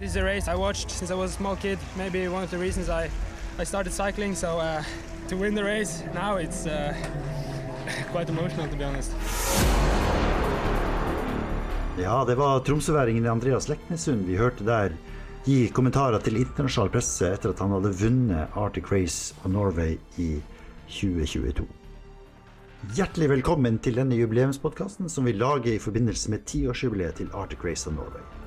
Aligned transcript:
This 0.00 0.12
is 0.12 0.16
a 0.16 0.24
race 0.24 0.48
I 0.48 0.54
watched 0.54 0.90
since 0.90 1.10
I 1.10 1.14
was 1.14 1.30
a 1.32 1.34
small 1.34 1.56
kid. 1.56 1.78
Maybe 1.94 2.26
one 2.26 2.42
of 2.42 2.50
the 2.50 2.56
reasons 2.56 2.88
I, 2.88 3.10
I 3.58 3.64
started 3.64 3.92
cycling. 3.92 4.34
So 4.34 4.58
uh, 4.58 4.82
to 5.28 5.36
win 5.36 5.54
the 5.54 5.62
race 5.62 6.02
now, 6.14 6.36
it's 6.36 6.66
uh, 6.66 6.94
quite 8.12 8.30
emotional 8.30 8.66
to 8.66 8.76
be 8.76 8.84
honest. 8.84 9.12
Ja, 11.98 12.24
det 12.24 12.34
var 12.34 12.60
tromsøværingen 12.60 13.26
Andreas 13.26 13.68
Leknesund 13.68 14.24
vi 14.24 14.36
hørte 14.36 14.64
der 14.64 14.96
gi 15.44 15.68
kommentarer 15.68 16.18
til 16.18 16.40
internasjonal 16.40 16.88
presse 16.96 17.34
etter 17.34 17.52
at 17.52 17.60
han 17.60 17.76
hadde 17.76 17.92
vunnet 18.00 18.56
Arctic 18.56 18.88
Race 18.92 19.34
of 19.44 19.52
Norway 19.52 19.98
i 20.16 20.40
2022. 20.88 21.68
Hjertelig 22.96 23.34
velkommen 23.36 23.78
til 23.84 24.00
denne 24.00 24.16
jubileumspodkasten 24.16 25.12
som 25.12 25.28
vi 25.28 25.36
lager 25.36 25.74
i 25.74 25.78
forbindelse 25.78 26.32
med 26.32 26.48
tiårsjubileet 26.48 27.20
til 27.20 27.34
Arctic 27.36 27.68
Race 27.68 27.90
of 27.90 28.00
Norway. 28.00 28.39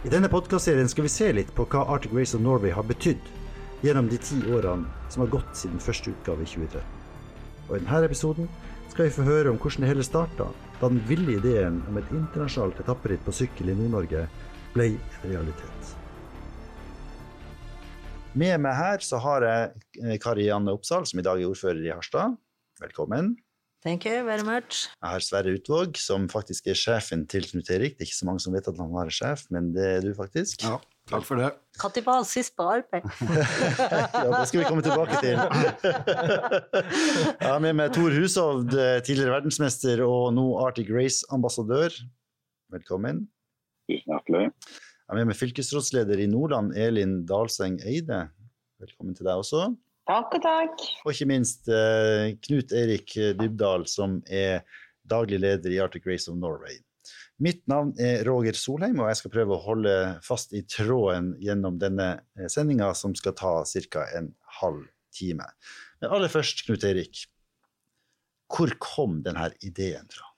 I 0.00 0.08
denne 0.08 0.30
podkastserien 0.32 0.88
skal 0.88 1.04
vi 1.04 1.10
se 1.12 1.26
litt 1.36 1.50
på 1.52 1.66
hva 1.68 1.82
Arctic 1.92 2.14
Race 2.16 2.32
of 2.32 2.40
Norway 2.40 2.72
har 2.72 2.86
betydd 2.88 3.26
gjennom 3.84 4.06
de 4.08 4.16
ti 4.16 4.38
årene 4.48 4.88
som 5.12 5.20
har 5.20 5.28
gått 5.34 5.50
siden 5.60 5.82
første 5.84 6.14
utgave 6.14 6.46
i 6.46 6.48
2013. 6.48 6.86
Og 7.66 7.74
i 7.76 7.80
denne 7.82 7.98
episoden 8.06 8.48
skal 8.88 9.04
vi 9.04 9.12
få 9.12 9.26
høre 9.28 9.52
om 9.52 9.58
hvordan 9.60 9.84
det 9.84 9.90
hele 9.90 10.06
starta 10.06 10.46
da 10.78 10.88
den 10.88 11.02
ville 11.04 11.34
ideen 11.36 11.82
om 11.90 12.00
et 12.00 12.08
internasjonalt 12.16 12.80
etapperitt 12.80 13.26
på 13.26 13.34
sykkel 13.42 13.74
i 13.74 13.76
Nord-Norge 13.76 14.24
ble 14.72 14.88
en 14.94 15.28
realitet. 15.34 15.92
Med 18.40 18.56
meg 18.64 18.80
her 18.80 19.04
så 19.04 19.20
har 19.20 19.44
jeg 19.44 20.16
Kari 20.24 20.48
Janne 20.48 20.72
Oppsal, 20.80 21.04
som 21.04 21.20
i 21.20 21.28
dag 21.28 21.42
er 21.42 21.52
ordfører 21.52 21.84
i 21.84 21.92
Harstad. 21.92 22.40
Velkommen. 22.80 23.34
Thank 23.80 24.04
you 24.04 24.24
very 24.26 24.44
much. 24.44 24.90
Jeg 25.00 25.08
har 25.08 25.22
Sverre 25.24 25.54
Utvåg, 25.56 25.96
som 25.96 26.26
faktisk 26.28 26.66
er 26.68 26.76
sjefen 26.76 27.22
til 27.32 27.46
Knut 27.48 27.70
Erik. 27.72 27.94
Det 27.96 28.04
er 28.04 28.10
ikke 28.10 28.18
så 28.18 28.26
mange 28.28 28.42
som 28.44 28.52
vet 28.52 28.68
at 28.68 28.76
han 28.76 28.90
var 28.92 29.08
sjef, 29.08 29.46
men 29.48 29.70
det 29.72 29.86
er 29.88 30.04
du 30.04 30.10
faktisk. 30.18 30.66
Ja, 30.66 30.74
takk 31.08 31.24
for 31.24 31.40
det. 31.40 31.48
Når 31.80 32.04
var 32.04 32.18
han 32.18 32.28
sist 32.28 32.52
på 32.60 32.66
arbeid? 32.68 33.08
ja, 33.08 34.26
det 34.34 34.42
skal 34.50 34.60
vi 34.60 34.66
komme 34.68 34.84
tilbake 34.84 35.16
til. 35.24 35.40
Jeg 37.40 37.48
har 37.48 37.64
med 37.64 37.78
meg 37.80 37.96
Tor 37.96 38.12
Hushovd, 38.12 38.76
tidligere 39.08 39.38
verdensmester 39.38 40.04
og 40.04 40.28
nå 40.36 40.44
Arctic 40.60 40.92
Race-ambassadør. 40.92 41.96
Velkommen. 42.76 43.24
Tusen 43.88 44.12
hjertelig. 44.12 44.50
Jeg 44.52 45.08
er 45.08 45.22
med 45.22 45.32
meg 45.32 45.40
fylkesrådsleder 45.40 46.20
i 46.20 46.28
Nordland, 46.28 46.76
Elin 46.76 47.22
Dalseng 47.24 47.80
Eide. 47.80 48.26
Velkommen 48.76 49.16
til 49.16 49.24
deg 49.24 49.40
også. 49.40 49.70
Takk 50.08 50.36
og 50.38 50.44
takk. 50.44 50.84
Og 51.04 51.12
ikke 51.12 51.28
minst 51.30 51.68
eh, 51.70 52.36
Knut 52.46 52.72
Erik 52.76 53.12
Dybdahl, 53.38 53.84
som 53.90 54.20
er 54.26 54.62
daglig 55.10 55.40
leder 55.42 55.74
i 55.74 55.80
Arctic 55.82 56.06
Race 56.08 56.30
of 56.30 56.38
Norway. 56.38 56.78
Mitt 57.40 57.62
navn 57.70 57.94
er 58.00 58.24
Roger 58.28 58.56
Solheim, 58.58 58.98
og 59.00 59.08
jeg 59.08 59.20
skal 59.22 59.32
prøve 59.32 59.56
å 59.56 59.62
holde 59.64 59.92
fast 60.24 60.52
i 60.56 60.60
tråden 60.68 61.32
gjennom 61.40 61.78
denne 61.80 62.10
sendinga, 62.52 62.90
som 62.94 63.14
skal 63.16 63.36
ta 63.38 63.52
ca. 63.64 64.06
en 64.18 64.34
halv 64.60 64.84
time. 65.16 65.46
Men 66.00 66.16
aller 66.16 66.32
først, 66.32 66.66
Knut 66.66 66.84
Erik. 66.84 67.24
Hvor 68.50 68.72
kom 68.82 69.20
denne 69.24 69.50
ideen 69.64 70.10
fra? 70.12 70.29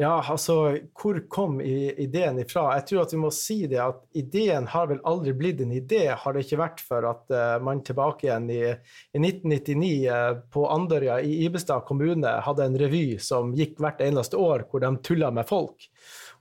Ja, 0.00 0.22
altså, 0.30 0.78
hvor 0.94 1.16
kom 1.26 1.56
ideen 1.60 2.36
ifra? 2.38 2.68
Jeg 2.76 2.84
tror 2.86 3.00
at 3.02 3.12
vi 3.16 3.18
må 3.18 3.32
si 3.34 3.56
det 3.66 3.80
at 3.82 4.04
ideen 4.14 4.68
har 4.70 4.86
vel 4.92 5.00
aldri 5.02 5.32
blitt 5.34 5.64
en 5.64 5.72
idé, 5.74 6.04
har 6.14 6.36
det 6.36 6.44
ikke 6.44 6.60
vært 6.60 6.82
for 6.86 7.08
at 7.08 7.34
uh, 7.34 7.56
man 7.66 7.80
tilbake 7.82 8.28
igjen 8.28 8.46
i, 8.54 8.60
i 8.70 9.18
1999 9.18 9.90
uh, 10.06 10.38
på 10.54 10.68
Andørja 10.70 11.18
i 11.26 11.40
Ibestad 11.48 11.82
kommune 11.88 12.36
hadde 12.46 12.68
en 12.70 12.78
revy 12.78 13.18
som 13.18 13.50
gikk 13.58 13.82
hvert 13.82 14.04
eneste 14.06 14.38
år, 14.38 14.68
hvor 14.70 14.86
de 14.86 14.92
tulla 15.02 15.32
med 15.34 15.50
folk. 15.50 15.90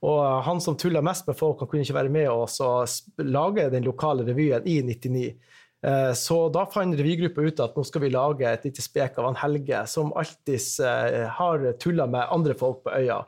Og 0.05 0.19
uh, 0.21 0.37
han 0.45 0.61
som 0.61 0.77
tulla 0.77 1.01
mest 1.01 1.25
med 1.25 1.41
folk, 1.41 1.65
han 1.65 1.73
kunne 1.73 1.87
ikke 1.87 1.97
være 1.97 2.13
med 2.13 2.29
oss 2.29 2.61
og 2.61 3.25
lage 3.25 3.71
den 3.73 3.89
lokale 3.89 4.27
revyen 4.29 4.69
i 4.69 4.83
99. 4.85 5.31
Så 6.17 6.35
da 6.49 6.63
fant 6.73 6.95
revygruppa 6.97 7.43
ut 7.45 7.59
at 7.61 7.75
nå 7.77 7.83
skal 7.85 8.01
vi 8.01 8.09
lage 8.09 8.49
et 8.49 8.63
lite 8.65 8.81
spek 8.81 9.19
av 9.21 9.27
han 9.27 9.37
Helge, 9.37 9.83
som 9.85 10.09
alltid 10.17 10.81
har 11.37 11.65
tulla 11.77 12.07
med 12.09 12.33
andre 12.33 12.55
folk 12.57 12.81
på 12.87 12.95
øya. 12.97 13.19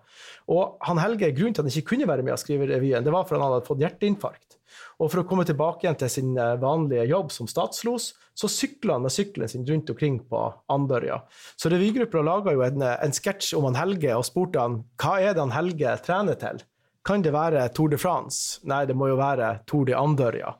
Og 0.49 0.79
han 0.89 1.01
Helge, 1.03 1.29
Grunnen 1.37 1.53
til 1.53 1.61
at 1.61 1.69
han 1.69 1.75
ikke 1.75 1.91
kunne 1.93 2.09
være 2.09 2.25
med 2.25 2.33
å 2.33 2.39
skrive 2.41 2.65
revyen, 2.71 3.05
det 3.05 3.13
var 3.13 3.27
for 3.29 3.37
han 3.37 3.45
hadde 3.45 3.67
fått 3.69 3.85
hjerteinfarkt. 3.85 4.57
Og 4.99 5.11
for 5.11 5.21
å 5.21 5.27
komme 5.27 5.45
tilbake 5.47 5.85
igjen 5.85 5.99
til 5.99 6.11
sin 6.11 6.33
vanlige 6.35 7.05
jobb 7.09 7.31
som 7.31 7.47
statslos, 7.49 8.11
så 8.39 8.49
sykla 8.51 8.97
han 8.97 9.05
med 9.05 9.13
sykkelen 9.13 9.51
sin 9.51 9.65
rundt 9.67 9.89
omkring 9.91 10.19
på 10.29 10.41
Andørja. 10.71 11.21
Så 11.59 11.71
revygruppa 11.71 12.23
laga 12.23 12.55
jo 12.55 12.63
en, 12.65 12.83
en 12.83 13.15
sketsj 13.15 13.53
om 13.59 13.69
han 13.69 13.79
Helge 13.79 14.15
og 14.15 14.27
spurte 14.27 14.63
han 14.63 14.81
hva 15.01 15.17
er 15.19 15.35
det 15.35 15.43
han 15.43 15.55
Helge 15.55 15.95
trener 16.05 16.39
til. 16.39 16.61
Kan 17.07 17.23
det 17.23 17.31
være 17.31 17.63
Tour 17.73 17.91
de 17.93 17.97
France? 17.99 18.59
Nei, 18.67 18.83
det 18.89 18.95
må 18.97 19.07
jo 19.09 19.19
være 19.19 19.59
Tour 19.69 19.87
de 19.87 19.95
Andørja. 19.97 20.53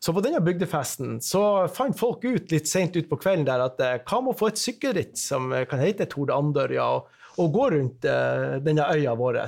Så 0.00 0.14
på 0.16 0.22
denne 0.24 0.40
bygdefesten 0.40 1.18
så 1.20 1.66
fant 1.74 1.98
folk 1.98 2.22
ut 2.24 2.52
litt 2.54 2.68
sent 2.70 2.94
utpå 2.96 3.18
kvelden 3.20 3.44
der 3.48 3.66
at 3.66 3.80
hva 3.80 4.20
med 4.22 4.32
å 4.32 4.38
få 4.38 4.48
et 4.52 4.60
sykkelritt 4.60 5.18
som 5.20 5.50
kan 5.68 5.82
hete 5.82 6.06
Tour 6.08 6.30
de 6.30 6.36
Andørja, 6.36 6.86
og, 6.94 7.10
og 7.42 7.50
gå 7.52 7.66
rundt 7.74 8.06
uh, 8.08 8.56
denne 8.64 8.86
øya 8.94 9.12
vår. 9.18 9.40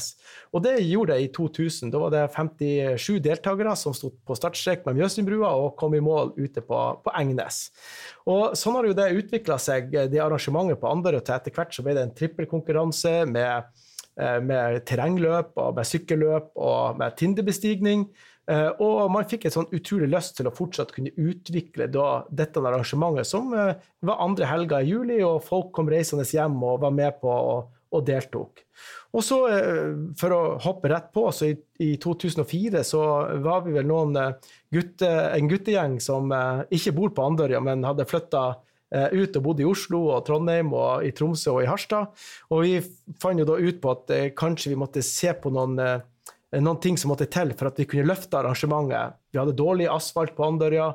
Og 0.53 0.65
det 0.67 0.75
gjorde 0.83 1.17
jeg 1.17 1.29
i 1.29 1.31
2000. 1.39 1.93
Da 1.95 2.03
var 2.03 2.13
det 2.13 2.25
57 2.35 3.23
deltakere 3.25 3.73
som 3.79 3.95
sto 3.97 4.11
på 4.13 4.37
startstrek 4.37 4.85
med 4.89 4.99
Mjøsundbrua 4.99 5.55
og 5.63 5.77
kom 5.81 5.97
i 5.97 6.03
mål 6.05 6.35
ute 6.37 6.65
på, 6.67 6.83
på 7.05 7.15
Engnes. 7.17 7.63
Og 8.27 8.59
sånn 8.59 8.77
har 8.77 8.91
jo 8.91 8.99
det 8.99 9.09
utvikla 9.23 9.57
seg, 9.63 9.95
det 10.13 10.21
arrangementet 10.21 10.83
på 10.83 10.91
Andørja, 10.91 11.23
til 11.25 11.39
etter 11.39 11.57
hvert 11.57 11.73
så 11.73 11.87
ble 11.87 11.97
det 11.97 12.05
en 12.09 12.15
trippelkonkurranse 12.19 13.23
med 13.31 13.73
med 14.45 14.83
terrengløp 14.89 15.57
og 15.61 15.75
med 15.79 15.89
sykkelløp 15.89 16.53
og 16.57 17.01
med 17.01 17.17
Tinderbestigning. 17.19 18.07
Og 18.83 19.03
man 19.15 19.29
fikk 19.31 19.47
en 19.47 19.55
sånn 19.55 19.69
utrolig 19.77 20.09
lyst 20.11 20.35
til 20.39 20.49
å 20.51 20.55
fortsatt 20.55 20.91
kunne 20.95 21.13
utvikle 21.15 21.87
dette 21.87 22.59
arrangementet, 22.59 23.29
som 23.29 23.53
var 23.55 24.25
andre 24.25 24.49
helga 24.51 24.81
i 24.83 24.91
juli, 24.91 25.21
og 25.23 25.45
folk 25.47 25.71
kom 25.77 25.91
reisende 25.93 26.27
hjem 26.27 26.57
og 26.59 26.81
var 26.83 26.97
med 26.97 27.21
på 27.23 27.31
og, 27.31 27.71
og 27.95 28.03
deltok. 28.09 28.65
Og 29.13 29.23
så, 29.23 29.39
for 30.19 30.35
å 30.35 30.41
hoppe 30.65 30.91
rett 30.91 31.13
på, 31.15 31.29
så 31.31 31.53
i, 31.53 31.55
i 31.85 31.93
2004 32.03 32.83
så 32.89 33.05
var 33.45 33.63
vi 33.67 33.77
vel 33.77 33.87
noen 33.89 34.19
gutte, 34.73 35.09
en 35.09 35.51
guttegjeng 35.51 35.99
som 36.03 36.33
ikke 36.73 36.97
bor 36.99 37.15
på 37.15 37.31
Andørja, 37.31 37.63
men 37.63 37.87
hadde 37.87 38.09
flytta 38.11 38.47
ut 38.93 39.37
og 39.39 39.45
bodde 39.45 39.65
i 39.65 39.69
Oslo 39.69 40.05
og 40.13 40.25
Trondheim 40.27 40.73
og 40.77 41.07
i 41.07 41.13
Tromsø 41.17 41.55
og 41.55 41.63
i 41.65 41.69
Harstad. 41.71 42.11
Og 42.53 42.65
vi 42.67 42.75
fant 43.23 43.41
jo 43.41 43.49
da 43.49 43.59
ut 43.59 43.79
på 43.83 43.93
at 43.93 44.13
eh, 44.15 44.33
kanskje 44.37 44.73
vi 44.75 44.81
måtte 44.81 45.05
se 45.07 45.33
på 45.33 45.53
noen, 45.55 45.79
eh, 45.81 46.61
noen 46.61 46.81
ting 46.83 46.99
som 47.01 47.13
måtte 47.13 47.31
til 47.33 47.55
for 47.57 47.71
at 47.71 47.81
vi 47.81 47.89
kunne 47.89 48.09
løfte 48.11 48.41
arrangementet. 48.41 49.17
Vi 49.33 49.41
hadde 49.41 49.57
dårlig 49.57 49.89
asfalt 49.89 50.37
på 50.37 50.45
Andørja, 50.45 50.91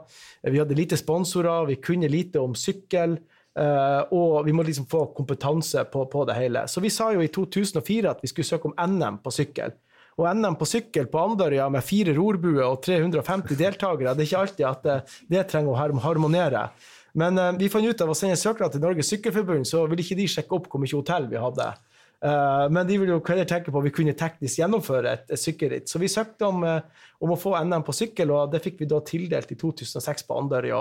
vi 0.45 0.61
hadde 0.61 0.77
lite 0.77 0.99
sponsorer, 0.99 1.65
vi 1.71 1.81
kunne 1.81 2.11
lite 2.11 2.43
om 2.43 2.53
sykkel. 2.57 3.17
Og 3.57 4.43
vi 4.45 4.53
må 4.53 4.61
liksom 4.61 4.85
få 4.85 4.99
kompetanse 5.17 5.81
på, 5.89 6.03
på, 6.05 6.25
det 6.29 6.35
hele. 6.37 6.61
Så 6.69 6.77
vi 6.77 6.91
sa 6.93 7.07
jo 7.09 7.23
i 7.25 7.31
2004 7.33 8.11
at 8.11 8.19
vi 8.21 8.29
skulle 8.29 8.45
søke 8.45 8.69
om 8.69 8.75
NM 8.77 9.17
på 9.23 9.33
sykkel. 9.33 9.73
Og 10.17 10.25
NM 10.33 10.55
på 10.57 10.65
sykkel 10.65 11.09
på 11.09 11.23
Andørja 11.23 11.67
med 11.69 11.85
fire 11.85 12.13
rorbuer 12.17 12.63
og 12.65 12.79
350 12.85 13.57
deltakere, 13.57 14.15
det 14.17 14.23
er 14.23 14.29
ikke 14.29 14.43
alltid 14.43 14.65
at 14.69 14.85
det, 14.85 14.95
det 15.29 15.43
trenger 15.49 15.73
å 15.73 16.01
harmonere. 16.01 16.63
Men 17.17 17.39
uh, 17.41 17.51
vi 17.57 17.69
fant 17.73 17.87
ut 17.87 18.03
av 18.03 18.13
å 18.13 18.17
sende 18.17 18.37
søknad 18.39 18.73
til 18.73 18.83
Norges 18.83 19.09
Sykkelforbund, 19.13 19.67
så 19.67 19.85
ville 19.89 20.05
ikke 20.05 20.19
de 20.19 20.27
sjekke 20.29 20.57
opp 20.57 20.69
hvor 20.71 20.83
mye 20.83 20.93
hotell 20.93 21.29
vi 21.31 21.41
hadde. 21.41 21.71
Uh, 22.17 22.65
men 22.73 22.85
de 22.89 22.97
ville 22.97 23.13
jo 23.13 23.21
tenke 23.21 23.69
på 23.69 23.77
at 23.77 23.85
vi 23.85 23.93
kunne 23.93 24.15
teknisk 24.17 24.61
gjennomføre 24.61 25.11
et, 25.13 25.25
et 25.33 25.41
sykkelritt. 25.41 25.89
Så 25.89 26.01
vi 26.01 26.09
søkte 26.09 26.49
om, 26.49 26.63
uh, 26.65 27.09
om, 27.21 27.33
å 27.33 27.39
få 27.39 27.53
NM 27.61 27.85
på 27.85 27.93
sykkel, 27.93 28.33
og 28.33 28.53
det 28.53 28.63
fikk 28.65 28.81
vi 28.81 28.89
da 28.89 29.01
tildelt 29.05 29.53
i 29.53 29.57
2006 29.59 30.25
på 30.25 30.37
Andørja. 30.41 30.79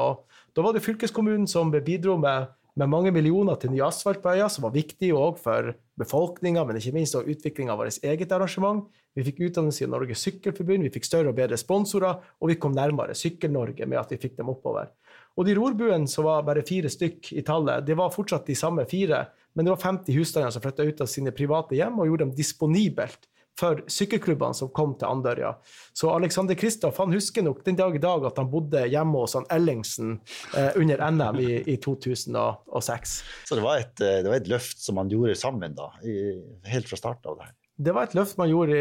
Da 0.57 0.65
var 0.65 0.77
det 0.77 0.85
fylkeskommunen 0.85 1.49
som 1.51 1.73
bidro 1.75 2.17
med, 2.21 2.53
med 2.77 2.93
mange 2.93 3.13
millioner 3.13 3.61
til 3.61 3.73
ny 3.73 3.83
asfalt 3.85 4.23
på 4.25 4.33
øya, 4.33 4.49
som 4.53 4.65
var 4.65 4.77
viktig 4.77 5.13
òg 5.17 5.41
for 5.41 5.75
befolkninga, 6.01 6.65
men 6.65 6.81
ikke 6.81 6.95
minst 6.97 7.17
utviklinga 7.17 7.37
utvikling 7.37 7.73
av 7.73 7.81
vårt 7.81 8.05
eget 8.05 8.33
arrangement. 8.37 8.85
Vi 9.17 9.25
fikk 9.25 9.47
utdannelse 9.47 9.85
i 9.85 9.89
Norges 9.89 10.25
Sykkelforbund, 10.27 10.85
vi 10.85 10.93
fikk 10.93 11.09
større 11.09 11.33
og 11.33 11.39
bedre 11.39 11.57
sponsorer, 11.61 12.21
og 12.37 12.53
vi 12.53 12.59
kom 12.61 12.77
nærmere 12.77 13.17
Sykkel-Norge 13.17 13.89
med 13.89 14.01
at 14.01 14.13
vi 14.13 14.21
fikk 14.21 14.37
dem 14.41 14.53
oppover. 14.53 14.91
Og 15.37 15.45
de 15.45 15.55
rorbuene 15.57 16.09
som 16.09 16.27
var 16.27 16.45
bare 16.47 16.65
fire 16.67 16.91
stykk 16.93 17.33
i 17.37 17.45
tallet, 17.45 17.85
det 17.87 17.97
var 17.99 18.15
fortsatt 18.15 18.49
de 18.49 18.57
samme 18.57 18.87
fire, 18.89 19.27
men 19.55 19.67
det 19.67 19.75
var 19.75 19.83
50 19.83 20.17
husstander 20.17 20.53
som 20.53 20.65
flytta 20.65 20.87
ut 20.89 21.03
av 21.05 21.11
sine 21.13 21.33
private 21.37 21.77
hjem 21.77 21.99
og 22.01 22.09
gjorde 22.09 22.27
dem 22.27 22.37
disponibelt 22.37 23.29
for 23.57 23.81
sykkelklubbene 23.89 24.57
som 24.57 24.71
kom 24.77 24.93
til 25.01 25.09
Andørja. 25.09 25.55
Så 25.97 26.11
Alexander 26.13 26.57
Kristoff 26.59 27.01
han 27.01 27.15
husker 27.17 27.45
nok 27.45 27.63
den 27.65 27.79
dag 27.79 27.97
i 27.97 28.03
dag 28.03 28.27
at 28.29 28.41
han 28.41 28.51
bodde 28.53 28.85
hjemme 28.93 29.23
hos 29.23 29.37
han 29.39 29.49
Ellingsen 29.53 30.19
eh, 30.57 30.77
under 30.77 31.01
NM 31.09 31.41
i, 31.41 31.53
i, 31.65 31.77
2006. 31.81 33.15
Så 33.49 33.57
det 33.57 33.65
var, 33.65 33.81
et, 33.81 33.95
det 33.97 34.29
var, 34.29 34.37
et, 34.37 34.51
løft 34.53 34.83
som 34.85 35.01
han 35.01 35.13
gjorde 35.13 35.39
sammen, 35.41 35.77
da, 35.77 35.89
i, 36.05 36.37
helt 36.69 36.91
fra 36.91 37.01
starten 37.01 37.33
av 37.33 37.41
det 37.41 37.49
her? 37.49 37.57
Det 37.77 37.93
var 37.93 38.07
et 38.07 38.15
løft 38.17 38.39
man 38.41 38.49
gjorde 38.49 38.77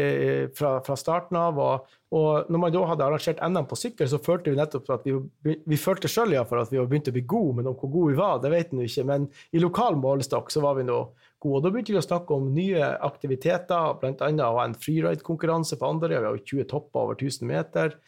fra, 0.56 0.78
fra, 0.84 0.96
starten 0.96 1.36
av. 1.36 1.58
Og, 1.60 1.96
og, 2.16 2.48
når 2.52 2.60
man 2.62 2.72
da 2.72 2.84
hadde 2.88 3.04
arrangert 3.04 3.42
NM 3.44 3.68
på 3.68 3.76
sykkel, 3.76 4.08
så 4.08 4.20
følte 4.24 4.52
vi 4.52 4.56
nettopp 4.56 4.88
at 4.94 5.04
vi, 5.04 5.56
vi 5.60 5.78
følte 5.80 6.08
sjøl 6.08 6.32
at 6.38 6.72
vi 6.72 6.80
var 6.80 6.88
begynt 6.88 7.10
å 7.10 7.14
bli 7.16 7.24
gode, 7.28 7.58
men 7.58 7.68
om 7.68 7.76
hvor 7.76 7.92
gode 7.92 8.14
vi 8.14 8.20
var, 8.20 8.40
det 8.40 8.52
vet 8.54 8.72
vi 8.72 8.88
ikke. 8.88 9.04
Men 9.10 9.28
i 9.52 9.60
lokal 9.60 9.98
målestokk 10.00 10.48
så 10.54 10.64
var 10.64 10.78
vi 10.80 10.86
nå 10.88 11.00
gode. 11.42 11.58
Og 11.58 11.66
da 11.66 11.72
begynte 11.74 11.92
vi 11.92 12.00
å 12.00 12.06
snakke 12.06 12.38
om 12.38 12.48
nye 12.56 12.88
aktiviteter, 13.04 13.98
bl.a. 14.00 14.30
en 14.64 14.78
freeride-konkurranse 14.80 15.76
på 15.80 15.90
Andørja. 15.92 16.22
Vi 16.22 16.30
har 16.30 16.38
jo 16.38 16.46
20 16.54 16.70
topper 16.72 17.04
over 17.04 17.20
1000 17.20 17.52
meter. 17.52 17.98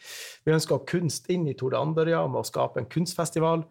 Vi 0.45 0.57
ønska 0.57 0.81
kunst 0.89 1.29
inn 1.29 1.45
i 1.49 1.57
Tour 1.59 1.75
de 1.75 1.83
Andørja 1.83 2.25
med 2.25 2.41
å 2.41 2.49
skape 2.49 2.81
en 2.81 2.89
kunstfestival. 2.89 3.67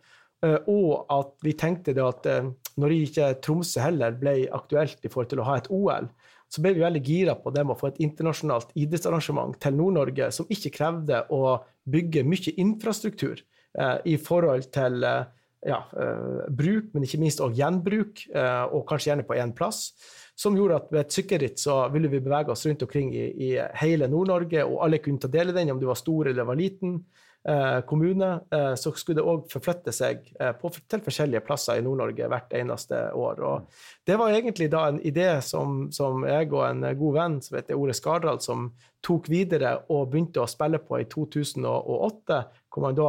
Eh, 0.46 0.58
og 0.70 1.08
at 1.10 1.34
vi 1.42 1.56
tenkte 1.58 1.96
det 1.96 2.04
at 2.04 2.26
eh, 2.30 2.50
når 2.78 2.94
ikke 2.94 3.32
Tromsø 3.42 3.82
heller 3.82 4.14
ble 4.20 4.44
aktuelt 4.54 5.02
i 5.02 5.10
forhold 5.10 5.32
til 5.32 5.42
å 5.42 5.48
ha 5.48 5.56
et 5.58 5.70
OL, 5.74 6.06
så 6.48 6.62
ble 6.64 6.72
vi 6.76 6.84
veldig 6.84 7.02
gira 7.04 7.34
på 7.36 7.52
det 7.52 7.64
med 7.66 7.76
å 7.76 7.80
få 7.80 7.90
et 7.90 8.00
internasjonalt 8.04 8.70
idrettsarrangement 8.78 9.58
til 9.60 9.76
Nord-Norge 9.76 10.30
som 10.34 10.48
ikke 10.52 10.72
krevde 10.78 11.24
å 11.34 11.58
bygge 11.88 12.24
mye 12.24 12.54
infrastruktur 12.60 13.36
eh, 13.38 13.98
i 14.08 14.16
forhold 14.20 14.70
til 14.74 15.04
eh, 15.04 15.26
ja, 15.66 15.82
eh, 15.92 16.46
bruk, 16.54 16.92
men 16.94 17.04
ikke 17.04 17.20
minst 17.20 17.42
også 17.42 17.58
gjenbruk, 17.58 18.24
eh, 18.30 18.64
og 18.72 18.86
kanskje 18.88 19.12
gjerne 19.12 19.26
på 19.28 19.36
én 19.38 19.52
plass. 19.56 19.90
Som 20.38 20.56
gjorde 20.56 20.76
at 20.78 20.92
ved 20.92 21.00
et 21.02 21.14
sykkelritt 21.16 21.58
så 21.58 21.80
ville 21.92 22.10
vi 22.12 22.20
bevege 22.22 22.54
oss 22.54 22.64
rundt 22.68 22.84
omkring 22.86 23.10
i, 23.10 23.24
i 23.48 23.48
hele 23.80 24.06
Nord-Norge, 24.10 24.62
og 24.64 24.84
alle 24.86 25.02
kunne 25.02 25.20
ta 25.20 25.30
del 25.32 25.50
i 25.50 25.56
den, 25.56 25.72
om 25.74 25.80
du 25.80 25.88
var 25.88 25.98
stor 25.98 26.30
eller 26.30 26.46
var 26.46 26.58
liten. 26.58 27.00
Eh, 27.48 27.80
kommune, 27.80 28.40
eh, 28.50 28.74
så 28.74 28.90
skulle 28.92 29.22
det 29.22 29.24
òg 29.24 29.46
forflytte 29.48 29.92
seg 29.94 30.26
eh, 30.36 30.50
på, 30.52 30.68
til 30.84 31.00
forskjellige 31.00 31.40
plasser 31.46 31.78
i 31.78 31.84
Nord-Norge 31.86 32.26
hvert 32.28 32.52
eneste 32.58 32.98
år. 33.16 33.40
Og 33.40 33.86
det 34.04 34.18
var 34.20 34.34
egentlig 34.34 34.66
da 34.74 34.82
en 34.90 34.98
idé 35.00 35.30
som, 35.46 35.86
som 35.94 36.26
jeg 36.28 36.50
og 36.52 36.66
en 36.66 36.84
god 37.00 37.16
venn 37.16 37.38
som 37.46 37.56
heter 37.56 37.78
Ole 37.78 37.96
Skardal, 37.96 38.42
som 38.44 38.68
tok 39.00 39.30
videre 39.32 39.78
og 39.88 40.10
begynte 40.12 40.42
å 40.42 40.50
spille 40.50 40.82
på 40.84 41.00
i 41.00 41.06
2008, 41.08 42.42
hvor 42.68 42.84
man 42.84 42.98
da 42.98 43.08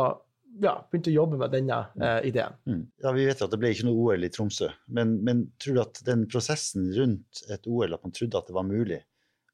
ja, 0.64 0.78
begynte 0.88 1.12
å 1.12 1.18
jobbe 1.18 1.42
med 1.42 1.54
denne 1.58 1.82
eh, 2.00 2.30
ideen. 2.32 2.56
Mm. 2.64 2.82
Ja, 3.04 3.14
Vi 3.20 3.28
vet 3.28 3.44
at 3.44 3.52
det 3.52 3.60
ble 3.60 3.74
ikke 3.76 3.90
noe 3.90 4.08
OL 4.08 4.24
i 4.24 4.32
Tromsø, 4.34 4.72
men, 4.88 5.18
men, 5.26 5.44
tror 5.60 5.76
du 5.76 5.84
at 5.84 6.02
den 6.08 6.24
prosessen 6.32 6.88
rundt 6.96 7.44
et 7.52 7.68
OL, 7.68 7.92
at 7.92 8.08
man 8.08 8.16
trodde 8.16 8.40
at 8.40 8.48
det 8.48 8.56
var 8.56 8.68
mulig, 8.72 9.04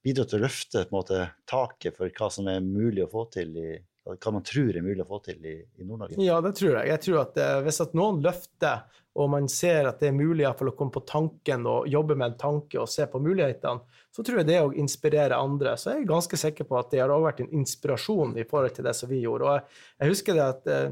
bidro 0.05 0.29
til 0.29 0.43
å 0.43 0.45
løfte 0.45 0.85
måte, 0.93 1.25
taket 1.49 1.97
for 1.97 2.13
hva 2.13 2.29
som 2.29 2.53
er 2.53 2.61
mulig 2.61 3.07
å 3.07 3.11
få 3.11 3.25
til 3.33 3.57
i 3.57 3.69
hva 4.05 4.31
man 4.31 4.43
tror 4.45 4.69
er 4.69 4.83
mulig 4.85 5.01
å 5.01 5.07
få 5.09 5.17
til 5.25 5.41
i, 5.41 5.55
i 5.81 5.83
Nord-Norge? 5.85 6.15
Ja, 6.21 6.37
det 6.45 6.53
tror 6.59 6.75
jeg. 6.77 6.85
Jeg 6.91 6.99
tror 7.07 7.17
at 7.23 7.37
eh, 7.41 7.61
Hvis 7.65 7.81
at 7.81 7.95
noen 7.97 8.21
løfter, 8.25 8.77
og 9.15 9.29
man 9.31 9.47
ser 9.49 9.87
at 9.89 9.99
det 10.03 10.09
er 10.11 10.17
mulig 10.17 10.45
å 10.45 10.71
komme 10.75 10.93
på 10.93 11.07
tanken 11.07 11.65
og 11.71 11.87
jobbe 11.87 12.15
med 12.19 12.27
en 12.27 12.37
tanke 12.37 12.79
og 12.81 12.89
se 12.91 13.05
på 13.07 13.19
mulighetene, 13.23 13.79
så 14.13 14.23
tror 14.27 14.37
jeg 14.41 14.47
det 14.49 14.59
å 14.61 14.73
inspirere 14.75 15.39
andre. 15.39 15.77
Så 15.79 15.89
jeg 15.93 16.01
er 16.03 16.11
ganske 16.11 16.35
sikker 16.39 16.63
på 16.67 16.79
at 16.79 16.91
det 16.91 17.01
har 17.01 17.09
også 17.15 17.27
vært 17.29 17.43
en 17.45 17.55
inspirasjon 17.61 18.31
i 18.37 18.47
forhold 18.49 18.73
til 18.75 18.85
det 18.87 18.95
som 18.99 19.07
vi 19.09 19.23
gjorde. 19.23 19.43
Og 19.47 19.51
jeg, 19.55 19.63
jeg 20.03 20.11
husker 20.13 20.31
det 20.37 20.45
at 20.45 20.63
eh, 20.75 20.89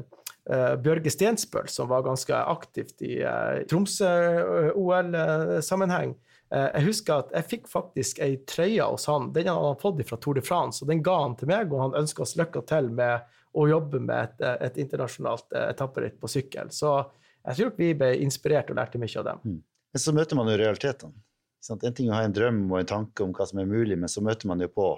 Bjørge 0.84 1.10
Stensbøl, 1.12 1.68
som 1.72 1.86
var 1.88 2.02
ganske 2.04 2.34
aktivt 2.36 3.02
i 3.06 3.24
uh, 3.24 3.64
Tromsø-OL-sammenheng, 3.70 6.12
Eh, 6.12 6.18
jeg 6.50 6.84
husker 6.84 7.22
at 7.22 7.32
jeg 7.34 7.46
fikk 7.50 7.64
faktisk 7.70 8.18
ei 8.22 8.36
trøye 8.46 8.84
hos 8.86 9.08
han. 9.10 9.30
Den 9.34 9.48
hadde 9.50 9.70
han 9.72 9.78
fått 9.80 10.02
fra 10.06 10.18
Tour 10.22 10.36
de 10.38 10.42
France, 10.44 10.84
og 10.84 10.90
den 10.92 11.00
ga 11.02 11.16
han 11.22 11.34
til 11.40 11.50
meg. 11.50 11.72
Og 11.72 11.80
han 11.82 11.96
ønska 11.98 12.22
oss 12.22 12.36
lykke 12.38 12.62
til 12.68 12.90
med 12.94 13.24
å 13.54 13.66
jobbe 13.70 14.00
med 14.02 14.16
et, 14.18 14.40
eh, 14.40 14.56
et 14.66 14.80
internasjonalt 14.82 15.54
eh, 15.54 15.68
etapperitt 15.70 16.18
på 16.20 16.30
sykkel. 16.30 16.70
Så 16.74 16.96
jeg 17.44 17.58
tror 17.58 17.72
vi 17.78 17.92
ble 17.98 18.10
inspirert 18.24 18.70
og 18.72 18.78
lærte 18.80 19.00
mye 19.00 19.18
av 19.20 19.28
dem. 19.28 19.42
Mm. 19.44 19.60
Men 19.94 20.02
så 20.02 20.14
møter 20.16 20.38
man 20.38 20.50
jo 20.50 20.58
realitetene. 20.58 21.24
En 21.70 21.94
ting 21.96 22.08
er 22.08 22.12
å 22.12 22.16
ha 22.18 22.24
en 22.26 22.34
drøm 22.34 22.64
og 22.66 22.80
en 22.80 22.88
tanke 22.90 23.24
om 23.24 23.32
hva 23.32 23.46
som 23.48 23.60
er 23.62 23.68
mulig, 23.68 23.96
men 23.96 24.10
så 24.10 24.20
møter 24.24 24.50
man 24.50 24.60
jo 24.60 24.68
på 24.68 24.88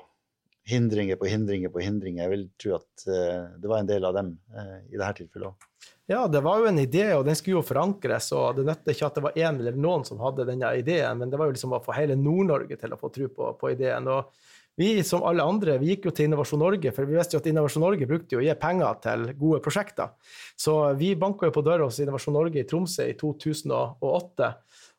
hindringer 0.66 1.18
på 1.20 1.28
hindringer 1.30 1.72
på 1.72 1.82
hindringer. 1.84 2.26
Jeg 2.26 2.32
vil 2.32 2.44
tro 2.60 2.74
at 2.80 3.06
uh, 3.06 3.54
det 3.60 3.70
var 3.70 3.82
en 3.82 3.90
del 3.90 4.06
av 4.08 4.16
dem 4.16 4.34
uh, 4.54 4.78
i 4.90 4.98
dette 4.98 5.22
tilfellet 5.22 5.52
òg. 5.52 5.70
Ja, 6.06 6.20
det 6.30 6.42
var 6.46 6.60
jo 6.62 6.68
en 6.70 6.78
idé, 6.78 7.08
og 7.16 7.24
den 7.26 7.34
skulle 7.34 7.58
jo 7.58 7.66
forankres. 7.66 8.28
og 8.34 8.60
Det 8.60 8.66
nytter 8.66 8.94
ikke 8.94 9.08
at 9.08 9.16
det 9.18 9.24
var 9.24 9.38
én 9.38 9.56
eller 9.58 9.78
noen 9.78 10.04
som 10.06 10.20
hadde 10.22 10.46
denne 10.46 10.70
ideen, 10.78 11.18
men 11.18 11.32
det 11.32 11.38
var 11.38 11.48
jo 11.48 11.56
liksom 11.56 11.74
å 11.74 11.82
få 11.82 11.96
hele 11.96 12.14
Nord-Norge 12.18 12.78
til 12.78 12.94
å 12.94 12.98
få 13.00 13.10
tro 13.14 13.26
på, 13.32 13.48
på, 13.58 13.72
ideen. 13.74 14.06
og 14.06 14.30
vi 14.76 15.00
som 15.08 15.24
alle 15.24 15.42
andre 15.42 15.78
vi 15.80 15.94
gikk 15.94 16.06
jo 16.06 16.12
til 16.14 16.28
Innovasjon 16.28 16.60
Norge, 16.60 16.90
for 16.92 17.08
vi 17.08 17.16
visste 17.16 17.34
jo 17.34 17.40
at 17.40 17.46
Innovasjon 17.48 17.82
Norge 17.82 18.06
brukte 18.06 18.36
jo 18.36 18.42
å 18.42 18.44
gi 18.44 18.54
penger 18.60 18.98
til 19.06 19.22
gode 19.40 19.62
prosjekter. 19.64 20.12
Så 20.52 20.74
vi 21.00 21.14
banka 21.16 21.48
jo 21.48 21.54
på 21.56 21.64
døra 21.64 21.88
hos 21.88 21.98
Innovasjon 22.04 22.36
Norge 22.36 22.60
i 22.60 22.66
Tromsø 22.68 23.06
i 23.08 23.16
2008 23.16 24.50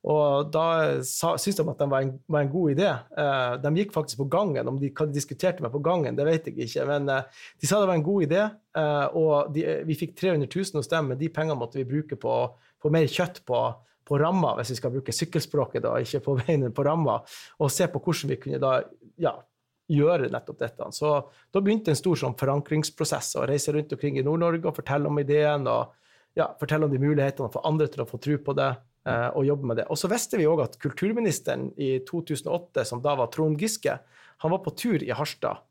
og 0.07 0.51
da 0.53 0.67
syntes 1.03 1.57
de 1.57 1.65
at 1.67 1.81
det 1.81 1.87
var 1.91 2.05
en, 2.05 2.13
var 2.31 2.45
en 2.45 2.51
god 2.51 2.73
idé. 2.77 2.91
Uh, 3.17 3.57
de 3.59 3.71
gikk 3.81 3.91
faktisk 3.95 4.21
på 4.21 4.29
gangen. 4.31 4.69
Om 4.71 4.77
de, 4.79 4.91
hva 4.95 5.07
de 5.09 5.17
diskuterte 5.17 5.63
med 5.63 5.73
på 5.73 5.81
gangen, 5.83 6.15
det 6.15 6.27
vet 6.27 6.47
jeg 6.47 6.63
ikke. 6.63 6.85
Men 6.87 7.11
uh, 7.11 7.41
de 7.59 7.67
sa 7.67 7.81
det 7.81 7.89
var 7.89 7.99
en 7.99 8.05
god 8.05 8.27
idé, 8.29 8.45
uh, 8.79 9.17
og 9.19 9.51
de, 9.55 9.65
vi 9.89 9.97
fikk 9.99 10.15
300 10.15 10.47
000 10.47 10.79
hos 10.79 10.91
dem, 10.93 11.11
men 11.11 11.19
de 11.19 11.31
pengene 11.33 11.59
måtte 11.59 11.81
vi 11.81 11.87
bruke 11.89 12.19
på, 12.21 12.37
på 12.55 12.93
mer 12.93 13.11
kjøtt 13.11 13.43
på, 13.47 13.61
på 14.07 14.21
ramma, 14.21 14.55
hvis 14.61 14.71
vi 14.77 14.79
skal 14.79 14.95
bruke 14.95 15.15
sykkelspråket, 15.15 15.83
da, 15.83 15.97
ikke 15.99 16.23
på 16.23 16.39
veien 16.39 16.71
på 16.71 16.87
ramma, 16.87 17.19
og 17.59 17.73
se 17.73 17.91
på 17.91 17.99
hvordan 17.99 18.31
vi 18.31 18.41
kunne 18.45 18.63
da 18.63 18.77
ja, 19.19 19.35
gjøre 19.91 20.31
nettopp 20.31 20.63
dette. 20.63 20.91
Så 20.95 21.17
da 21.51 21.63
begynte 21.63 21.91
en 21.91 21.99
stor 21.99 22.19
sånn 22.23 22.39
forankringsprosess, 22.39 23.35
å 23.41 23.47
reise 23.49 23.75
rundt 23.75 23.91
omkring 23.97 24.21
i 24.21 24.23
Nord-Norge 24.23 24.71
og 24.71 24.79
fortelle 24.79 25.11
om 25.11 25.19
ideen. 25.19 25.67
og 25.67 25.95
ja, 26.37 26.51
fortelle 26.59 26.85
om 26.85 26.91
de 26.91 26.99
mulighetene, 27.01 27.49
for 27.51 27.65
andre 27.65 27.87
til 27.91 28.03
å 28.03 28.07
få 28.07 28.19
tro 28.21 28.37
på 28.37 28.53
det 28.55 28.69
og 29.07 29.45
jobbe 29.47 29.69
med 29.69 29.77
det. 29.79 29.85
Og 29.93 29.99
så 29.99 30.09
visste 30.11 30.39
vi 30.39 30.47
òg 30.49 30.65
at 30.65 30.77
kulturministeren 30.83 31.69
i 31.79 31.97
2008, 32.07 32.83
som 32.89 32.99
da 33.03 33.13
var 33.15 33.29
Trond 33.31 33.61
Giske, 33.61 33.93
han 34.43 34.53
var 34.53 34.61
på 34.65 34.73
tur 34.75 35.03
i 35.05 35.13
Harstad. 35.15 35.63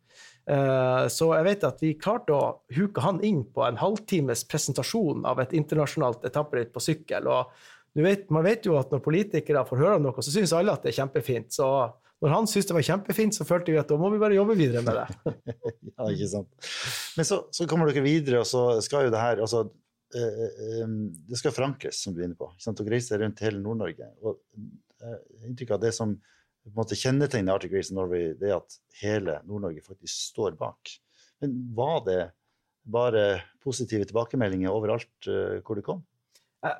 Eh, 0.50 1.04
så 1.10 1.30
jeg 1.34 1.46
vet 1.46 1.64
at 1.66 1.80
vi 1.82 1.96
klarte 1.98 2.34
å 2.34 2.50
huke 2.74 3.02
han 3.02 3.18
inn 3.26 3.42
på 3.50 3.64
en 3.66 3.78
halvtimes 3.80 4.44
presentasjon 4.46 5.24
av 5.26 5.42
et 5.42 5.54
internasjonalt 5.58 6.26
etapperitt 6.28 6.72
på 6.74 6.82
sykkel. 6.82 7.26
og 7.26 7.50
vet, 7.98 8.28
Man 8.30 8.46
vet 8.46 8.66
jo 8.66 8.76
at 8.78 8.92
når 8.94 9.02
politikere 9.02 9.66
får 9.66 9.82
høre 9.82 9.96
om 9.98 10.06
noe, 10.06 10.22
så 10.22 10.34
syns 10.34 10.54
alle 10.54 10.74
at 10.74 10.86
det 10.86 10.92
er 10.92 11.00
kjempefint. 11.02 11.50
Så 11.52 11.66
når 12.22 12.32
han 12.32 12.46
syntes 12.46 12.70
det 12.70 12.78
var 12.78 12.86
kjempefint, 12.86 13.34
så 13.34 13.44
følte 13.48 13.74
vi 13.74 13.80
at 13.80 13.90
da 13.90 13.98
må 13.98 14.10
vi 14.12 14.22
bare 14.22 14.38
jobbe 14.38 14.54
videre 14.58 14.84
med 14.86 15.00
det. 15.00 15.34
ja, 15.96 16.06
ikke 16.06 16.30
sant. 16.30 16.70
Men 17.18 17.28
så, 17.28 17.42
så, 17.50 17.66
kommer 17.66 17.90
dere 17.90 18.06
videre, 18.06 18.44
og 18.44 18.48
så 18.48 18.78
skal 18.84 19.08
jo 19.08 19.12
det 19.14 19.20
her 19.20 19.42
altså, 19.42 19.66
Eh, 19.66 19.74
eh, 19.74 19.85
det 20.14 21.38
skal 21.40 21.54
forankres, 21.54 21.98
som 22.02 22.14
du 22.14 22.22
er 22.22 22.28
inne 22.28 22.38
på. 22.38 22.48
Dere 22.62 22.92
reiser 22.92 23.20
rundt 23.22 23.42
hele 23.44 23.60
Nord-Norge. 23.62 24.08
og 24.22 24.38
eh, 25.02 25.46
Inntrykk 25.48 25.74
av 25.76 25.82
det 25.82 25.92
som 25.96 26.14
på 26.16 26.72
en 26.72 26.78
måte 26.78 26.98
kjennetegner 26.98 27.54
Arctic 27.54 27.74
Race 27.74 27.94
Norway, 27.94 28.32
det 28.38 28.50
er 28.50 28.58
at 28.58 28.78
hele 29.02 29.40
Nord-Norge 29.46 29.84
faktisk 29.86 30.14
står 30.32 30.56
bak. 30.58 30.94
Men 31.42 31.56
var 31.76 32.00
det 32.06 32.20
bare 32.86 33.24
positive 33.62 34.06
tilbakemeldinger 34.06 34.74
overalt 34.74 35.28
hvor 35.66 35.78
du 35.78 35.82
kom? 35.86 36.04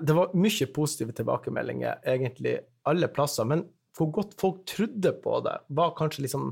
Det 0.01 0.15
var 0.17 0.35
mye 0.35 0.67
positive 0.75 1.15
tilbakemeldinger 1.15 2.03
egentlig 2.09 2.57
alle 2.89 3.11
plasser. 3.13 3.47
Men 3.47 3.63
hvor 3.97 4.11
godt 4.15 4.35
folk 4.41 4.65
trodde 4.69 5.13
på 5.23 5.41
det, 5.47 5.55
var 5.69 5.95
kanskje 5.99 6.25
liksom 6.27 6.51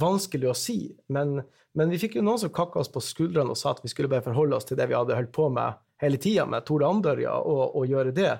vanskelig 0.00 0.50
å 0.50 0.56
si. 0.58 0.78
Men, 1.12 1.40
men 1.78 1.92
vi 1.92 2.00
fikk 2.02 2.18
jo 2.18 2.24
noen 2.26 2.40
som 2.42 2.52
kakka 2.54 2.82
oss 2.82 2.92
på 2.92 3.02
skuldrene 3.04 3.54
og 3.54 3.60
sa 3.60 3.72
at 3.74 3.82
vi 3.84 3.90
skulle 3.92 4.10
bare 4.12 4.26
forholde 4.26 4.58
oss 4.58 4.68
til 4.68 4.78
det 4.78 4.88
vi 4.90 4.98
hadde 4.98 5.16
holdt 5.16 5.34
på 5.34 5.48
med 5.54 5.78
hele 6.02 6.20
tida 6.20 6.46
med 6.48 6.66
Tore 6.68 6.88
Andørja 6.88 7.34
og, 7.40 7.64
og, 7.76 7.84
gjøre 7.88 8.14
det. 8.16 8.32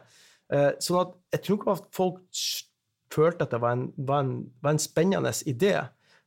Eh, 0.52 0.72
sånn 0.82 1.02
at 1.02 1.14
jeg 1.36 1.44
tror 1.46 1.60
ikke 1.60 1.76
at 1.76 1.88
folk 1.96 2.42
følte 3.12 3.46
at 3.46 3.54
det 3.54 3.62
var 3.62 3.76
en, 3.76 3.88
var, 3.96 4.24
en, 4.24 4.36
var 4.62 4.76
en, 4.76 4.82
spennende 4.82 5.32
idé, 5.48 5.74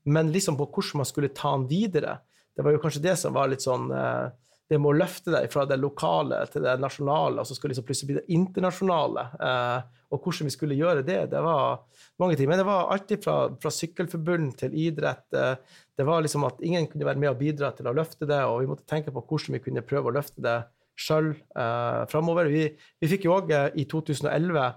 men 0.09 0.31
liksom 0.33 0.57
på 0.59 0.69
hvordan 0.69 1.03
man 1.03 1.09
skulle 1.09 1.31
ta 1.35 1.53
den 1.55 1.67
videre. 1.69 2.19
Det 2.55 2.65
var 2.65 2.75
jo 2.75 2.81
kanskje 2.83 3.03
det 3.03 3.15
som 3.19 3.35
var 3.35 3.51
litt 3.51 3.63
sånn 3.63 3.91
eh, 3.95 4.29
Det 4.69 4.77
med 4.77 4.91
å 4.91 4.99
løfte 4.99 5.31
deg 5.33 5.47
fra 5.49 5.63
det 5.65 5.79
lokale 5.81 6.43
til 6.53 6.61
det 6.61 6.75
nasjonale, 6.77 7.41
og 7.41 7.47
så 7.47 7.55
skulle 7.57 7.73
liksom 7.73 7.85
plutselig 7.87 8.09
bli 8.11 8.17
det 8.19 8.35
internasjonale. 8.35 9.23
Eh, 9.41 9.95
og 10.13 10.25
hvordan 10.25 10.45
vi 10.45 10.53
skulle 10.53 10.77
gjøre 10.77 11.01
det, 11.05 11.19
det 11.31 11.39
var 11.41 11.79
mange 12.21 12.37
ting. 12.37 12.49
Men 12.49 12.61
det 12.61 12.67
var 12.67 12.91
alltid 12.93 13.23
fra, 13.23 13.37
fra 13.61 13.71
sykkelforbund 13.73 14.55
til 14.61 14.75
idrett. 14.77 15.25
Eh, 15.33 15.55
det 15.97 16.05
var 16.05 16.21
liksom 16.21 16.45
at 16.45 16.61
ingen 16.65 16.85
kunne 16.89 17.07
være 17.09 17.21
med 17.21 17.31
og 17.31 17.41
bidra 17.41 17.71
til 17.73 17.89
å 17.89 17.95
løfte 17.97 18.29
det, 18.29 18.43
og 18.45 18.61
vi 18.61 18.69
måtte 18.69 18.85
tenke 18.89 19.13
på 19.13 19.25
hvordan 19.25 19.57
vi 19.57 19.63
kunne 19.65 19.85
prøve 19.85 20.11
å 20.11 20.15
løfte 20.19 20.45
det 20.45 20.59
sjøl 20.99 21.31
eh, 21.33 22.03
framover. 22.11 22.51
Vi, 22.51 22.65
vi, 22.99 23.09
fikk 23.11 23.27
jo 23.27 23.37
òg 23.37 23.53
eh, 23.55 23.67
i 23.81 23.87
2011 23.89 24.67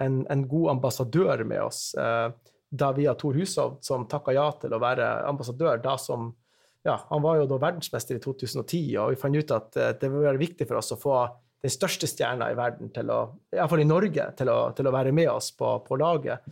en, 0.00 0.20
en, 0.30 0.46
god 0.48 0.74
ambassadør 0.76 1.44
med 1.48 1.62
oss, 1.64 1.90
eh, 1.98 2.28
da 2.70 2.92
via 2.94 3.16
Tor 3.18 3.34
Hushovd, 3.34 3.80
som 3.84 4.06
takka 4.10 4.34
ja 4.36 4.46
til 4.60 4.76
å 4.76 4.82
være 4.82 5.08
ambassadør. 5.28 5.80
da 5.82 5.96
som 5.98 6.30
ja, 6.82 7.00
Han 7.10 7.22
var 7.22 7.40
jo 7.40 7.48
da 7.50 7.60
verdensmester 7.60 8.16
i 8.16 8.22
2010, 8.22 8.96
og 9.02 9.12
vi 9.12 9.20
fant 9.20 9.36
ut 9.36 9.54
at 9.56 9.76
eh, 9.76 9.94
det 10.00 10.08
ville 10.08 10.28
være 10.28 10.40
viktig 10.40 10.68
for 10.68 10.80
oss 10.80 10.94
å 10.94 11.00
få 11.00 11.20
den 11.60 11.72
største 11.72 12.08
stjerna 12.08 12.48
i 12.48 12.56
verden, 12.56 12.88
til 12.94 13.10
å, 13.12 13.18
iallfall 13.52 13.82
i 13.82 13.88
Norge, 13.88 14.30
til 14.38 14.48
å, 14.48 14.58
til 14.76 14.88
å, 14.88 14.94
være 14.94 15.12
med 15.12 15.28
oss 15.28 15.50
på, 15.52 15.74
på 15.84 15.98
laget. 16.00 16.46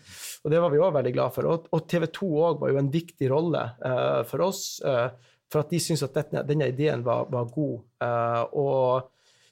Og 0.44 0.52
Det 0.52 0.60
var 0.60 0.74
vi 0.74 0.82
òg 0.84 0.92
veldig 0.98 1.12
glad 1.14 1.32
for. 1.32 1.48
Og, 1.48 1.70
og 1.72 1.86
TV 1.88 2.04
2 2.12 2.28
òg 2.44 2.60
var 2.60 2.74
jo 2.74 2.80
en 2.82 2.90
viktig 2.92 3.30
rolle 3.32 3.62
uh, 3.80 4.20
for 4.28 4.44
oss, 4.44 4.82
uh, 4.84 5.08
for 5.48 5.64
at 5.64 5.72
de 5.72 5.80
syntes 5.80 6.04
at 6.04 6.18
dette, 6.18 6.42
denne 6.50 6.68
ideen 6.68 7.06
var, 7.06 7.24
var 7.32 7.48
god. 7.54 7.86
Uh, 8.04 8.42
og 8.60 9.08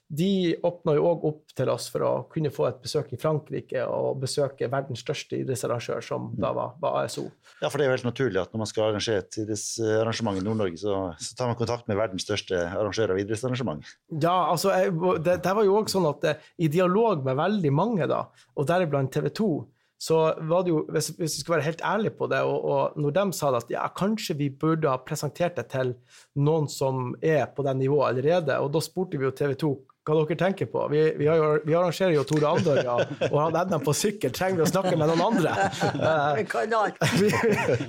de 0.07 0.55
åpna 0.63 0.93
jo 0.95 1.07
òg 1.09 1.23
opp 1.27 1.55
til 1.57 1.69
oss 1.71 1.89
for 1.91 2.03
å 2.07 2.11
kunne 2.31 2.51
få 2.53 2.69
et 2.69 2.79
besøk 2.83 3.09
i 3.11 3.19
Frankrike 3.19 3.83
og 3.91 4.21
besøke 4.21 4.69
verdens 4.71 5.03
største 5.03 5.41
idrettsarrangør, 5.41 6.03
som 6.05 6.29
da 6.39 6.53
var, 6.55 6.77
var 6.79 7.01
ASO. 7.03 7.25
Ja, 7.59 7.67
for 7.67 7.77
det 7.77 7.87
er 7.87 7.91
jo 7.91 7.97
helt 7.97 8.07
naturlig 8.07 8.39
at 8.39 8.53
når 8.53 8.63
man 8.63 8.71
skal 8.71 8.87
arrangere 8.87 9.25
et 9.25 9.39
idrettsarrangement 9.43 10.39
i 10.39 10.45
Nord-Norge, 10.45 10.79
så, 10.79 10.99
så, 11.19 11.33
tar 11.37 11.51
man 11.51 11.59
kontakt 11.59 11.89
med 11.91 11.99
verdens 11.99 12.23
største 12.27 12.61
arrangør 12.69 13.15
av 13.15 13.23
idrettsarrangement. 13.23 13.87
Ja, 14.15 14.37
altså, 14.53 14.71
jeg, 14.77 14.93
det, 15.25 15.41
det, 15.43 15.55
var 15.59 15.67
jo 15.67 15.79
òg 15.81 15.91
sånn 15.91 16.07
at 16.07 16.29
eh, 16.29 16.45
i 16.63 16.71
dialog 16.71 17.27
med 17.27 17.39
veldig 17.41 17.73
mange, 17.75 18.07
da, 18.07 18.23
og 18.55 18.69
deriblant 18.69 19.11
TV 19.11 19.27
2, 19.35 19.49
så 19.97 20.17
var 20.45 20.63
det 20.63 20.71
jo, 20.71 20.83
hvis, 20.93 21.09
hvis 21.17 21.39
vi 21.39 21.41
skal 21.41 21.55
være 21.55 21.65
helt 21.65 21.83
ærlige 21.85 22.15
på 22.19 22.27
det, 22.29 22.39
og, 22.45 22.65
og, 22.69 22.97
når 23.01 23.15
de 23.15 23.25
sa 23.33 23.49
at 23.57 23.71
ja, 23.73 23.83
kanskje 23.97 24.37
vi 24.37 24.51
burde 24.53 24.91
ha 24.91 25.01
presentert 25.01 25.57
det 25.57 25.67
til 25.73 25.95
noen 26.37 26.69
som 26.69 27.15
er 27.19 27.47
på 27.51 27.65
det 27.65 27.73
nivået 27.79 28.11
allerede, 28.11 28.59
og 28.61 28.71
da 28.75 28.83
spurte 28.85 29.17
vi 29.17 29.25
jo 29.25 29.33
TV 29.35 29.57
2 29.57 29.71
hva 30.07 30.15
dere 30.21 30.37
tenker 30.39 30.69
på. 30.71 30.85
Vi, 30.93 31.01
vi, 31.19 31.27
har, 31.27 31.61
vi 31.65 31.75
arrangerer 31.75 32.15
jo 32.15 32.23
Tore 32.27 32.53
Andorra, 32.53 32.95
og 33.27 33.37
han 33.41 33.59
Edna 33.61 33.81
på 33.83 33.93
sykkel. 33.97 34.33
Trenger 34.35 34.61
vi 34.61 34.65
å 34.65 34.71
snakke 34.71 34.95
med 34.95 35.11
noen 35.11 35.25
andre? 35.27 35.53
Vi 36.39 36.47
kan 36.47 36.73
alt. 36.77 36.99
vi, 37.21 37.29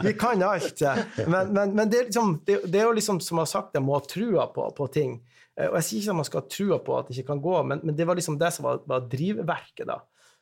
vi 0.03 0.13
kan 0.19 0.43
alt. 0.43 0.83
Men, 1.27 1.53
men, 1.55 1.75
men 1.77 1.91
det, 1.91 2.03
er 2.03 2.11
liksom, 2.11 2.37
det, 2.47 2.61
det, 2.67 2.81
er 2.81 2.87
jo 2.89 2.97
liksom 2.97 3.23
som 3.25 3.39
jeg 3.39 3.47
har 3.47 3.51
sagt, 3.51 3.75
jeg 3.77 3.85
må 3.85 3.97
ha 3.97 4.05
trua 4.05 4.47
på, 4.55 4.69
på 4.77 4.91
ting. 4.95 5.19
Og 5.59 5.81
Jeg 5.81 5.87
sier 5.87 6.03
ikke 6.03 6.15
at 6.15 6.21
man 6.21 6.29
skal 6.29 6.43
ha 6.43 6.53
trua 6.55 6.79
på 6.85 6.97
at 6.99 7.09
det 7.09 7.19
ikke 7.19 7.33
kan 7.33 7.43
gå, 7.43 7.57
men, 7.71 7.83
men 7.83 7.99
det 7.99 8.07
var 8.09 8.19
liksom 8.19 8.39
det 8.41 8.53
som 8.55 8.69
var, 8.69 8.81
var 8.89 9.09
drivverket. 9.11 9.89
da 9.91 10.01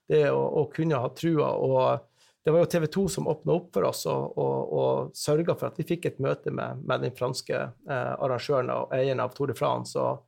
det 0.09 0.29
å, 0.31 0.43
å 0.63 0.67
kunne 0.73 1.01
ha 1.03 1.11
trua. 1.15 1.51
og 1.51 2.13
det 2.47 2.53
var 2.55 2.63
jo 2.63 2.71
TV 2.71 2.87
2 2.95 3.09
som 3.11 3.29
åpna 3.29 3.57
opp 3.59 3.73
for 3.75 3.89
oss 3.89 4.05
og, 4.07 4.37
og, 4.39 4.75
og 4.79 5.17
sørga 5.19 5.57
for 5.59 5.67
at 5.67 5.81
vi 5.81 5.87
fikk 5.89 6.05
et 6.07 6.21
møte 6.23 6.53
med, 6.55 6.85
med 6.87 7.03
den 7.03 7.15
franske 7.17 7.57
eh, 7.59 8.13
arrangøren 8.23 8.71
og 8.71 8.95
eieren 8.95 9.23
av 9.25 9.35
Tour 9.35 9.51
de 9.51 9.57
France. 9.59 9.99
og 9.99 10.23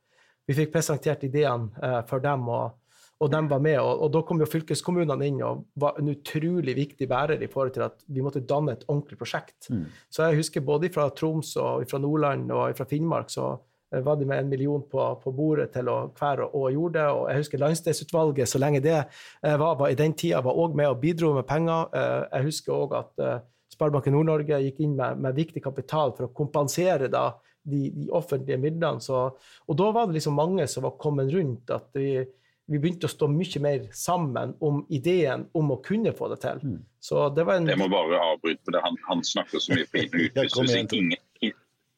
Vi 0.49 0.57
fikk 0.57 0.73
presentert 0.73 1.23
ideene 1.27 1.69
eh, 1.83 1.99
for 2.09 2.23
dem, 2.23 2.47
og, 2.49 2.75
og 3.21 3.31
de 3.31 3.41
var 3.51 3.61
med. 3.61 3.77
Og, 3.77 3.93
og, 4.05 4.11
da 4.15 4.23
kom 4.25 4.41
jo 4.41 4.49
fylkeskommunene 4.49 5.29
inn 5.29 5.39
og 5.45 5.63
var 5.79 6.01
en 6.01 6.09
utrolig 6.09 6.75
viktig 6.77 7.07
bærer 7.09 7.45
i 7.45 7.51
forhold 7.51 7.77
til 7.77 7.85
at 7.85 8.03
vi 8.09 8.25
måtte 8.25 8.41
danne 8.41 8.73
et 8.73 8.85
ordentlig 8.89 9.19
prosjekt. 9.21 9.69
Mm. 9.69 9.87
Så 10.09 10.27
jeg 10.27 10.41
husker 10.41 10.65
både 10.65 10.91
fra 10.93 11.07
Troms 11.13 11.55
og 11.61 11.85
fra 11.89 12.01
Nordland 12.01 12.49
og 12.51 12.73
fra 12.77 12.89
Finnmark 12.89 13.31
så 13.33 13.53
Eh, 13.95 14.01
var 14.01 14.15
de 14.15 14.25
med 14.25 14.39
en 14.39 14.49
million 14.49 14.83
på, 14.89 15.01
på 15.23 15.31
bordet 15.33 15.71
til 15.73 15.89
å 15.89 15.97
hver 16.17 16.43
og, 16.45 16.55
og 16.55 16.73
gjorde 16.73 16.99
det. 16.99 17.05
Og 17.09 17.23
jeg 17.29 17.43
husker 17.43 17.63
Landsdelsutvalget, 17.63 18.49
så 18.49 18.61
lenge 18.61 18.83
det 18.85 18.97
eh, 18.99 19.55
var, 19.57 19.77
var 19.79 19.89
i 19.89 19.97
den 19.97 20.13
tida, 20.13 20.43
var 20.45 20.57
òg 20.57 20.77
med 20.77 20.89
og 20.91 20.99
bidro 21.01 21.33
med 21.37 21.47
penger. 21.49 21.89
Jeg 22.29 22.49
husker 22.49 22.75
òg 22.75 22.97
at 22.99 23.23
Sparebanken 23.69 24.15
Nord-Norge 24.15 24.61
gikk 24.65 24.81
inn 24.83 24.95
med, 24.97 25.21
med, 25.21 25.37
viktig 25.37 25.61
kapital 25.63 26.13
for 26.17 26.27
å 26.27 26.33
kompensere 26.35 27.09
da, 27.11 27.29
de, 27.63 27.89
de, 27.95 28.09
offentlige 28.15 28.59
midlene. 28.61 29.01
Så, 29.01 29.23
og 29.67 29.79
da 29.79 29.89
var 29.95 30.07
det 30.07 30.19
liksom 30.19 30.37
mange 30.39 30.67
som 30.67 30.85
var 30.87 30.97
kommet 31.01 31.33
rundt. 31.33 31.69
at 31.69 31.89
vi, 31.93 32.23
vi 32.69 32.79
begynte 32.79 33.09
å 33.09 33.13
stå 33.13 33.29
mye 33.31 33.63
mer 33.63 33.87
sammen 33.95 34.55
om 34.59 34.83
ideen 34.89 35.47
om 35.57 35.73
å 35.73 35.81
kunne 35.85 36.13
få 36.17 36.31
det 36.33 36.41
til. 36.45 36.61
Mm. 36.63 36.83
Så 36.99 37.29
det 37.35 37.47
var 37.47 37.61
en... 37.61 37.71
Jeg 37.71 37.81
må 37.81 37.89
bare 37.91 38.21
avbryte 38.33 38.75
det. 38.75 38.83
Han, 38.85 38.99
han 39.09 39.25
snakker 39.25 39.63
så 39.63 39.75
mye 39.75 39.89
på 39.89 40.05
inn 40.99 41.17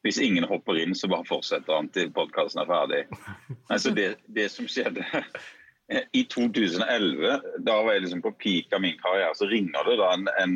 hvis 0.02 0.18
ingen 0.18 0.44
hopper 0.50 0.78
inn, 0.82 0.94
så 0.98 1.08
bare 1.08 1.26
fortsetter 1.28 1.76
han 1.76 1.88
til 1.94 2.10
podkasten 2.14 2.62
er 2.62 2.70
ferdig. 2.70 3.02
Altså 3.72 3.92
det, 3.94 4.16
det, 4.26 4.48
som 4.50 4.66
skjedde 4.68 5.04
i 6.12 6.22
2011, 6.24 7.40
da 7.66 7.74
var 7.82 7.96
jeg 7.96 8.04
liksom 8.04 8.22
på 8.24 8.32
peak 8.40 8.74
av 8.76 8.82
min 8.84 8.98
karriere, 9.00 9.34
så 9.36 9.48
ringer 9.50 9.88
det 9.88 9.96
da 10.00 10.10
en, 10.14 10.26
en, 10.42 10.54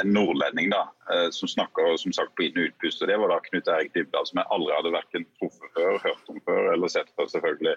en 0.00 0.12
nordlending 0.14 0.70
da, 0.72 0.82
eh, 1.12 1.28
som 1.34 1.50
snakker 1.50 1.96
som 2.00 2.14
sagt 2.16 2.34
på 2.36 2.46
inn- 2.46 2.58
og 2.58 2.70
utpust. 2.70 3.02
og 3.02 3.10
Det 3.10 3.18
var 3.20 3.32
da 3.32 3.40
Knut 3.46 3.70
Erik 3.72 3.94
Dybdahl, 3.96 4.28
som 4.28 4.40
jeg 4.40 4.50
aldri 4.56 4.76
hadde 4.76 4.94
verken 4.96 5.26
truffet 5.38 5.74
før, 5.76 5.98
hørt 6.04 6.32
om 6.32 6.42
før 6.46 6.72
eller 6.74 6.92
sett 6.92 7.12
før, 7.16 7.30
selvfølgelig. 7.34 7.76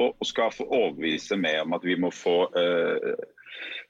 Og, 0.00 0.08
og 0.08 0.26
skal 0.28 0.54
få 0.54 0.66
overbevise 0.68 1.36
meg 1.36 1.58
om 1.64 1.76
at 1.76 1.84
vi 1.84 1.98
må 2.00 2.08
få 2.14 2.36
uh, 2.54 3.24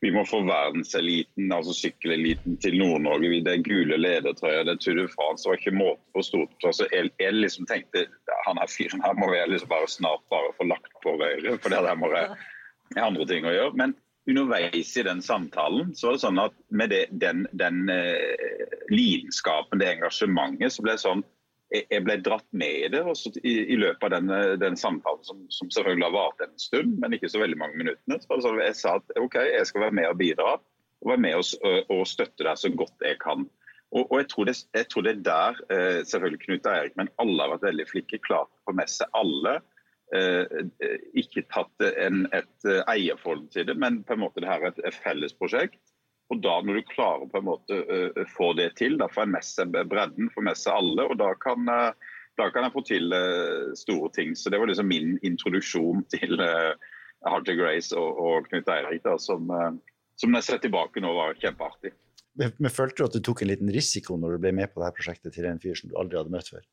vi 0.02 0.10
må 0.10 0.24
få 0.26 0.40
verdenseliten, 0.46 1.52
altså 1.54 1.74
sykkeleliten 1.76 2.56
til 2.62 2.78
Nord-Norge. 2.80 3.42
Det 3.46 3.52
er 3.52 3.66
gule 3.66 3.98
ledertrøyer, 4.00 4.64
det 4.66 4.80
Tour 4.82 4.98
de 4.98 5.06
France 5.12 5.48
var 5.48 5.60
ikke 5.60 5.74
måte 5.76 6.02
på 6.16 6.24
stort. 6.26 6.56
Altså, 6.66 6.88
jeg, 6.92 7.12
jeg 7.22 7.36
liksom 7.38 7.68
tenkte 7.70 8.06
han 8.46 8.58
her 8.58 8.70
fyren 8.70 9.04
her 9.04 9.14
må 9.18 9.30
jeg 9.34 9.50
liksom 9.52 9.70
bare 9.70 9.90
snart 9.90 10.24
bare 10.32 10.54
få 10.58 10.66
lagt 10.66 10.96
på 11.04 11.14
røret, 11.20 11.60
for 11.62 11.70
det 11.70 11.84
der 11.86 12.00
må 12.00 12.10
jeg 12.16 12.32
ha 12.96 13.06
andre 13.06 13.28
ting 13.30 13.46
å 13.46 13.54
gjøre. 13.54 13.76
Men 13.78 13.94
underveis 14.28 14.96
i 14.96 15.06
den 15.06 15.22
samtalen 15.22 15.94
så 15.94 16.08
var 16.08 16.18
det 16.18 16.24
sånn 16.24 16.42
at 16.42 16.58
med 16.70 16.92
det, 16.94 17.04
den, 17.22 17.46
den 17.58 17.86
eh, 17.90 18.74
lidenskapen, 18.90 19.82
det 19.82 19.94
engasjementet, 19.96 20.74
så 20.74 20.84
ble 20.84 20.96
det 20.96 21.04
sånn 21.04 21.24
jeg 21.72 22.02
ble 22.04 22.18
dratt 22.20 22.48
med 22.52 22.84
i 22.84 22.88
det 22.92 23.00
i, 23.40 23.52
i, 23.72 23.76
løpet 23.80 24.04
av 24.04 24.12
den, 24.14 24.58
den 24.60 24.76
samtalen, 24.76 25.22
som, 25.24 25.40
som, 25.48 25.70
selvfølgelig 25.72 26.04
har 26.08 26.14
vart 26.14 26.44
en 26.44 26.52
stund, 26.60 26.98
men 27.00 27.16
ikke 27.16 27.30
så 27.32 27.40
veldig 27.40 27.58
mange 27.60 27.80
minuttene. 27.80 28.18
Så 28.20 28.34
altså, 28.36 28.52
jeg 28.60 28.76
sa 28.76 28.98
at 29.00 29.16
OK, 29.20 29.38
jeg 29.40 29.68
skal 29.70 29.86
være 29.86 29.96
med 30.00 30.10
og 30.10 30.18
bidra, 30.20 30.58
og 31.02 31.10
være 31.14 31.24
med 31.24 31.38
og, 31.40 31.90
og 31.90 32.04
støtte 32.08 32.44
deg 32.46 32.60
så 32.60 32.72
godt 32.76 33.06
jeg 33.06 33.18
kan. 33.22 33.46
Og, 33.92 34.06
og 34.06 34.18
jeg, 34.20 34.28
tror 34.32 34.48
det, 34.48 34.56
jeg, 34.74 34.88
tror 34.88 35.04
det, 35.06 35.12
er 35.16 35.24
der 35.26 35.60
eh, 35.74 36.00
selvfølgelig 36.08 36.40
Knut 36.46 36.66
og 36.66 36.72
Erik, 36.76 36.96
men 36.96 37.12
alle 37.20 37.44
har 37.44 37.54
vært 37.54 37.68
veldig 37.68 37.88
flinke. 37.90 38.20
Klart 38.24 38.48
å 38.48 38.70
få 38.70 38.76
med 38.78 38.92
seg 38.92 39.18
alle. 39.18 39.58
Eh, 40.16 40.62
ikke 41.20 41.44
tatt 41.52 41.86
en, 41.88 42.24
et 42.36 42.68
eh, 42.68 42.80
eierforhold 42.92 43.48
til 43.52 43.68
det, 43.68 43.76
men 43.80 44.00
på 44.08 44.16
en 44.16 44.24
måte 44.24 44.44
det 44.44 44.48
her 44.48 44.64
er 44.64 44.72
et, 44.72 44.80
et 44.88 45.00
felles 45.04 45.36
prosjekt. 45.36 45.80
Og 46.32 46.40
da 46.40 46.54
Når 46.64 46.80
du 46.80 46.88
klarer 46.88 47.28
på 47.28 47.42
en 47.42 47.48
måte 47.50 47.78
uh, 47.84 48.22
få 48.32 48.52
det 48.56 48.72
til, 48.80 48.96
da 49.00 49.10
får 49.12 49.26
en 49.26 49.34
med 49.34 49.44
seg 49.44 49.76
bredden, 49.90 50.30
får 50.32 50.46
med 50.48 50.58
seg 50.58 50.78
alle, 50.80 51.04
og 51.04 51.18
da 51.20 51.32
kan, 51.42 51.68
uh, 51.68 52.18
da 52.40 52.48
kan 52.54 52.64
jeg 52.64 52.74
få 52.74 52.84
til 52.88 53.16
store 53.76 54.08
ting. 54.16 54.32
Så 54.38 54.50
Det 54.50 54.60
var 54.60 54.70
liksom 54.70 54.88
min 54.88 55.18
introduksjon 55.22 56.06
til 56.14 56.40
uh, 56.40 56.72
Hardy 57.28 57.58
Grace 57.58 57.92
og, 57.92 58.16
og 58.16 58.48
Knut 58.48 58.70
Eirik, 58.72 59.04
da, 59.04 59.18
som, 59.20 59.52
som 60.18 60.38
jeg 60.38 60.46
ser 60.48 60.62
tilbake 60.64 61.04
nå 61.04 61.12
var 61.14 61.36
kjempeartig. 61.38 61.92
Men, 62.40 62.54
men 62.56 62.72
Følte 62.72 63.02
du 63.02 63.08
at 63.10 63.16
du 63.16 63.20
tok 63.24 63.44
en 63.44 63.52
liten 63.52 63.70
risiko 63.72 64.16
når 64.16 64.36
du 64.36 64.46
ble 64.46 64.54
med 64.56 64.72
på 64.72 64.80
dette 64.80 64.96
prosjektet 64.96 65.36
til 65.36 65.46
en 65.48 65.60
fyr 65.62 65.76
som 65.78 65.92
du 65.92 65.98
aldri 66.00 66.18
hadde 66.18 66.32
møtt 66.32 66.48
før? 66.54 66.64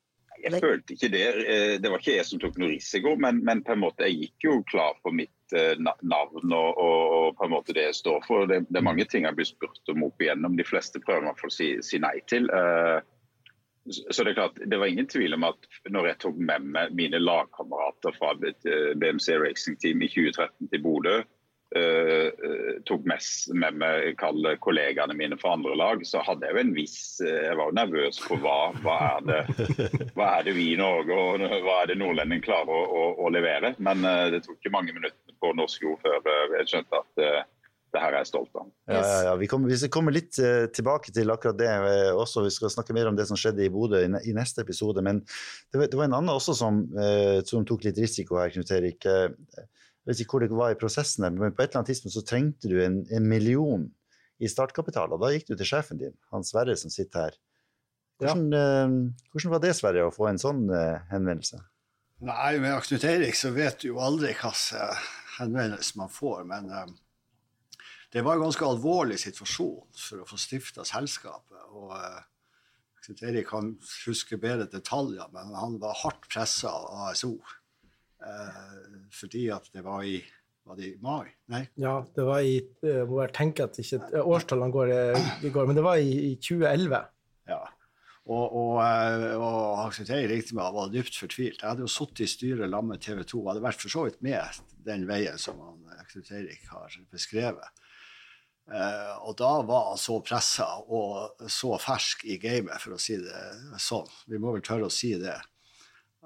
Jeg 0.44 0.62
følte 0.64 0.96
ikke 0.96 1.10
det. 1.14 1.26
Det 1.84 1.90
var 1.92 2.02
ikke 2.02 2.16
jeg 2.16 2.28
som 2.28 2.40
tok 2.42 2.58
noe 2.62 2.72
risiko, 2.72 3.16
men, 3.20 3.42
men 3.46 3.64
på 3.66 3.76
en 3.76 3.82
måte 3.84 4.08
jeg 4.08 4.24
gikk 4.24 4.48
jo 4.50 4.56
klar 4.70 4.96
på 5.04 5.12
mitt 5.16 5.34
Eh, 5.52 5.78
navn 6.02 6.54
og, 6.54 6.78
og, 6.78 7.38
på 7.38 7.46
en 7.46 7.54
måte 7.56 7.74
det 7.74 7.88
jeg 7.88 7.96
står 8.04 8.26
for. 8.28 8.46
Det, 8.50 8.60
det 8.70 8.78
er 8.78 8.86
mange 8.86 9.06
ting 9.10 9.26
jeg 9.26 9.38
blir 9.38 9.48
spurt 9.50 9.90
om 9.90 10.04
opp 10.06 10.22
igjennom. 10.22 10.58
De 10.58 10.66
fleste 10.68 11.02
prøver 11.02 11.26
man 11.26 11.34
å 11.34 11.50
si, 11.54 11.72
si 11.86 11.98
nei 12.02 12.20
til. 12.30 12.46
Uh, 12.54 13.02
så 13.90 14.22
Det 14.22 14.36
er 14.36 14.38
klart, 14.38 14.62
det 14.70 14.78
var 14.78 14.92
ingen 14.92 15.10
tvil 15.10 15.34
om 15.34 15.48
at 15.48 15.66
når 15.90 16.12
jeg 16.12 16.20
tok 16.22 16.38
med 16.52 16.68
meg 16.76 16.94
mine 16.94 17.18
lagkamerater 17.24 18.14
fra 18.20 18.36
BMC 18.38 19.40
Racing 19.42 19.80
Team 19.82 20.04
i 20.06 20.12
2013 20.12 20.70
til 20.70 20.84
Bodø, 20.84 21.16
Uh, 21.70 22.80
tok 22.90 23.04
mest 23.06 23.52
med 23.54 23.76
meg 23.78 24.16
kollegaene 24.18 25.14
mine 25.14 25.38
fra 25.38 25.52
andre 25.54 25.76
lag, 25.78 26.02
så 26.02 26.24
hadde 26.26 26.48
jeg 26.48 26.56
jo 26.56 26.62
en 26.64 26.72
viss 26.74 26.96
Jeg 27.22 27.60
var 27.60 27.70
jo 27.70 27.76
nervøs 27.78 28.18
på 28.26 28.40
hva, 28.42 28.72
hva, 28.82 28.96
er 29.20 29.28
det, 29.28 30.00
hva 30.18 30.32
er 30.40 30.48
det 30.48 30.56
vi 30.58 30.72
i 30.74 30.80
Norge 30.80 31.14
og 31.14 31.46
hva 31.68 31.76
er 31.84 31.92
det 31.92 32.00
nordlendingen 32.02 32.42
klarer 32.48 32.74
å, 32.74 32.82
å, 32.90 33.04
å 33.22 33.30
levere. 33.36 33.76
Men 33.78 34.02
uh, 34.02 34.32
det 34.34 34.42
tok 34.48 34.58
ikke 34.58 34.74
mange 34.74 34.98
minutter 34.98 35.38
på 35.38 35.54
norsk 35.62 35.86
jord 35.86 36.02
før 36.02 36.26
uh, 36.26 36.58
jeg 36.58 36.72
skjønte 36.74 37.06
at 37.06 37.24
det 37.90 38.02
her 38.02 38.14
er 38.14 38.22
jeg 38.24 38.32
stolt 38.32 38.58
av. 38.58 38.66
Ja, 38.90 38.98
ja, 38.98 39.22
ja. 39.30 39.38
Vi, 39.38 39.50
kommer, 39.50 39.70
vi 39.70 39.78
skal 39.78 40.10
litt 40.14 40.38
tilbake 40.74 41.14
til 41.14 41.30
akkurat 41.34 41.58
det 41.58 41.70
også. 42.14 42.44
Vi 42.46 42.54
skal 42.54 42.74
snakke 42.74 42.94
mer 42.98 43.10
om 43.10 43.18
det 43.18 43.26
som 43.30 43.38
skjedde 43.38 43.66
i 43.66 43.72
Bodø 43.74 44.02
i, 44.06 44.10
i 44.30 44.34
neste 44.38 44.62
episode. 44.66 45.02
Men 45.06 45.22
det 45.26 45.82
var, 45.82 45.90
det 45.90 45.98
var, 45.98 46.06
en 46.06 46.18
annen 46.20 46.34
også 46.34 46.54
som, 46.58 46.84
som 47.50 47.66
tok 47.66 47.88
litt 47.90 47.98
risiko 47.98 48.38
her, 48.38 48.54
Knut 48.54 48.74
Erik. 48.78 49.10
Jeg 50.10 50.16
vet 50.16 50.22
ikke 50.24 50.40
hvor 50.40 50.42
det 50.42 50.58
var 50.58 50.72
i 50.74 50.78
prosessen, 50.82 51.22
men 51.38 51.54
på 51.54 51.62
et 51.62 51.68
eller 51.68 51.84
annet 51.84 51.92
tidspunkt 51.92 52.16
så 52.16 52.24
trengte 52.26 52.70
du 52.72 52.80
en, 52.82 53.04
en 53.14 53.26
million 53.30 53.84
i 54.42 54.50
startkapital. 54.50 55.12
Og 55.14 55.22
da 55.22 55.30
gikk 55.30 55.52
du 55.52 55.54
til 55.54 55.70
sjefen 55.70 56.00
din, 56.00 56.16
han 56.34 56.46
Sverre, 56.48 56.74
som 56.82 56.90
sitter 56.90 57.28
her. 57.28 57.36
Hvordan, 58.18 58.48
ja. 58.50 58.88
uh, 58.90 59.28
hvordan 59.30 59.54
var 59.54 59.62
det, 59.62 59.76
Sverre, 59.78 60.08
å 60.08 60.16
få 60.16 60.32
en 60.32 60.42
sånn 60.42 60.64
uh, 60.74 60.98
henvendelse? 61.12 61.62
Nei, 62.26 62.56
med 62.58 62.82
Knut 62.88 63.06
Eirik 63.06 63.38
så 63.38 63.54
vet 63.54 63.78
du 63.84 63.92
jo 63.92 64.02
aldri 64.02 64.34
hvilken 64.34 65.06
henvendelse 65.38 66.02
man 66.02 66.10
får. 66.10 66.42
Men 66.56 66.74
uh, 66.74 67.86
det 68.10 68.26
var 68.26 68.40
en 68.40 68.48
ganske 68.48 68.66
alvorlig 68.66 69.22
situasjon 69.22 69.94
for 70.08 70.26
å 70.26 70.28
få 70.32 70.42
stifta 70.42 70.90
selskapet. 70.90 71.70
og 71.70 71.94
Knut 73.06 73.24
Eirik 73.30 73.54
kan 73.54 73.76
huske 74.08 74.42
bedre 74.42 74.66
detaljer, 74.74 75.30
men 75.38 75.54
han 75.54 75.78
var 75.86 76.02
hardt 76.02 76.26
pressa 76.34 76.74
av 76.74 77.12
ASO. 77.12 77.36
Eh, 78.20 79.00
fordi 79.16 79.48
at 79.54 79.72
det 79.74 79.86
var 79.86 80.04
i 80.04 80.20
var 80.70 80.78
det 80.78 80.86
i 80.86 80.98
mai? 81.02 81.32
Nei? 81.50 81.64
Ja, 81.82 81.96
det 82.14 82.24
var 82.28 82.44
i 82.46 82.60
Jeg 82.60 83.08
må 83.10 83.18
bare 83.18 83.34
tenke 83.34 83.66
at 83.66 83.80
ikke 83.82 84.04
eh, 84.12 84.22
årstallene 84.22 84.74
går, 84.76 84.92
eh, 84.94 85.46
går, 85.50 85.66
men 85.66 85.80
det 85.80 85.86
var 85.86 85.98
i, 85.98 86.12
i 86.30 86.36
2011. 86.38 87.00
Ja. 87.50 87.64
Og, 88.30 88.54
og, 88.54 88.76
og 89.42 89.80
Aksel 89.88 90.12
ringte 90.30 90.54
meg 90.54 90.68
og 90.70 90.78
var 90.78 90.92
dypt 90.94 91.18
fortvilt. 91.18 91.64
Jeg 91.64 91.66
hadde 91.66 91.82
jo 91.82 91.90
sittet 91.90 92.28
i 92.28 92.30
styret 92.30 92.70
sammen 92.70 92.94
med 92.94 93.02
TV 93.02 93.24
2 93.24 93.40
og 93.40 93.50
hadde 93.50 93.66
vært 93.66 93.82
for 93.82 93.96
så 93.96 94.06
vidt 94.06 94.20
med 94.22 94.60
den 94.86 95.08
veien 95.10 95.42
som 95.42 95.58
Aksel 95.96 96.28
Eirik 96.38 96.70
har 96.70 96.94
beskrevet. 97.10 97.80
Uh, 98.70 99.16
og 99.26 99.34
da 99.40 99.50
var 99.66 99.88
han 99.88 99.98
så 99.98 100.20
pressa 100.22 100.68
og 100.94 101.48
så 101.50 101.72
fersk 101.82 102.28
i 102.30 102.38
gamet, 102.38 102.78
for 102.78 102.94
å 102.94 103.02
si 103.02 103.18
det 103.18 103.40
sånn. 103.82 104.06
Vi 104.30 104.38
må 104.38 104.54
vel 104.54 104.62
tørre 104.62 104.92
å 104.92 104.94
si 104.94 105.16
det 105.18 105.34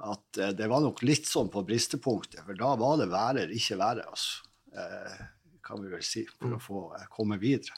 at 0.02 0.38
eh, 0.42 0.54
det 0.58 0.68
var 0.72 0.84
nok 0.84 1.04
litt 1.06 1.28
sånn 1.30 1.52
på 1.54 1.64
bristepunktet, 1.68 2.42
for 2.46 2.58
da 2.58 2.74
var 2.80 3.00
det 3.02 3.10
være 3.12 3.46
eller 3.46 3.58
ikke 3.58 3.80
være, 3.82 4.06
altså. 4.10 4.52
Eh, 4.74 5.24
kan 5.64 5.80
vi 5.80 5.92
vel 5.94 6.04
si, 6.04 6.26
for 6.28 6.58
å 6.58 6.62
få 6.62 6.86
eh, 6.98 7.10
komme 7.14 7.40
videre. 7.42 7.78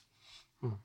Mm. 0.63 0.77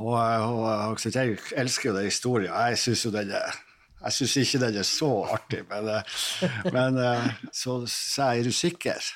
Og, 0.00 0.14
og, 0.14 0.60
og, 0.64 1.02
jeg 1.02 1.36
elsker 1.58 1.90
jo 1.90 1.96
den 1.96 2.06
historien. 2.06 2.54
Jeg 2.54 2.78
syns 2.78 3.04
jo 3.04 3.12
den 3.14 3.34
er 3.34 3.58
jeg 4.00 4.16
syns 4.16 4.34
ikke 4.40 4.58
den 4.62 4.76
er 4.80 4.86
så 4.88 5.08
artig, 5.28 5.58
men, 5.68 5.90
men 6.76 7.00
så 7.52 7.82
sa 7.84 8.30
jeg 8.32 8.46
er 8.46 8.48
du 8.48 8.56
sikker? 8.56 9.10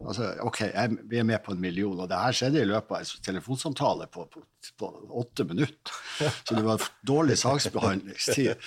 Altså, 0.00 0.26
OK, 0.44 0.60
jeg, 0.66 0.98
vi 1.08 1.20
er 1.20 1.24
med 1.28 1.40
på 1.44 1.54
en 1.54 1.60
million, 1.60 1.96
og 1.96 2.08
det 2.10 2.18
her 2.20 2.36
skjedde 2.36 2.60
i 2.60 2.68
løpet 2.68 2.98
av 2.98 3.00
en 3.06 3.24
telefonsamtale 3.24 4.10
på, 4.12 4.26
på, 4.32 4.42
på 4.80 4.90
åtte 5.22 5.44
minutter. 5.48 5.96
Så 6.20 6.56
det 6.56 6.66
var 6.66 6.84
dårlig 7.08 7.38
saksbehandlingstid. 7.40 8.60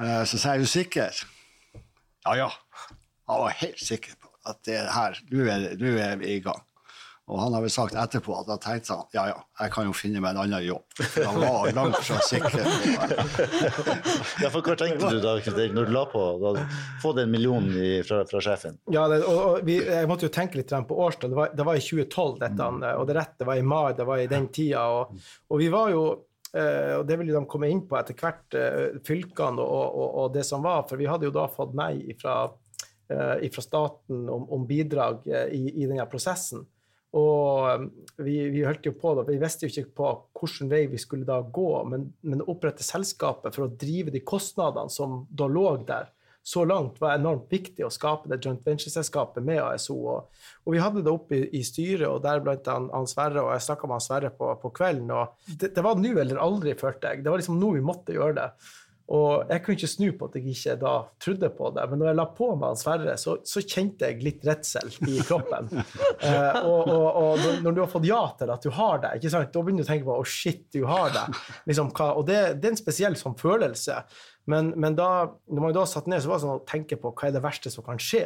Uh, 0.00 0.22
så 0.26 0.38
sa 0.38 0.54
jeg, 0.54 0.54
er 0.54 0.66
du 0.66 0.70
sikker? 0.70 1.24
Ja, 2.26 2.36
ja. 2.36 2.50
Han 3.30 3.44
var 3.46 3.58
helt 3.60 3.80
sikker 3.80 4.16
på 4.20 4.30
at 4.44 4.60
det 4.66 4.80
her, 4.92 5.18
nå 5.30 5.44
er, 5.48 5.68
er 5.72 6.16
vi 6.20 6.36
i 6.36 6.40
gang. 6.44 6.62
Og 7.24 7.38
han 7.40 7.54
har 7.56 7.62
vel 7.64 7.72
sagt 7.72 7.94
etterpå 7.96 8.34
at 8.36 8.50
han 8.52 8.58
tenkte 8.60 8.98
han 8.98 9.06
Ja, 9.16 9.22
ja, 9.30 9.36
jeg 9.62 9.72
kan 9.72 9.86
jo 9.88 9.94
finne 9.96 10.20
meg 10.20 10.34
en 10.34 10.42
annen 10.42 10.66
jobb. 10.66 10.82
For 10.98 11.24
han 11.24 11.38
var 11.40 11.70
langt 11.78 11.96
fra 12.04 12.18
sikker. 12.26 12.58
ja, 14.42 14.50
for 14.52 14.60
hva 14.60 14.74
tenkte 14.76 15.08
du 15.08 15.22
da, 15.24 15.38
når 15.72 15.88
du 15.88 15.94
la 15.94 16.04
på? 16.12 16.24
Da, 16.42 16.66
få 17.00 17.14
den 17.16 17.32
millionen 17.32 17.72
i, 17.80 17.94
fra, 18.04 18.20
fra, 18.28 18.42
sjefen? 18.44 18.76
Ja, 18.92 19.06
det, 19.08 19.22
og, 19.24 19.40
og 19.40 19.64
vi, 19.64 19.78
jeg 19.80 20.10
måtte 20.10 20.28
jo 20.28 20.34
tenke 20.36 20.60
litt 20.60 20.74
på 20.84 21.00
årstall. 21.06 21.32
Det, 21.32 21.48
det, 21.56 21.66
var 21.70 21.80
i 21.80 21.86
2012, 21.86 22.36
dette. 22.44 22.68
Mm. 22.76 22.84
Og 22.92 23.08
det 23.08 23.16
rette 23.16 23.48
var 23.48 23.56
i 23.62 23.66
mai, 23.72 23.96
det 23.96 24.08
var 24.10 24.20
i 24.20 24.28
den 24.28 24.50
tida. 24.52 24.84
Og, 24.92 25.26
og 25.48 25.64
vi 25.64 25.72
var 25.72 25.96
jo 25.96 26.04
Uh, 26.54 27.00
og 27.00 27.06
Det 27.08 27.16
vil 27.18 27.32
de 27.34 27.40
komme 27.50 27.66
inn 27.72 27.82
på 27.88 27.96
etter 27.98 28.14
hvert, 28.14 28.44
uh, 28.54 29.00
fylkene 29.06 29.62
og, 29.62 29.86
og, 29.88 30.10
og, 30.22 30.28
det 30.36 30.44
som 30.46 30.62
var. 30.62 30.84
For 30.86 31.00
vi 31.00 31.08
hadde 31.10 31.26
jo 31.26 31.34
da 31.34 31.48
fått 31.50 31.74
nei 31.74 32.14
fra, 32.20 32.44
uh, 33.10 33.34
staten 33.58 34.28
om, 34.30 34.46
om 34.54 34.68
bidrag 34.68 35.26
i, 35.26 35.64
i, 35.72 35.88
denne 35.88 36.06
prosessen. 36.10 36.62
Og 37.14 37.90
vi, 38.22 38.36
vi 38.50 38.62
jo 38.88 38.94
på 38.98 39.12
da, 39.14 39.22
vi 39.26 39.38
visste 39.38 39.66
jo 39.66 39.70
ikke 39.70 39.94
på 39.98 40.08
hvilken 40.40 40.70
vei 40.70 40.84
vi 40.90 40.98
skulle 40.98 41.26
da 41.26 41.40
gå, 41.42 41.68
men, 41.90 42.08
men 42.26 42.42
opprette 42.42 42.86
selskapet 42.86 43.54
for 43.54 43.66
å 43.66 43.74
drive 43.78 44.10
de 44.14 44.22
kostnadene 44.26 44.90
som 44.90 45.20
da 45.30 45.46
lå 45.46 45.68
der, 45.86 46.10
så 46.44 46.64
langt 46.68 46.98
var 47.00 47.14
enormt 47.16 47.48
viktig 47.48 47.86
å 47.86 47.92
skape 47.92 48.28
det 48.28 48.36
joint 48.44 48.66
venture-selskapet 48.66 49.44
med 49.44 49.62
ASO. 49.64 49.94
Og, 49.96 50.42
og, 50.66 50.74
vi 50.74 50.82
hadde 50.82 51.00
det 51.00 51.12
oppe 51.12 51.38
i, 51.38 51.46
i 51.56 51.62
styret, 51.64 52.04
og 52.10 52.20
der 52.26 52.42
blant 52.44 52.68
han 52.68 53.08
Sverre, 53.08 53.46
og 53.46 53.54
jeg 53.54 53.64
snakka 53.64 53.88
med 53.88 53.96
han 53.96 54.04
Sverre 54.04 54.30
på, 54.36 54.50
på 54.60 54.72
kvelden. 54.76 55.08
og 55.16 55.48
det, 55.48 55.72
det 55.72 55.84
var 55.86 55.96
nå 55.96 56.12
eller 56.20 56.42
aldri, 56.44 56.76
følte 56.76 57.14
jeg. 57.14 57.24
Det 57.24 57.32
var 57.32 57.40
liksom 57.40 57.56
nå 57.62 57.72
vi 57.78 57.84
måtte 57.88 58.16
gjøre 58.16 58.36
det. 58.42 58.48
Og 59.12 59.50
jeg 59.52 59.60
kunne 59.60 59.76
ikke 59.76 59.90
snu 59.90 60.06
på 60.16 60.28
at 60.30 60.36
jeg 60.38 60.54
ikke 60.54 60.74
da 60.80 60.92
trodde 61.20 61.50
på 61.52 61.70
det, 61.76 61.82
men 61.90 62.00
når 62.00 62.08
jeg 62.08 62.16
la 62.16 62.24
på 62.38 62.46
meg 62.56 62.78
Sverre, 62.80 63.16
så, 63.20 63.34
så 63.44 63.60
kjente 63.60 64.08
jeg 64.08 64.24
litt 64.24 64.46
redsel 64.48 64.88
i 65.10 65.18
kroppen. 65.28 65.68
eh, 65.74 66.60
og, 66.62 66.88
og, 66.88 67.08
og, 67.20 67.44
når 67.66 67.76
du 67.76 67.82
har 67.82 67.90
fått 67.92 68.08
ja 68.08 68.22
til 68.38 68.54
at 68.54 68.64
du 68.64 68.72
har 68.72 69.02
det, 69.02 69.12
ikke 69.18 69.34
sant? 69.34 69.52
da 69.52 69.64
begynner 69.66 69.84
du 69.84 69.86
å 69.86 69.90
tenke 69.92 70.08
på 70.08 70.16
å 70.16 70.24
oh, 70.24 70.30
shit, 70.36 70.64
du 70.72 70.86
har 70.88 71.12
det. 71.12 71.26
Liksom, 71.68 71.92
og 71.92 72.24
det, 72.30 72.40
det, 72.62 72.70
er 72.70 72.72
en 72.72 72.80
spesiell 72.80 73.18
sånn 73.20 73.36
følelse. 73.40 74.00
Men, 74.48 74.72
men 74.80 74.96
da 74.96 75.10
når 75.52 75.66
man 75.66 75.76
da 75.76 75.84
satt 75.88 76.08
ned, 76.08 76.24
så 76.24 76.32
var 76.32 76.40
det 76.40 76.46
sånn 76.46 76.58
å 76.62 76.66
tenke 76.68 77.00
på 77.00 77.12
hva 77.12 77.28
er 77.28 77.36
det 77.36 77.44
verste 77.44 77.72
som 77.72 77.84
kan 77.84 78.00
skje 78.00 78.24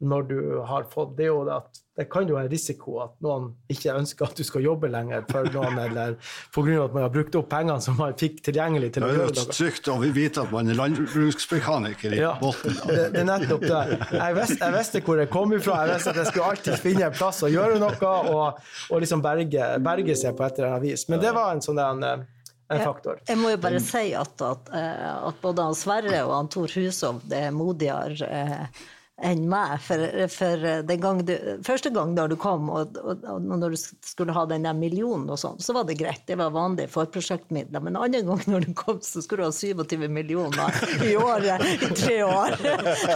når 0.00 0.22
du 0.30 0.40
har 0.64 0.86
fått 0.88 1.16
Det 1.18 1.28
og 1.30 1.48
at 1.52 1.80
det 2.00 2.06
kan 2.08 2.24
jo 2.24 2.38
være 2.38 2.48
risiko 2.48 2.94
at 3.04 3.12
noen 3.20 3.50
ikke 3.68 3.92
ønsker 3.92 4.30
at 4.30 4.38
du 4.38 4.44
skal 4.46 4.62
jobbe 4.64 4.88
lenger 4.88 5.26
for 5.28 5.48
noen, 5.52 5.76
eller 5.84 6.14
pga. 6.54 6.76
at 6.86 6.94
man 6.94 7.04
har 7.04 7.12
brukt 7.12 7.34
opp 7.36 7.48
pengene 7.50 7.82
som 7.84 7.98
man 8.00 8.14
fikk 8.16 8.38
tilgjengelig 8.46 8.94
til 8.94 9.04
å 9.04 9.10
gjøre 9.10 9.26
noe. 9.26 9.34
Det 9.36 9.42
er 9.42 9.50
jo 9.50 9.56
trygt 9.58 9.90
å 9.92 9.96
vite 10.00 10.44
at 10.44 10.54
man 10.54 10.72
er 10.72 10.78
landbruksmekaniker 10.78 12.16
i 12.16 12.22
ja, 12.22 12.32
båten. 12.40 12.78
Det, 12.78 12.96
det, 13.12 13.20
er 13.20 13.28
nettopp 13.28 13.66
det. 13.66 13.82
Jeg 14.16 14.36
visste, 14.38 14.58
jeg 14.62 14.76
visste, 14.78 15.02
hvor 15.04 15.20
jeg 15.20 15.32
kom 15.34 15.52
ifra. 15.56 15.80
Jeg 15.84 15.98
visste 15.98 16.14
at 16.14 16.20
jeg 16.22 16.30
skulle 16.30 16.52
alltid 16.54 16.84
finne 16.86 17.08
en 17.10 17.18
plass 17.18 17.42
å 17.44 17.50
gjøre 17.52 17.80
noe 17.82 18.12
og, 18.30 18.62
og 18.88 19.02
liksom 19.04 19.24
berge, 19.24 19.66
berge, 19.84 20.16
seg 20.22 20.38
på 20.38 20.46
et 20.46 20.60
eller 20.60 20.70
annet 20.70 20.86
vis. 20.86 21.04
Men 21.12 21.20
det 21.20 21.34
var 21.36 21.52
en 21.52 21.60
sånn 21.64 21.82
en, 21.84 22.06
en 22.06 22.80
faktor. 22.80 23.20
Jeg, 23.20 23.34
jeg, 23.34 23.40
må 23.42 23.52
jo 23.52 23.60
bare 23.66 23.82
si 23.84 24.06
at, 24.16 24.46
at, 24.46 24.72
eh, 24.72 25.12
at 25.28 25.44
både 25.44 25.68
Sverre 25.76 26.24
og 26.24 26.48
Tor 26.54 26.72
Hushovd 26.80 27.36
er 27.36 27.52
modigere 27.52 28.30
eh, 28.30 28.88
enn 29.22 29.46
meg. 29.50 29.76
For, 29.84 30.02
for 30.32 30.64
gang 31.00 31.22
du, 31.26 31.34
første 31.66 31.92
gang 31.94 32.14
da 32.16 32.26
du 32.30 32.36
kom, 32.40 32.68
og, 32.72 32.96
og, 33.00 33.24
og, 33.24 33.44
når 33.44 33.74
du 33.74 33.78
skulle 33.80 34.34
ha 34.36 34.46
den 34.50 34.68
millionen 34.78 35.28
og 35.30 35.40
sånn, 35.40 35.60
så 35.62 35.74
var 35.76 35.86
det 35.88 35.98
greit. 36.00 36.22
Det 36.28 36.38
var 36.40 36.52
vanlige 36.54 36.90
forprosjektmidler. 36.92 37.84
Men 37.84 37.98
andre 38.00 38.22
gang 38.26 38.44
når 38.50 38.66
du 38.66 38.72
kom, 38.78 39.00
så 39.04 39.22
skulle 39.24 39.44
du 39.44 39.50
ha 39.50 39.54
27 39.54 40.08
millioner 40.12 40.80
i 41.06 41.14
året 41.18 41.64
i 41.66 41.90
tre 41.94 42.18
år. 42.26 42.56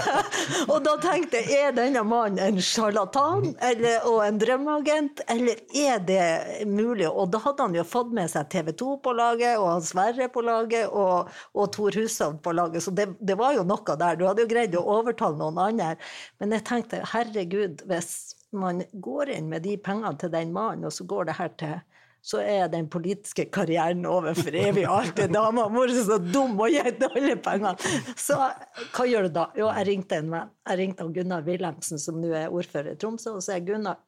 og 0.73 0.79
da 0.85 0.97
tenkte 1.03 1.41
jeg, 1.41 1.69
er 1.69 1.77
denne 1.77 2.05
mannen 2.07 2.41
en 2.43 2.61
sjarlatan 2.63 3.53
og 3.55 4.19
en 4.25 4.41
drømmeagent, 4.41 5.25
eller 5.31 5.61
er 5.75 6.03
det 6.05 6.67
mulig? 6.69 7.09
Og 7.09 7.31
da 7.33 7.41
hadde 7.45 7.69
han 7.69 7.79
jo 7.79 7.87
fått 7.89 8.13
med 8.17 8.31
seg 8.33 8.49
TV 8.53 8.73
2 8.75 8.99
på 9.05 9.15
laget, 9.17 9.57
og 9.61 9.71
han 9.73 9.85
Sverre 9.85 10.27
på 10.33 10.43
laget, 10.45 10.89
og, 10.91 11.31
og 11.55 11.69
Tor 11.75 11.95
Hushovd 11.95 12.41
på 12.45 12.55
laget, 12.57 12.83
så 12.85 12.93
det, 12.95 13.11
det 13.21 13.37
var 13.39 13.55
jo 13.57 13.65
noe 13.69 13.97
der. 14.01 14.19
Du 14.19 14.25
hadde 14.27 14.45
jo 14.45 14.51
greid 14.51 14.75
å 14.79 14.85
overtale 14.97 15.39
noen 15.39 15.61
andre 15.61 15.94
der. 15.95 16.13
Men 16.43 16.55
jeg 16.59 16.67
tenkte 16.69 17.03
herregud, 17.15 17.87
hvis 17.91 18.13
man 18.55 18.85
går 19.03 19.35
inn 19.35 19.51
med 19.51 19.65
de 19.67 19.79
pengene 19.81 20.15
til 20.21 20.31
den 20.35 20.53
mannen, 20.55 20.87
og 20.87 20.95
så 20.95 21.07
går 21.09 21.31
det 21.31 21.39
her 21.41 21.57
til 21.59 21.83
så 22.25 22.39
er 22.41 22.71
den 22.73 22.87
politiske 22.89 23.45
karrieren 23.53 24.07
over 24.09 24.33
for 24.39 24.55
evig. 24.57 24.87
Alltid 24.89 25.35
dama 25.37 25.67
har 25.69 25.91
er 25.93 26.05
så 26.07 26.17
dum 26.17 26.55
og 26.57 26.73
gir 26.73 26.87
alle 27.11 27.35
pengene. 27.37 27.75
Så 28.17 28.39
hva 28.39 29.05
gjør 29.05 29.29
du 29.29 29.35
da? 29.35 29.45
Jo, 29.61 29.67
jeg 29.69 29.89
ringte 29.91 30.23
en 30.23 30.31
venn. 30.33 30.55
Jeg 30.71 30.81
ringte 30.81 31.07
Gunnar 31.19 31.45
Wilhelmsen, 31.45 32.01
som 32.01 32.23
nå 32.23 32.31
er 32.33 32.49
ordfører 32.49 32.95
i 32.95 32.97
Tromsø, 32.97 33.35
og 33.37 33.45
sa 33.45 33.59
Gunnar 33.61 34.01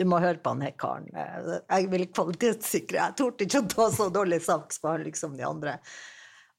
du 0.00 0.06
må 0.08 0.22
høre 0.24 0.40
på 0.40 0.54
han 0.54 0.64
her 0.64 0.72
karen. 0.80 1.10
Jeg 1.12 1.90
vil 1.92 2.06
kvalitetssikre. 2.16 2.96
Jeg 2.96 3.16
torde 3.20 3.44
ikke 3.44 3.60
å 3.60 3.68
ta 3.74 3.90
så 3.92 4.08
dårlig 4.10 4.40
saksbehandling 4.46 5.18
som 5.18 5.36
de 5.36 5.44
andre. 5.44 5.76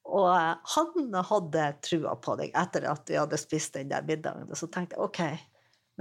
Og 0.03 0.29
eh, 0.35 0.53
han 0.75 1.17
hadde 1.31 1.71
trua 1.85 2.15
på 2.19 2.35
deg 2.39 2.53
etter 2.59 2.89
at 2.91 3.09
vi 3.09 3.19
hadde 3.19 3.39
spist 3.39 3.77
den 3.77 3.91
der 3.93 4.05
middagen. 4.05 4.49
Og 4.49 4.59
så 4.59 4.67
tenkte 4.67 4.97
jeg 4.97 5.05
OK, 5.07 5.21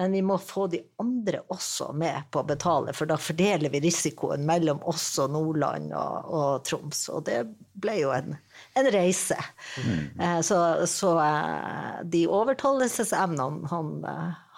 men 0.00 0.14
vi 0.16 0.22
må 0.24 0.38
få 0.40 0.66
de 0.72 0.80
andre 1.02 1.42
også 1.52 1.90
med 1.92 2.30
på 2.32 2.40
å 2.40 2.46
betale, 2.48 2.94
for 2.96 3.10
da 3.10 3.18
fordeler 3.20 3.68
vi 3.74 3.82
risikoen 3.84 4.46
mellom 4.48 4.80
oss 4.88 5.04
og 5.20 5.34
Nordland 5.34 5.92
og, 5.92 6.30
og 6.32 6.62
Troms. 6.64 7.04
Og 7.12 7.26
det 7.28 7.42
ble 7.76 7.98
jo 8.00 8.14
en, 8.16 8.32
en 8.80 8.88
reise. 8.94 9.36
Mm. 9.84 10.00
Eh, 10.16 10.40
så, 10.48 10.62
så 10.88 11.12
eh, 11.20 12.00
de 12.08 12.24
overtalelsesevnene 12.26 13.68
han, 13.70 13.92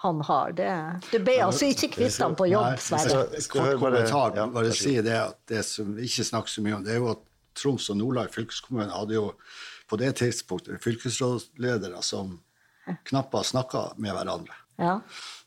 han 0.05 0.25
har, 0.29 0.55
det 0.55 0.71
Du 1.11 1.19
ble 1.19 1.37
altså 1.43 1.67
ikke 1.71 1.91
kvitt 1.99 2.17
ham 2.23 2.39
på 2.39 2.47
jobb, 2.49 2.79
Sverre. 2.81 3.27
Kort 3.51 3.77
kommentar, 3.83 4.39
bare 4.55 4.73
si 4.75 4.97
det 5.03 5.19
at 5.19 5.39
det 5.51 5.67
som 5.67 5.93
vi 5.99 6.07
ikke 6.07 6.29
snakker 6.31 6.55
så 6.55 6.63
mye 6.65 6.79
om, 6.79 6.87
det 6.87 6.95
er 6.95 7.03
jo 7.03 7.11
at 7.11 7.23
Troms 7.55 7.89
og 7.93 7.99
Nordland 8.01 8.33
fylkeskommune 8.35 8.93
hadde 8.93 9.17
jo 9.17 9.29
på 9.89 9.99
det 10.01 10.15
tidspunktet 10.19 10.83
fylkesrådsledere 10.83 12.01
som 12.03 12.39
knapt 13.09 13.45
snakka 13.45 13.91
med 13.97 14.13
hverandre. 14.13 14.53
Ja. 14.81 14.99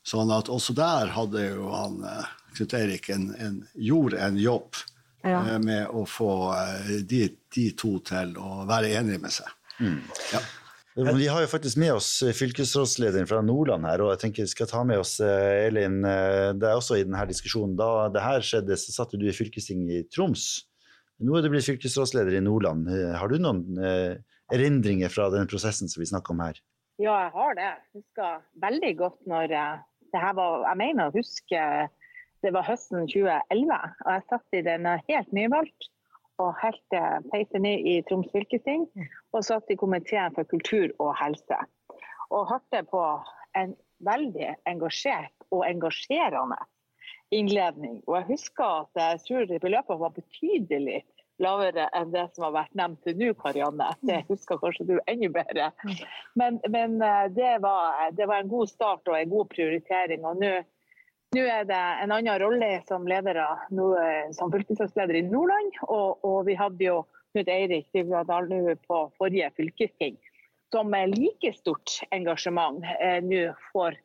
Sånn 0.06 0.30
at 0.32 0.48
også 0.52 0.74
der 0.76 1.12
hadde 1.12 1.50
jo 1.50 1.72
han 1.74 2.00
eh, 2.06 2.28
Knut 2.56 2.74
Eirik 2.78 3.10
en, 3.12 3.28
en, 3.36 3.58
gjorde 3.76 4.20
en 4.24 4.38
jobb 4.40 4.78
ja. 5.22 5.42
Eh, 5.42 5.58
med 5.60 5.90
å 5.92 6.06
få 6.08 6.30
eh, 6.56 6.94
de, 7.04 7.26
de, 7.54 7.66
to 7.76 7.98
til 8.08 8.32
å 8.40 8.62
være 8.68 8.94
enige 8.96 9.20
med 9.22 9.34
seg. 9.34 9.50
Mm. 9.82 10.00
Ja. 10.32 10.46
Vi 10.98 11.28
har 11.30 11.44
jo 11.44 11.50
faktisk 11.52 11.78
med 11.78 11.92
oss 11.94 12.08
fylkesrådslederen 12.34 13.28
fra 13.30 13.38
Nordland 13.44 13.86
her, 13.86 14.02
og 14.02 14.08
jeg 14.16 14.22
tenker 14.24 14.48
vi 14.48 14.50
skal 14.50 14.66
ta 14.66 14.80
med 14.82 14.98
oss 14.98 15.12
Elin. 15.22 16.00
Det 16.02 16.66
er 16.66 16.72
også 16.74 16.96
i 16.98 17.04
denne 17.04 17.22
diskusjonen. 17.28 17.76
Da 17.78 18.08
det 18.10 18.24
her 18.24 18.42
skjedde, 18.42 18.74
så 18.74 18.96
satt 18.96 19.14
du 19.14 19.28
i 19.28 19.34
fylkestinget 19.36 19.92
i 19.94 20.08
Troms. 20.10 20.48
Nå 21.18 21.34
er 21.34 21.42
du 21.42 21.50
blitt 21.50 21.66
fylkesrådsleder 21.66 22.36
i 22.38 22.40
Nordland. 22.46 22.86
Eh, 22.94 23.14
har 23.18 23.30
du 23.30 23.40
noen 23.42 23.78
eh, 23.82 24.20
erindringer 24.54 25.10
fra 25.10 25.26
den 25.34 25.48
prosessen 25.50 25.90
som 25.90 25.98
vi 26.02 26.06
snakker 26.06 26.34
om 26.34 26.42
her? 26.44 26.60
Ja, 27.02 27.14
jeg 27.24 27.32
har 27.34 27.56
det. 27.58 27.70
Jeg 27.70 28.02
husker 28.02 28.44
veldig 28.62 28.92
godt 29.00 29.18
når 29.30 29.54
eh, 29.58 29.80
det 30.14 30.22
her 30.22 30.36
var 30.38 30.62
Jeg 30.68 30.80
mener 30.84 31.08
å 31.08 31.16
huske 31.16 31.64
det 32.46 32.52
var 32.54 32.68
høsten 32.68 33.08
2011. 33.10 33.80
Og 34.04 34.12
jeg 34.14 34.26
satt 34.30 34.54
i 34.54 34.62
den 34.62 34.86
helt 34.86 35.34
nyvalgt 35.34 35.90
og 36.38 36.52
helt 36.62 36.96
peisen 37.32 37.66
i 37.66 37.96
Troms 38.06 38.30
fylkesting. 38.30 38.86
Og 39.34 39.42
satt 39.42 39.74
i 39.74 39.78
komiteen 39.80 40.36
for 40.38 40.46
kultur 40.46 40.94
og 41.02 41.16
helse. 41.18 41.58
Og 42.30 42.46
hørte 42.46 42.84
på 42.86 43.02
en 43.58 43.74
veldig 44.06 44.52
engasjert 44.70 45.34
og 45.50 45.66
engasjerende 45.66 46.62
innledning. 47.34 48.00
Og 48.06 48.18
jeg 48.18 48.28
husker 48.32 48.82
at 48.82 49.00
jeg 49.02 49.22
tror 49.26 49.60
beløpet 49.62 50.00
var 50.00 50.16
betydelig 50.16 51.02
lavere 51.42 51.86
enn 51.94 52.10
det 52.10 52.24
som 52.34 52.48
har 52.48 52.54
vært 52.56 52.78
nevnt 52.78 53.04
til 53.06 53.18
nå, 53.18 53.34
Karianne. 53.38 53.92
Det 54.02 54.24
husker 54.30 54.58
kanskje 54.62 54.88
du 54.88 54.96
enda 55.06 55.30
bedre. 55.36 55.68
Men, 56.38 56.58
men 56.70 56.98
eh, 57.02 57.28
det, 57.34 57.52
var, 57.62 58.08
det, 58.16 58.26
var, 58.26 58.42
en 58.42 58.50
god 58.50 58.70
start 58.70 59.10
og 59.10 59.18
en 59.18 59.30
god 59.36 59.48
prioritering. 59.54 60.26
og 60.26 60.42
nå 60.42 60.58
nå 61.36 61.42
er 61.44 61.66
det 61.68 61.78
en 62.02 62.12
annen 62.14 62.38
rolle 62.40 62.68
som, 62.88 63.04
leder 63.04 63.36
eh, 63.36 64.30
som 64.32 64.52
fylkesrådsleder 64.52 65.18
i 65.18 65.26
Nordland. 65.28 65.76
Og, 65.84 66.24
og, 66.24 66.38
vi 66.48 66.56
hadde 66.56 66.84
jo 66.86 67.02
Knut 67.34 67.50
Eirik 67.52 67.92
nå 67.92 68.74
på 68.88 69.02
forrige 69.20 69.50
fylkesting. 69.56 70.16
som 70.72 70.90
med 70.90 71.16
like 71.16 71.52
stort 71.52 72.00
engasjement 72.10 72.84
eh, 73.00 73.20
nå 73.24 73.52
får, 73.72 73.96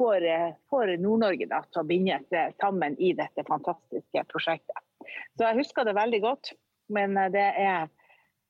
får, 0.00 0.24
eh, 0.24 0.56
får 0.72 0.96
Nord-Norge 1.04 1.46
til 1.46 1.82
å 1.82 1.86
bindes 1.86 2.56
sammen 2.60 2.96
i 2.96 3.12
dette 3.18 3.44
fantastiske 3.48 4.24
prosjektet. 4.32 4.84
Så 5.36 5.44
jeg 5.44 5.60
husker 5.60 5.84
det 5.84 5.96
veldig 5.98 6.24
godt. 6.24 6.54
Men 6.90 7.16
eh, 7.16 7.30
det 7.32 7.48
er 7.62 7.88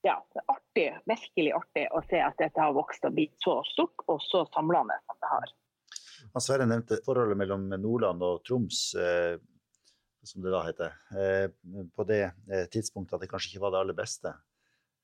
ja, 0.07 0.17
artig, 0.47 0.89
virkelig 1.11 1.53
artig 1.59 1.87
å 1.93 2.03
se 2.09 2.21
at 2.25 2.39
dette 2.41 2.63
har 2.63 2.77
vokst 2.77 3.05
og 3.05 3.17
blitt 3.17 3.37
så 3.45 3.61
stort 3.69 4.07
og 4.09 4.21
så 4.25 4.47
samlende 4.55 4.97
som 5.05 5.19
det 5.21 5.33
har. 5.35 5.57
Sverre 6.41 6.67
nevnte 6.69 7.01
forholdet 7.05 7.39
mellom 7.41 7.67
Nordland 7.75 8.23
og 8.25 8.45
Troms, 8.47 8.83
eh, 8.95 9.37
som 10.25 10.45
det 10.45 10.53
da 10.53 10.63
heter, 10.67 10.97
eh, 11.17 11.49
på 11.97 12.07
det 12.09 12.23
eh, 12.29 12.67
tidspunktet 12.73 13.17
at 13.19 13.25
det 13.25 13.31
kanskje 13.33 13.55
ikke 13.55 13.65
var 13.67 13.75
det 13.75 13.83
aller 13.83 13.99
beste. 13.99 14.33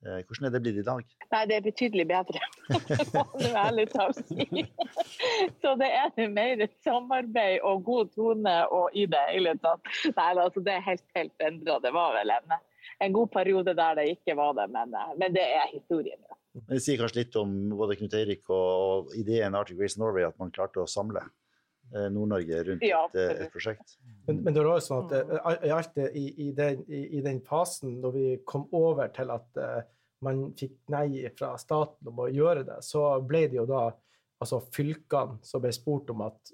Eh, 0.07 0.23
hvordan 0.23 0.47
er 0.47 0.53
det 0.55 0.61
blitt 0.63 0.79
i 0.79 0.87
dag? 0.87 1.03
Nei, 1.33 1.43
Det 1.51 1.57
er 1.57 1.65
betydelig 1.65 2.07
bedre, 2.07 2.43
må 3.17 3.25
du 3.41 3.47
ærlig 3.59 3.87
talt 3.91 4.21
si. 4.29 4.63
Så 5.63 5.75
det 5.81 5.89
er 5.91 6.31
mer 6.31 6.63
samarbeid 6.87 7.65
og 7.67 7.83
god 7.89 8.13
tone 8.15 8.55
og 8.71 8.95
i 8.95 9.07
det 9.11 9.25
hele 9.33 9.57
tatt. 9.65 9.83
Nei, 10.13 10.31
altså 10.45 10.63
Det 10.63 10.77
er 10.77 10.85
helt, 10.87 11.07
helt 11.19 11.47
endra. 11.49 11.81
Det 11.83 11.93
var 11.97 12.15
vel 12.21 12.35
en, 12.37 12.55
en, 13.01 13.17
god 13.17 13.33
periode 13.35 13.75
der 13.75 13.99
det 13.99 14.07
ikke 14.15 14.37
var 14.39 14.55
det, 14.61 14.69
men, 14.77 14.95
men 15.19 15.35
det 15.35 15.43
er 15.47 15.73
historien. 15.73 16.21
Ja. 16.23 16.39
Det 16.71 16.79
sier 16.81 17.01
kanskje 17.01 17.25
litt 17.25 17.35
om 17.37 17.57
både 17.75 17.99
Knut 17.99 18.15
Eirik 18.17 18.47
og, 18.47 18.71
og 19.11 19.19
ideen 19.19 19.59
Arctic 19.59 19.81
Race 19.81 20.01
Norway, 20.01 20.25
at 20.29 20.39
man 20.41 20.55
klarte 20.55 20.81
å 20.81 20.87
samle 20.89 21.25
eh, 21.27 22.07
Nord-Norge 22.15 22.63
rundt 22.71 22.87
ja, 22.87 23.03
et, 23.11 23.43
et, 23.43 23.51
prosjekt. 23.53 23.99
Men, 24.29 24.41
men, 24.47 24.55
det 24.55 24.63
var 24.63 24.79
også 24.79 25.03
sånn 25.03 25.11
at 25.11 26.01
i, 26.15 26.25
i, 26.47 26.49
den, 26.57 26.87
i, 26.87 27.03
i, 27.19 27.27
den, 27.27 27.43
fasen, 27.45 27.99
da 28.01 28.15
vi 28.15 28.39
kom 28.49 28.65
over 28.71 29.11
til 29.19 29.35
at 29.35 29.61
uh, 29.61 29.83
man 30.25 30.49
fikk 30.57 30.79
nei 30.93 31.27
fra 31.37 31.55
staten 31.61 32.11
om 32.11 32.25
å 32.25 32.31
gjøre 32.33 32.65
det, 32.67 32.81
så 32.85 33.17
ble 33.25 33.47
det 33.51 33.61
jo 33.61 33.67
da 33.69 33.89
altså 34.37 34.61
fylkene 34.75 35.39
som 35.47 35.63
ble 35.65 35.73
spurt 35.73 36.11
om 36.13 36.27
at 36.27 36.51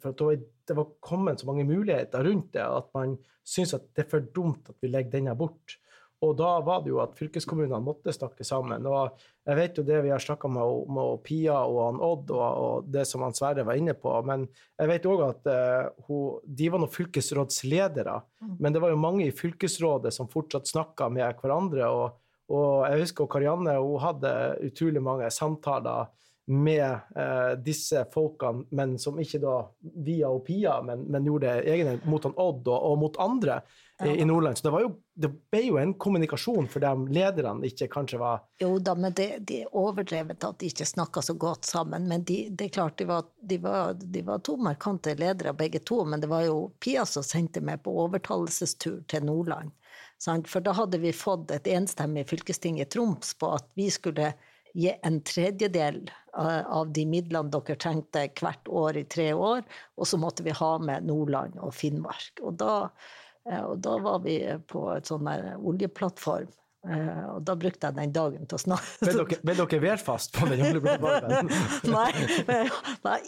For 0.00 0.12
at 0.12 0.44
det 0.68 0.76
var 0.76 0.94
kommet 1.04 1.40
så 1.40 1.48
mange 1.50 1.66
muligheter 1.68 2.24
rundt 2.24 2.54
det 2.56 2.64
at 2.64 2.88
man 2.96 3.16
syns 3.46 3.74
at 3.76 3.90
det 3.94 4.06
er 4.06 4.12
for 4.14 4.30
dumt 4.34 4.70
at 4.72 4.78
vi 4.82 4.90
legger 4.90 5.18
denne 5.18 5.36
bort. 5.38 5.76
Og 6.24 6.32
da 6.38 6.54
var 6.64 6.80
det 6.82 6.90
jo 6.90 7.00
at 7.02 7.16
fylkeskommunene 7.18 7.78
måtte 7.84 8.14
snakke 8.14 8.44
sammen. 8.46 8.86
Og 8.88 9.18
jeg 9.46 9.58
vet 9.58 9.78
jo 9.78 9.84
det 9.84 9.98
vi 10.06 10.12
har 10.14 10.22
snakka 10.22 10.48
med, 10.48 10.86
med, 10.96 11.20
Pia 11.26 11.58
og 11.68 11.80
han 11.82 12.00
Odd, 12.02 12.32
og, 12.32 12.44
og, 12.62 12.88
det 12.88 13.04
som 13.08 13.24
han 13.26 13.36
Sverre 13.36 13.66
var 13.68 13.76
inne 13.76 13.92
på. 14.00 14.14
Men 14.26 14.46
jeg 14.80 14.90
vet 14.90 15.08
òg 15.12 15.24
at 15.26 15.50
uh, 15.52 16.06
hun, 16.08 16.38
de 16.48 16.70
var 16.72 16.82
noen 16.82 16.94
fylkesrådsledere. 16.94 18.16
Mm. 18.40 18.54
Men 18.64 18.74
det 18.74 18.82
var 18.82 18.94
jo 18.94 19.02
mange 19.02 19.26
i 19.26 19.34
fylkesrådet 19.36 20.14
som 20.16 20.30
fortsatt 20.32 20.72
snakka 20.72 21.10
med 21.12 21.36
hverandre. 21.42 21.90
Og, 21.92 22.22
og 22.52 22.86
jeg 22.86 23.02
husker 23.02 23.30
Karianne 23.30 23.78
hun 23.80 24.02
hadde 24.02 24.32
utrolig 24.68 25.02
mange 25.02 25.30
samtaler 25.34 26.12
med 26.46 26.90
eh, 27.16 27.52
disse 27.58 28.04
folkene, 28.14 28.64
men 28.70 28.94
som 29.02 29.18
ikke 29.18 29.40
da 29.42 29.56
via 30.06 30.28
og 30.30 30.44
Pia, 30.46 30.78
men, 30.82 31.02
men 31.10 31.26
gjorde 31.26 31.50
det 31.56 31.72
egne 31.72 31.96
mot 32.06 32.22
han 32.22 32.36
Odd 32.38 32.68
og, 32.70 32.76
og 32.90 33.00
mot 33.00 33.18
andre 33.18 33.56
ja. 33.98 34.12
i, 34.12 34.24
Nordland. 34.24 34.58
Så 34.58 34.68
det, 34.68 34.82
jo, 34.84 34.92
det, 35.14 35.30
ble 35.50 35.62
jo 35.64 35.80
en 35.82 35.96
kommunikasjon 35.98 36.68
for 36.70 36.84
dem 36.84 37.08
lederne 37.10 37.66
ikke 37.66 37.88
kanskje 37.90 38.20
var 38.22 38.44
Jo 38.62 38.76
da, 38.78 38.94
men 38.94 39.16
det, 39.18 39.40
er 39.56 39.74
overdrevet 39.74 40.46
at 40.46 40.60
de 40.60 40.70
ikke 40.70 40.86
snakka 40.86 41.24
så 41.26 41.34
godt 41.34 41.66
sammen. 41.66 42.06
Men 42.06 42.22
de, 42.28 42.44
det 42.50 42.68
er 42.68 42.76
klart, 42.78 42.98
de 43.02 43.08
var, 43.10 43.26
de, 43.42 43.58
var, 43.62 43.98
de 43.98 44.22
var, 44.22 44.44
to 44.46 44.54
markante 44.62 45.16
ledere 45.18 45.56
begge 45.56 45.82
to. 45.82 46.04
Men 46.06 46.22
det 46.22 46.30
var 46.30 46.46
jo 46.46 46.68
Pia 46.78 47.02
som 47.10 47.26
sendte 47.26 47.64
meg 47.64 47.82
på 47.82 47.96
overtalelsestur 48.06 49.02
til 49.10 49.26
Nordland. 49.26 49.74
For 50.24 50.64
da 50.64 50.72
hadde 50.72 50.98
vi 51.02 51.12
fått 51.12 51.50
et 51.52 51.68
enstemmig 51.68 52.26
fylkesting 52.30 52.80
i 52.80 52.88
Troms 52.88 53.34
på 53.38 53.50
at 53.58 53.66
vi 53.76 53.90
skulle 53.92 54.32
gi 54.76 54.92
en 55.08 55.20
tredjedel 55.24 56.02
av 56.36 56.90
de 56.92 57.06
midlene 57.08 57.52
dere 57.52 57.76
trengte 57.80 58.26
hvert 58.36 58.68
år 58.68 58.98
i 59.00 59.06
tre 59.08 59.30
år, 59.32 59.62
og 59.96 60.08
så 60.08 60.18
måtte 60.20 60.44
vi 60.44 60.56
ha 60.56 60.72
med 60.78 61.06
Nordland 61.08 61.56
og 61.64 61.72
Finnmark. 61.76 62.42
Og 62.42 62.58
da, 62.60 62.90
eh, 63.48 63.62
og 63.62 63.80
da 63.84 63.96
var 64.04 64.20
vi 64.24 64.38
på 64.68 64.84
et 64.92 65.08
sånn 65.08 65.28
oljeplattform 65.56 66.52
Uh, 66.86 67.36
og 67.36 67.40
da 67.46 67.56
brukte 67.58 67.88
jeg 67.88 67.96
den 67.96 68.12
dagen 68.14 68.46
til 68.46 68.58
å 68.58 68.62
snakke. 68.62 68.90
Ble 69.02 69.54
dere, 69.56 69.56
dere 69.58 69.80
værfast 69.82 70.34
på 70.36 70.48
den 70.50 70.62
julebordet? 70.64 71.40
nei, 71.96 72.10
nei, 73.06 73.18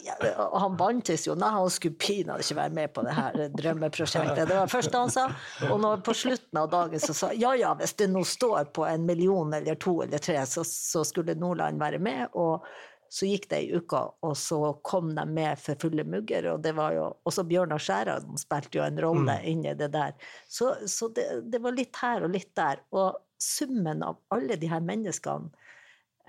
han 0.62 0.76
bantes 0.78 1.26
jo. 1.28 1.34
Nei, 1.38 1.50
han 1.56 1.72
skulle 1.74 1.98
pinadø 1.98 2.44
ikke 2.44 2.58
være 2.60 2.76
med 2.78 2.92
på 2.94 3.06
det 3.06 3.16
her 3.18 3.40
drømmeprosjektet. 3.58 4.44
Det 4.44 4.54
var 4.54 4.68
det 4.68 4.74
første 4.74 5.02
han 5.04 5.14
sa. 5.14 5.26
Og 5.70 5.80
når, 5.82 6.04
på 6.06 6.14
slutten 6.16 6.62
av 6.62 6.70
dagen 6.74 7.02
så 7.02 7.16
sa 7.16 7.32
ja 7.36 7.54
ja, 7.58 7.72
hvis 7.78 7.96
det 7.98 8.10
nå 8.12 8.22
står 8.26 8.70
på 8.76 8.86
en 8.86 9.08
million 9.08 9.52
eller 9.58 9.78
to 9.80 9.98
eller 10.06 10.22
tre, 10.22 10.38
så, 10.46 10.64
så 10.66 11.04
skulle 11.06 11.36
Nordland 11.38 11.82
være 11.82 11.98
med. 12.02 12.28
og 12.38 12.64
så 13.08 13.28
gikk 13.28 13.48
det 13.50 13.58
ei 13.62 13.78
uke, 13.78 14.00
og 14.24 14.34
så 14.36 14.58
kom 14.84 15.14
de 15.16 15.24
med 15.24 15.56
for 15.60 15.80
fulle 15.80 16.04
mugger. 16.04 16.50
Og 16.52 16.60
det 16.64 16.74
var 16.76 16.92
jo, 16.96 17.06
også 17.28 17.44
Bjørnar 17.48 17.80
Skjæran 17.82 18.36
spilte 18.40 18.80
jo 18.80 18.84
en 18.84 19.00
rolle 19.00 19.38
mm. 19.40 19.46
inni 19.48 19.72
det 19.78 19.90
der. 19.94 20.12
Så, 20.44 20.74
så 20.86 21.08
det, 21.16 21.24
det, 21.48 21.62
var 21.64 21.76
litt 21.76 21.96
her 22.02 22.26
og 22.26 22.34
litt 22.36 22.52
der. 22.58 22.82
Og 22.92 23.16
summen 23.38 24.02
av 24.02 24.18
alle 24.34 24.56
de 24.56 24.68
her 24.70 24.80
menneskene 24.84 25.50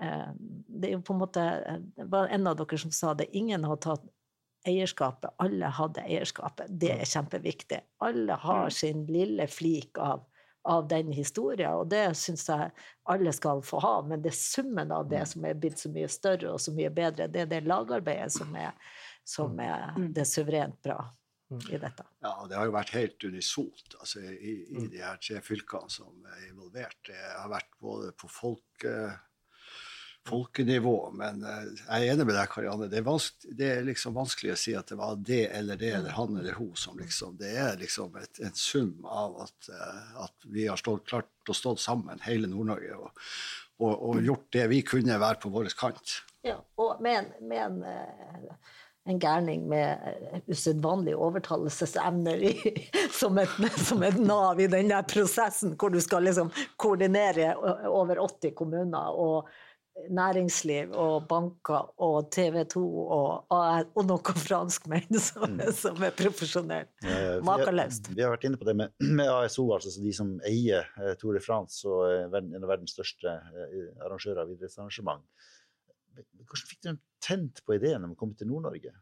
eh, 0.00 0.32
Det 0.66 0.88
er 0.88 0.96
jo 0.96 1.02
på 1.04 1.14
en 1.16 1.22
måte 1.22 1.44
Det 1.96 2.08
var 2.12 2.30
en 2.30 2.46
av 2.46 2.56
dere 2.60 2.78
som 2.78 2.92
sa 2.94 3.14
det. 3.14 3.30
Ingen 3.36 3.64
har 3.64 3.80
tatt 3.82 4.06
eierskapet. 4.66 5.30
Alle 5.40 5.70
hadde 5.72 6.04
eierskapet. 6.04 6.68
Det 6.68 6.92
er 6.92 7.08
kjempeviktig. 7.08 7.80
Alle 8.04 8.36
har 8.42 8.68
mm. 8.68 8.74
sin 8.76 9.06
lille 9.08 9.46
flik 9.48 9.98
av, 9.98 10.26
av 10.68 10.88
den 10.88 11.12
historien, 11.16 11.78
og 11.80 11.88
det 11.88 12.02
syns 12.20 12.44
jeg 12.48 12.68
alle 13.08 13.32
skal 13.32 13.62
få 13.64 13.80
ha. 13.80 13.94
Men 14.04 14.20
det 14.20 14.34
er 14.34 14.36
summen 14.36 14.92
av 14.92 15.08
det 15.08 15.22
mm. 15.24 15.30
som 15.32 15.46
er 15.48 15.62
blitt 15.62 15.80
så 15.80 15.92
mye 15.92 16.10
større 16.12 16.52
og 16.52 16.60
så 16.60 16.74
mye 16.76 16.92
bedre. 16.92 17.30
Det 17.32 17.46
er 17.46 17.48
det 17.54 17.62
lagarbeidet 17.64 18.34
som 18.36 18.52
er, 18.52 18.76
som 19.24 19.56
mm. 19.56 19.64
er 19.64 20.12
det 20.20 20.28
suverent 20.28 20.76
bra 20.84 21.00
i 21.50 21.80
dette. 21.82 22.06
Ja, 22.22 22.34
det 22.48 22.58
har 22.58 22.68
jo 22.68 22.76
vært 22.76 22.94
helt 22.94 23.24
unisont 23.26 23.96
altså, 23.98 24.22
i, 24.22 24.54
i 24.70 24.86
de 24.92 25.02
her 25.02 25.18
tre 25.22 25.40
fylkene 25.44 25.90
som 25.90 26.30
er 26.36 26.46
involvert. 26.50 26.98
Det 27.08 27.18
har 27.18 27.50
vært 27.50 27.72
både 27.82 28.12
på 28.18 28.30
folk, 28.30 28.86
folkenivå, 30.28 31.10
men 31.16 31.42
eh, 31.44 31.62
jeg 31.80 32.06
er 32.06 32.12
enig 32.12 32.26
med 32.28 32.36
deg, 32.36 32.50
Karianne. 32.52 32.88
Det 32.92 33.00
er, 33.00 33.28
det 33.56 33.68
er, 33.70 33.86
liksom 33.88 34.16
vanskelig 34.16 34.54
å 34.54 34.58
si 34.60 34.74
at 34.76 34.92
det 34.92 34.98
var 35.00 35.18
det 35.26 35.42
eller 35.56 35.80
det 35.80 35.92
eller 35.98 36.16
han 36.16 36.36
eller 36.38 36.58
hun 36.58 36.74
som 36.78 36.98
liksom 37.00 37.38
Det 37.40 37.52
er 37.58 37.78
liksom 37.80 38.16
et, 38.20 38.42
en 38.44 38.56
sum 38.56 39.06
av 39.06 39.40
at, 39.46 39.70
eh, 39.72 40.10
at 40.26 40.48
vi 40.52 40.66
har 40.68 40.80
stått, 40.80 41.06
klart 41.08 41.50
å 41.50 41.56
stå 41.56 41.74
sammen, 41.80 42.20
hele 42.26 42.50
Nord-Norge, 42.50 42.98
og, 43.00 43.24
og, 43.80 43.94
og, 43.94 44.20
gjort 44.24 44.50
det 44.54 44.66
vi 44.70 44.82
kunne 44.86 45.18
være 45.20 45.40
på 45.42 45.52
vår 45.52 45.72
kant. 45.78 46.20
Ja, 46.46 46.58
og 46.80 47.00
med 47.04 47.24
en, 47.24 47.32
med 47.48 47.88
en 49.08 49.18
gærning 49.20 49.64
med 49.68 50.04
eh, 50.04 50.42
usedvanlige 50.50 51.16
overtalelsesevner 51.16 52.44
som, 53.20 53.40
som 53.76 54.04
et 54.06 54.20
nav 54.20 54.60
i 54.60 54.68
den 54.70 54.92
der 54.92 55.06
prosessen 55.08 55.76
hvor 55.80 55.92
du 55.92 56.00
skal 56.04 56.26
liksom 56.28 56.52
koordinere 56.80 57.54
over 57.88 58.20
80 58.20 58.54
kommuner 58.58 59.16
og 59.16 59.48
næringsliv 60.10 60.92
og 60.96 61.26
banker 61.28 61.90
og 62.00 62.30
TV 62.32 62.62
2 62.72 62.82
og, 63.16 63.52
og 63.52 64.06
noen 64.06 64.40
franskmenn 64.44 65.18
som, 65.28 65.56
mm. 65.56 65.62
som 65.76 66.00
er 66.06 66.14
profesjonelle. 66.16 66.88
Makeløst. 67.46 68.08
Vi, 68.10 68.18
vi, 68.18 68.24
har 68.24 68.34
vært 68.34 68.46
inne 68.48 68.60
på 68.60 68.68
det 68.68 68.76
med, 68.80 68.94
med 69.02 69.28
ASO, 69.28 69.66
altså 69.74 69.92
de 70.00 70.14
som 70.16 70.36
eier 70.48 70.88
eh, 71.00 71.14
Tour 71.20 71.36
de 71.36 71.44
France 71.44 71.84
og 71.88 72.06
er 72.08 72.40
en 72.40 72.62
av 72.62 72.70
verdens 72.70 72.94
største 72.96 73.32
eh, 73.32 73.90
arrangører 74.06 74.44
av 74.44 74.54
idrettsarrangement. 74.54 75.24
Hvordan 76.40 76.68
fikk 76.70 76.82
du 76.86 76.90
tent 77.22 77.62
på 77.66 77.76
ideen 77.76 78.04
om 78.06 78.14
å 78.14 78.18
komme 78.18 78.36
til 78.38 78.50
Nord-Norge? 78.50 78.92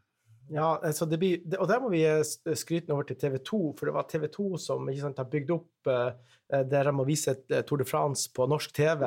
Ja, 0.49 0.79
altså 0.81 1.05
det 1.05 1.19
blir, 1.21 1.43
og 1.59 1.67
der 1.69 1.81
må 1.83 1.91
vi 1.93 2.01
eh, 2.09 2.23
skryte 2.57 2.95
over 2.95 3.05
til 3.05 3.19
TV 3.21 3.37
2, 3.45 3.59
for 3.77 3.85
det 3.85 3.93
var 3.93 4.07
TV 4.09 4.25
2 4.33 4.47
som 4.61 4.89
sant, 4.97 5.21
har 5.21 5.29
bygd 5.29 5.51
opp 5.53 5.89
uh, 5.91 6.09
der 6.49 6.89
de 6.89 6.93
må 6.97 7.05
vise 7.05 7.35
Tour 7.69 7.83
de 7.83 7.85
France 7.85 8.31
på 8.33 8.47
norsk 8.49 8.73
TV 8.73 9.03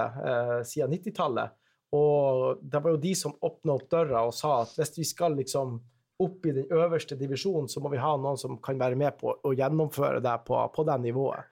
siden 0.68 0.94
90-tallet. 0.94 1.56
Og 1.98 2.60
det 2.62 2.80
var 2.84 2.94
jo 2.94 3.00
de 3.02 3.16
som 3.18 3.34
åpna 3.44 3.74
opp 3.74 3.88
døra 3.90 4.22
og 4.28 4.36
sa 4.36 4.60
at 4.62 4.76
hvis 4.78 4.94
vi 5.00 5.08
skal 5.10 5.34
liksom 5.36 5.74
opp 6.22 6.46
i 6.46 6.54
den 6.54 6.70
øverste 6.70 7.16
divisjonen, 7.18 7.68
så 7.68 7.82
må 7.82 7.90
vi 7.92 8.00
ha 8.00 8.14
noen 8.16 8.38
som 8.38 8.58
kan 8.62 8.78
være 8.80 8.98
med 8.98 9.16
på 9.20 9.34
å 9.34 9.54
gjennomføre 9.56 10.22
det 10.24 10.36
på, 10.46 10.58
på 10.74 10.84
det 10.88 10.98
nivået. 11.02 11.50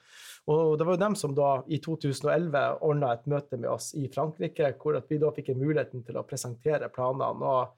Og 0.50 0.78
det 0.78 0.86
var 0.86 0.96
jo 0.96 1.02
dem 1.04 1.14
som 1.18 1.34
da 1.36 1.50
i 1.70 1.78
2011 1.82 2.82
ordna 2.86 3.12
et 3.14 3.28
møte 3.30 3.58
med 3.60 3.70
oss 3.70 3.92
i 3.94 4.08
Frankrike, 4.10 4.72
hvor 4.80 4.98
vi 5.06 5.18
da 5.22 5.30
fikk 5.36 5.52
muligheten 5.54 6.02
til 6.06 6.18
å 6.18 6.26
presentere 6.26 6.90
planene. 6.90 7.52
og 7.54 7.76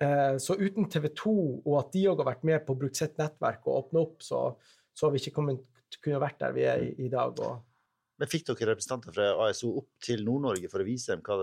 Eh, 0.00 0.36
så 0.38 0.54
uten 0.54 0.86
TV 0.90 1.08
2 1.08 1.32
og 1.64 1.72
at 1.80 1.88
de 1.94 2.04
òg 2.06 2.20
har 2.22 2.28
vært 2.30 2.44
med 2.46 2.62
på 2.66 2.74
å 2.74 2.78
bruke 2.78 2.94
sitt 2.94 3.16
nettverk 3.18 3.64
og 3.66 3.80
åpne 3.80 4.02
opp, 4.04 4.20
så, 4.22 4.42
så 4.94 5.06
har 5.06 5.14
vi 5.14 5.22
ikke 5.24 5.34
kommet, 5.40 5.64
kunne 5.98 6.20
vært 6.22 6.38
der 6.38 6.54
vi 6.54 6.66
er 6.70 6.84
i, 6.84 6.92
i 7.06 7.10
dag. 7.10 7.40
Og... 7.42 7.64
Men 8.18 8.30
Fikk 8.30 8.48
dere 8.48 8.72
representanter 8.72 9.14
fra 9.14 9.26
ASO 9.46 9.70
opp 9.78 10.02
til 10.02 10.24
Nord-Norge 10.26 10.70
for 10.72 10.82
å 10.82 10.86
vise 10.86 11.14
dem 11.14 11.20
hva, 11.22 11.36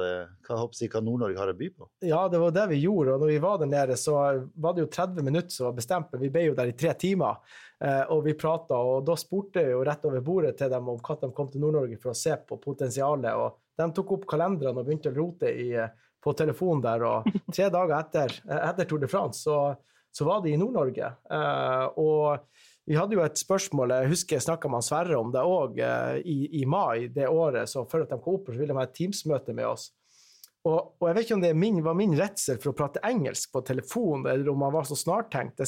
hva, 0.43 0.57
hva 0.67 1.01
Nord-Norge 1.05 1.39
har 1.39 1.51
å 1.53 1.55
by 1.55 1.69
på? 1.71 1.87
Ja, 2.03 2.25
det 2.31 2.41
var 2.41 2.51
det 2.55 2.65
vi 2.73 2.81
gjorde. 2.81 3.13
Og 3.15 3.23
når 3.23 3.31
vi 3.31 3.37
var 3.45 3.61
der 3.61 3.71
nede, 3.71 3.95
så 3.99 4.17
var 4.51 4.75
det 4.75 4.83
jo 4.83 4.89
30 4.91 5.23
minutter 5.23 5.55
som 5.55 5.69
var 5.69 5.77
bestemt, 5.77 6.11
men 6.11 6.23
vi 6.25 6.31
ble 6.33 6.49
jo 6.49 6.57
der 6.57 6.73
i 6.73 6.75
tre 6.75 6.91
timer. 6.99 7.39
Eh, 7.79 8.03
og 8.11 8.25
vi 8.27 8.35
prata, 8.39 8.75
og 8.75 9.05
da 9.07 9.15
spurte 9.19 9.63
jeg 9.63 9.71
jo 9.71 9.85
rett 9.87 10.03
over 10.07 10.25
bordet 10.25 10.55
til 10.59 10.71
dem 10.71 10.91
om 10.91 10.99
når 10.99 11.21
de 11.23 11.31
kom 11.37 11.51
til 11.53 11.63
Nord-Norge 11.63 11.99
for 12.01 12.11
å 12.11 12.19
se 12.25 12.35
på 12.43 12.59
potensialet. 12.59 13.31
og 13.39 13.61
de 13.79 13.89
tok 13.95 14.11
opp 14.17 14.27
kalenderen 14.27 14.75
og 14.75 14.87
begynte 14.87 15.11
å 15.11 15.15
rote 15.15 15.51
i 15.51 15.71
på 16.25 16.33
telefonen 16.33 16.81
der, 16.81 17.03
og 17.05 17.27
tre 17.55 17.67
dager 17.69 17.99
etter, 17.99 18.39
etter 18.49 18.87
Tour 18.89 19.03
de 19.03 19.07
France 19.11 19.45
så, 19.45 19.75
så 20.11 20.27
var 20.27 20.41
de 20.43 20.55
i 20.55 20.59
Nord-Norge. 20.59 21.11
Og 22.01 22.47
vi 22.85 22.95
hadde 22.97 23.17
jo 23.17 23.23
et 23.25 23.39
spørsmål, 23.39 23.95
jeg 23.97 24.11
husker 24.11 24.37
jeg 24.37 24.45
snakka 24.45 24.69
med 24.69 24.85
Sverre 24.85 25.17
om 25.17 25.31
det 25.33 25.41
òg, 25.41 25.79
uh, 25.81 26.17
i, 26.21 26.61
i, 26.61 26.65
mai 26.69 27.07
det 27.13 27.27
året. 27.27 27.69
så 27.69 27.85
Før 27.89 28.05
de 28.05 28.19
kom 28.21 28.37
opp, 28.37 28.51
så 28.51 28.59
ville 28.59 28.73
de 28.73 28.77
ha 28.77 28.85
et 28.85 28.93
Teams-møte 28.97 29.55
med 29.57 29.67
oss. 29.71 29.89
Og, 30.65 30.95
og, 30.97 31.07
jeg 31.07 31.15
vet 31.17 31.27
ikke 31.27 31.37
om 31.37 31.45
det 31.45 31.53
min, 31.57 31.81
var 31.85 31.97
min 31.97 32.15
redsel 32.17 32.57
for 32.61 32.71
å 32.71 32.77
prate 32.77 33.01
engelsk 33.05 33.51
på 33.53 33.61
telefon, 33.65 34.25
eller 34.29 34.49
om 34.53 34.61
man 34.61 34.73
var 34.73 34.85
så 34.89 34.97
snartenkt, 34.97 35.57
det 35.57 35.67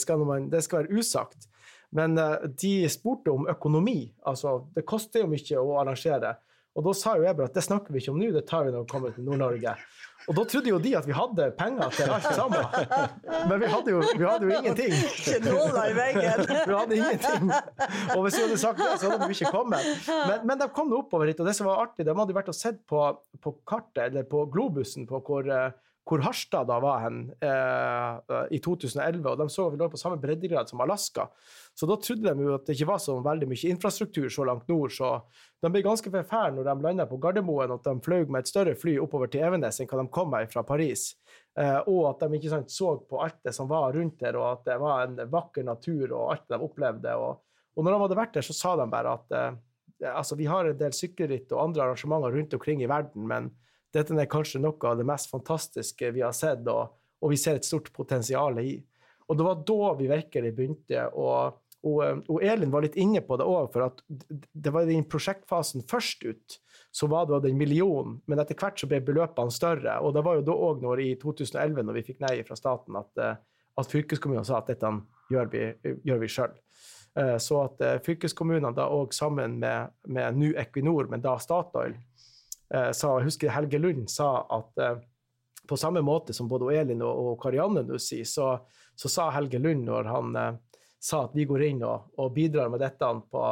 det 0.53 0.63
skal 0.65 0.83
være 0.83 0.93
usagt. 0.93 1.49
Men 1.97 2.17
uh, 2.21 2.45
de 2.53 2.89
spurte 2.91 3.33
om 3.33 3.49
økonomi. 3.49 4.13
Altså, 4.29 4.59
det 4.75 4.85
koster 4.85 5.25
jo 5.25 5.31
mye 5.33 5.63
å 5.63 5.77
arrangere. 5.81 6.35
Og 6.77 6.85
da 6.85 6.93
sa 6.93 7.15
jo 7.17 7.25
jeg 7.25 7.33
bare 7.37 7.49
at 7.49 7.55
det 7.57 7.63
snakker 7.65 7.93
vi 7.93 8.03
ikke 8.03 8.13
om 8.13 8.19
nå, 8.21 8.29
det 8.35 8.45
tar 8.49 8.67
vi 8.67 8.73
når 8.73 8.83
vi 8.85 8.91
kommer 8.91 9.13
til 9.15 9.25
Nord-Norge. 9.25 9.73
Og 10.27 10.35
da 10.35 10.43
trodde 10.49 10.69
jo 10.69 10.77
de 10.83 10.91
at 10.99 11.05
vi 11.07 11.15
hadde 11.15 11.45
penger 11.57 11.93
til 11.95 12.11
alt 12.11 12.27
sammen. 12.35 12.65
Men 13.47 13.61
vi 13.61 13.69
hadde 13.71 13.93
jo, 13.93 14.01
vi 14.03 14.25
hadde 14.27 14.49
jo 14.49 14.57
ingenting. 14.57 14.93
I 14.93 15.93
veggen. 15.95 16.43
vi 16.69 16.75
hadde 16.75 16.97
ingenting. 16.97 17.51
Og 18.13 18.25
hvis 18.25 18.37
vi 18.37 18.43
hadde 18.43 18.59
sagt 18.59 18.81
det, 18.81 18.89
så 18.99 19.13
hadde 19.13 19.29
vi 19.31 19.37
ikke 19.39 19.53
kommet. 19.55 19.87
Men, 20.09 20.43
men 20.51 20.61
de 20.61 20.67
kom 20.75 20.91
oppover 20.99 21.31
hit, 21.31 21.39
og 21.39 21.47
det 21.47 21.55
som 21.57 21.69
var 21.69 21.85
artig, 21.85 22.05
de 22.05 22.15
hadde 22.19 22.35
vært 22.35 22.51
og 22.51 22.57
sett 22.59 22.81
på, 22.91 23.03
på 23.41 23.55
kartet, 23.69 24.09
eller 24.09 24.27
på 24.27 24.43
globusen, 24.51 25.07
på 25.07 25.21
hvor 25.23 25.47
uh, 25.47 25.71
hvor 26.07 26.21
Harstad 26.23 26.69
da 26.69 26.77
var 26.81 27.01
hen 27.03 27.17
eh, 27.43 28.37
i 28.55 28.59
2011, 28.63 29.25
og 29.27 29.41
de 29.41 29.47
så 29.51 29.65
lå 29.75 29.89
på 29.91 29.99
samme 29.99 30.19
breddegrad 30.21 30.69
som 30.69 30.81
Alaska. 30.83 31.27
Så 31.77 31.89
da 31.89 31.97
trodde 32.01 32.31
de 32.33 32.45
jo 32.47 32.55
at 32.55 32.65
det 32.67 32.77
ikke 32.77 32.89
var 32.89 33.01
så 33.03 33.17
veldig 33.25 33.49
mye 33.51 33.71
infrastruktur 33.73 34.29
så 34.33 34.45
langt 34.47 34.69
nord, 34.71 34.93
så 34.95 35.11
de 35.63 35.71
ble 35.73 35.83
ganske 35.85 36.11
forferdet 36.13 36.55
når 36.55 36.69
de 36.69 36.85
landa 36.85 37.07
på 37.09 37.19
Gardermoen, 37.21 37.75
at 37.75 37.85
de 37.85 37.95
fløy 38.05 38.25
med 38.25 38.45
et 38.45 38.51
større 38.51 38.75
fly 38.79 38.95
oppover 39.03 39.31
til 39.33 39.43
Evenes 39.47 39.81
enn 39.81 39.91
hva 39.91 40.01
de 40.01 40.07
kom 40.15 40.31
med 40.31 40.51
fra 40.53 40.63
Paris, 40.67 41.09
eh, 41.59 41.79
og 41.83 42.09
at 42.13 42.23
de 42.23 42.39
ikke 42.39 42.55
sant, 42.55 42.73
så 42.73 42.95
på 43.03 43.21
alt 43.25 43.41
det 43.45 43.55
som 43.57 43.69
var 43.71 43.91
rundt 43.97 44.19
der, 44.23 44.39
og 44.39 44.49
at 44.53 44.65
det 44.71 44.79
var 44.83 45.03
en 45.03 45.21
vakker 45.33 45.67
natur 45.67 46.07
og 46.13 46.33
alt 46.37 46.47
de 46.49 46.61
opplevde. 46.69 47.19
Og, 47.19 47.43
og 47.75 47.83
når 47.83 47.93
de 47.93 48.03
hadde 48.05 48.21
vært 48.23 48.37
der, 48.39 48.47
så 48.47 48.55
sa 48.55 48.77
de 48.79 48.87
bare 48.91 49.19
at 49.19 49.37
eh, 49.37 49.61
altså, 50.15 50.39
vi 50.39 50.47
har 50.47 50.71
en 50.71 50.79
del 50.79 50.95
sykkelritt 50.95 51.51
og 51.51 51.69
andre 51.69 51.87
arrangementer 51.87 52.35
rundt 52.37 52.53
omkring 52.57 52.83
i 52.83 52.89
verden, 52.89 53.27
men 53.27 53.51
dette 53.93 54.15
er 54.17 54.29
kanskje 54.31 54.61
noe 54.63 54.89
av 54.89 54.99
det 54.99 55.05
mest 55.07 55.31
fantastiske 55.31 56.11
vi 56.15 56.25
har 56.25 56.35
sett, 56.35 56.65
og, 56.67 56.97
og 57.23 57.33
vi 57.33 57.39
ser 57.39 57.59
et 57.59 57.67
stort 57.67 57.91
potensial 57.95 58.59
i. 58.61 58.75
Og 59.27 59.37
det 59.37 59.47
var 59.47 59.63
da 59.67 59.93
vi 59.99 60.11
virkelig 60.11 60.53
begynte. 60.55 61.07
og 61.13 61.63
og, 61.85 62.23
og, 62.27 62.39
Elin 62.43 62.71
var 62.73 62.83
litt 62.83 62.97
inne 62.99 63.21
på 63.23 63.37
det 63.37 63.45
òg, 63.47 63.69
for 63.73 63.85
at 63.85 64.01
det 64.09 64.73
var 64.73 64.87
i 64.87 64.95
den 64.95 65.05
prosjektfasen 65.09 65.85
først 65.87 66.25
ut, 66.25 66.57
så 66.91 67.09
var 67.11 67.27
det 67.29 67.51
en 67.51 67.59
million, 67.59 68.15
men 68.25 68.41
etter 68.41 68.57
hvert 68.57 68.79
så 68.81 68.89
ble 68.89 68.99
beløpene 69.05 69.53
større. 69.53 69.99
Og 70.01 70.15
det 70.15 70.23
var 70.25 70.39
jo 70.39 70.47
da 70.47 70.55
òg 70.67 70.87
i 71.03 71.11
2011, 71.21 71.83
når 71.85 71.99
vi 71.99 72.05
fikk 72.09 72.23
nei 72.25 72.33
fra 72.47 72.57
staten, 72.57 72.97
at, 72.97 73.11
eh, 73.21 73.35
at 73.77 73.91
fylkeskommunene 73.93 74.47
sa 74.47 74.59
at 74.59 74.71
dette 74.71 74.91
gjør 75.31 75.51
vi, 75.53 75.63
gjør 76.07 76.23
vi 76.23 76.31
sjøl. 76.33 76.57
Eh, 77.17 77.37
så 77.43 77.61
at 77.67 77.85
eh, 77.85 77.99
fylkeskommunene 78.05 78.73
da 78.77 78.89
òg 78.93 79.13
sammen 79.15 79.59
med, 79.61 79.93
med 80.09 80.41
nå 80.41 80.53
Equinor, 80.57 81.11
men 81.11 81.23
da 81.23 81.37
Statoil, 81.41 81.93
sa, 82.67 83.13
jeg 83.17 83.29
husker 83.29 83.53
Helge 83.53 83.79
Lund 83.79 84.09
sa 84.11 84.31
at 84.57 84.83
eh, 84.83 84.97
på 85.67 85.77
samme 85.77 86.01
måte 86.01 86.33
som 86.33 86.47
både 86.47 86.71
Elin 86.75 87.03
og, 87.05 87.31
og 87.31 87.41
Karianne 87.41 87.83
nå 87.87 87.99
sier, 88.01 88.27
så, 88.27 88.53
så, 88.95 89.11
sa 89.11 89.29
Helge 89.35 89.59
Lund 89.59 89.85
når 89.87 90.09
han 90.11 90.39
eh, 90.39 90.79
sa 90.99 91.25
at 91.27 91.35
vi 91.37 91.45
går 91.47 91.67
inn 91.69 91.83
og, 91.85 92.13
og 92.17 92.33
bidrar 92.35 92.71
med 92.73 92.81
dette 92.83 93.11
på 93.31 93.43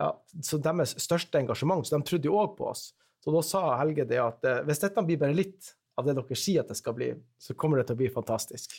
ja, 0.00 0.08
så 0.42 0.58
deres 0.58 0.96
største 1.02 1.38
engasjement, 1.38 1.84
så 1.86 1.98
de 1.98 2.08
trodde 2.08 2.28
jo 2.28 2.38
òg 2.40 2.56
på 2.58 2.70
oss. 2.72 2.90
Så 3.22 3.30
da 3.34 3.42
sa 3.46 3.62
Helge 3.78 4.06
det 4.08 4.18
at 4.22 4.48
eh, 4.48 4.62
hvis 4.66 4.82
dette 4.82 5.06
blir 5.06 5.20
bare 5.20 5.36
litt 5.36 5.72
av 6.00 6.06
det 6.08 6.14
dere 6.16 6.36
sier 6.38 6.62
at 6.62 6.70
det 6.72 6.78
skal 6.78 6.94
bli, 6.96 7.10
så 7.40 7.54
kommer 7.58 7.78
det 7.78 7.86
til 7.88 7.96
å 7.98 8.00
bli 8.00 8.08
fantastisk. 8.12 8.78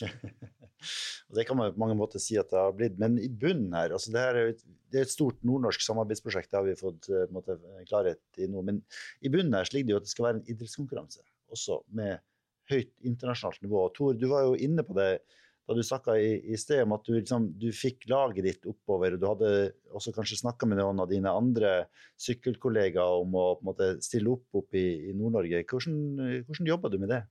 det 1.36 1.44
kan 1.46 1.58
man 1.58 1.74
på 1.74 1.82
mange 1.82 1.96
måter 1.98 2.22
si 2.22 2.36
at 2.40 2.50
det 2.50 2.58
har 2.58 2.74
blitt. 2.74 2.96
Men 3.00 3.16
i 3.22 3.28
bunnen 3.28 3.74
her 3.76 3.94
altså 3.94 4.14
det, 4.14 4.24
er 4.24 4.40
et, 4.42 4.64
det 4.90 5.00
er 5.00 5.06
et 5.06 5.14
stort 5.14 5.38
nordnorsk 5.46 5.84
samarbeidsprosjekt, 5.86 6.50
det 6.50 6.58
har 6.58 6.66
vi 6.66 6.76
fått 6.78 7.08
eh, 7.12 7.28
måte, 7.34 7.58
klarhet 7.90 8.42
i 8.42 8.50
nå. 8.50 8.64
Men 8.66 8.82
i 9.22 9.32
bunnen 9.32 9.54
her 9.54 9.70
ligger 9.74 9.90
det 9.90 9.96
jo 9.96 10.02
at 10.02 10.08
det 10.08 10.14
skal 10.14 10.28
være 10.28 10.40
en 10.40 10.48
idrettskonkurranse, 10.48 11.22
også 11.54 11.80
med 11.94 12.18
høyt 12.72 12.92
internasjonalt 13.06 13.62
nivå. 13.62 13.86
Tor, 13.94 14.18
du 14.18 14.26
var 14.30 14.48
jo 14.48 14.58
inne 14.58 14.84
på 14.86 14.96
det 14.98 15.10
da 15.64 15.74
du 15.76 15.80
snakka 15.84 16.16
i, 16.20 16.32
i, 16.52 16.56
sted 16.60 16.82
om 16.84 16.92
at 16.96 17.06
du, 17.06 17.14
liksom, 17.16 17.46
du, 17.60 17.70
fikk 17.72 18.04
laget 18.10 18.44
ditt 18.44 18.66
oppover. 18.68 19.14
og 19.14 19.20
Du 19.22 19.28
hadde 19.30 19.52
også 19.96 20.12
kanskje 20.12 20.42
snakka 20.42 20.68
med 20.68 20.80
noen 20.80 21.00
av 21.00 21.08
dine 21.08 21.32
andre 21.32 21.86
sykkelkollegaer 22.20 23.22
om 23.22 23.38
å 23.40 23.46
måte, 23.64 23.94
stille 24.04 24.34
opp 24.34 24.60
opp 24.60 24.76
i, 24.76 25.08
i 25.08 25.14
Nord-Norge. 25.16 25.64
Hvordan, 25.70 25.96
hvordan 26.44 26.68
jobba 26.68 26.92
du 26.92 26.98
med 27.00 27.14
det? 27.14 27.22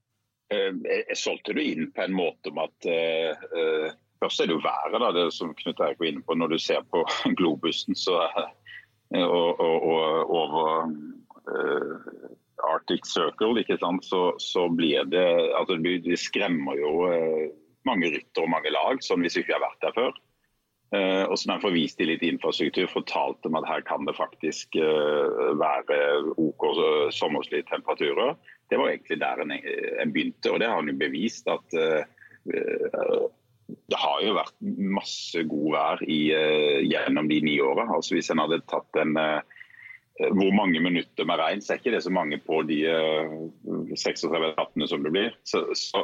Eh, 0.54 0.72
jeg 0.90 1.20
solgte 1.20 1.54
det 1.58 1.68
inn 1.76 1.92
på 1.94 2.08
en 2.08 2.18
måte 2.18 2.54
om 2.54 2.64
at 2.66 2.90
uh, 2.90 3.94
Først 4.24 4.40
er 4.40 4.48
det 4.48 4.56
jo 4.56 4.64
været, 4.64 5.02
da, 5.04 5.10
det 5.12 5.24
som 5.36 5.50
Knut 5.60 5.82
Erik 5.84 5.98
var 6.00 6.08
inne 6.08 6.22
på. 6.24 6.36
Når 6.40 6.54
du 6.54 6.60
ser 6.64 6.86
på 6.88 7.02
globusen 7.40 7.98
så, 7.98 8.22
og, 9.12 9.60
og, 9.60 9.88
og 9.92 10.32
over 10.32 10.94
uh, 11.52 12.06
Arctic 12.72 13.04
Circle? 13.12 13.66
Så, 14.08 14.22
så 14.40 14.70
blir 14.72 15.04
det 15.12 15.28
altså 15.60 15.76
Det 15.76 16.20
skremmer 16.20 16.80
jo 16.80 16.94
uh, 17.12 17.52
mange 17.90 18.12
ryttere 18.14 18.46
og 18.46 18.54
mange 18.54 18.72
lag, 18.74 19.02
sånn 19.04 19.26
hvis 19.26 19.38
vi 19.38 19.46
ikke 19.46 19.58
har 19.58 19.66
vært 19.66 19.84
der 19.86 19.98
før. 19.98 20.22
Uh, 20.94 21.26
og 21.26 21.40
så 21.40 21.50
når 21.50 21.56
en 21.56 21.64
får 21.64 21.72
vist 21.74 21.98
dem 21.98 22.12
litt 22.12 22.24
infrastruktur, 22.28 22.86
fortalt 22.92 23.40
dem 23.42 23.56
at 23.58 23.66
her 23.66 23.82
kan 23.88 24.06
det 24.06 24.14
faktisk 24.14 24.76
uh, 24.78 25.54
være 25.58 26.36
OK 26.38 26.68
sommerslige 27.16 27.66
temperaturer, 27.72 28.36
det 28.70 28.78
var 28.78 28.92
egentlig 28.92 29.18
der 29.22 29.42
en, 29.42 29.56
en, 29.56 30.14
begynte. 30.14 30.52
Og 30.52 30.60
det 30.62 30.70
har 30.70 30.84
en 30.84 30.92
jo 30.92 31.00
bevist 31.00 31.50
at 31.50 31.78
uh, 31.78 32.06
det 33.90 33.98
har 33.98 34.22
jo 34.22 34.38
vært 34.38 34.56
masse 34.94 35.44
god 35.50 35.68
vær 35.74 36.06
i, 36.06 36.22
uh, 36.30 36.80
gjennom 36.86 37.30
de 37.32 37.42
ni 37.42 37.58
åra. 37.64 37.88
Altså 37.90 38.18
hvis 38.18 38.30
en 38.30 38.44
hadde 38.44 38.62
tatt 38.70 39.02
en 39.02 39.18
uh, 39.18 39.42
hvor 40.22 40.54
mange 40.54 40.78
minutter 40.78 41.26
med 41.26 41.42
regn, 41.42 41.62
så 41.62 41.74
er 41.74 41.82
ikke 41.82 41.96
det 41.96 42.04
så 42.06 42.14
mange 42.14 42.38
på 42.46 42.60
de 42.70 42.84
36 43.98 44.52
nattene 44.54 44.86
som 44.86 45.02
det 45.02 45.10
blir. 45.10 45.34
Så, 45.42 45.64
så, 45.74 46.04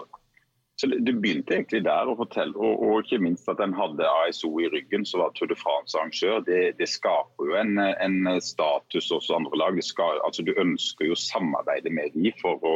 så 0.80 0.88
Det 0.88 1.14
begynte 1.14 1.58
egentlig 1.58 1.82
der 1.84 2.08
å 2.08 2.14
fortelle, 2.16 2.56
og, 2.56 2.80
og, 2.80 3.02
ikke 3.04 3.18
minst 3.20 3.50
at 3.52 3.60
en 3.60 3.74
hadde 3.76 4.06
ASO 4.24 4.48
i 4.64 4.70
ryggen, 4.72 5.04
som 5.04 5.20
var 5.20 5.34
Tour 5.36 5.50
de 5.52 5.58
France-arrangør. 5.60 6.38
Det, 6.48 6.60
det, 6.80 6.88
skaper 6.88 7.50
jo 7.50 7.58
en, 7.60 7.74
en, 7.84 8.30
status 8.40 9.10
hos 9.12 9.28
andre 9.36 9.60
lag. 9.60 9.80
Skal, 9.84 10.22
altså 10.24 10.46
Du 10.48 10.54
ønsker 10.56 11.10
jo 11.10 11.18
samarbeide 11.20 11.92
med 11.92 12.16
dem 12.16 12.32
for 12.40 12.64
å, 12.64 12.76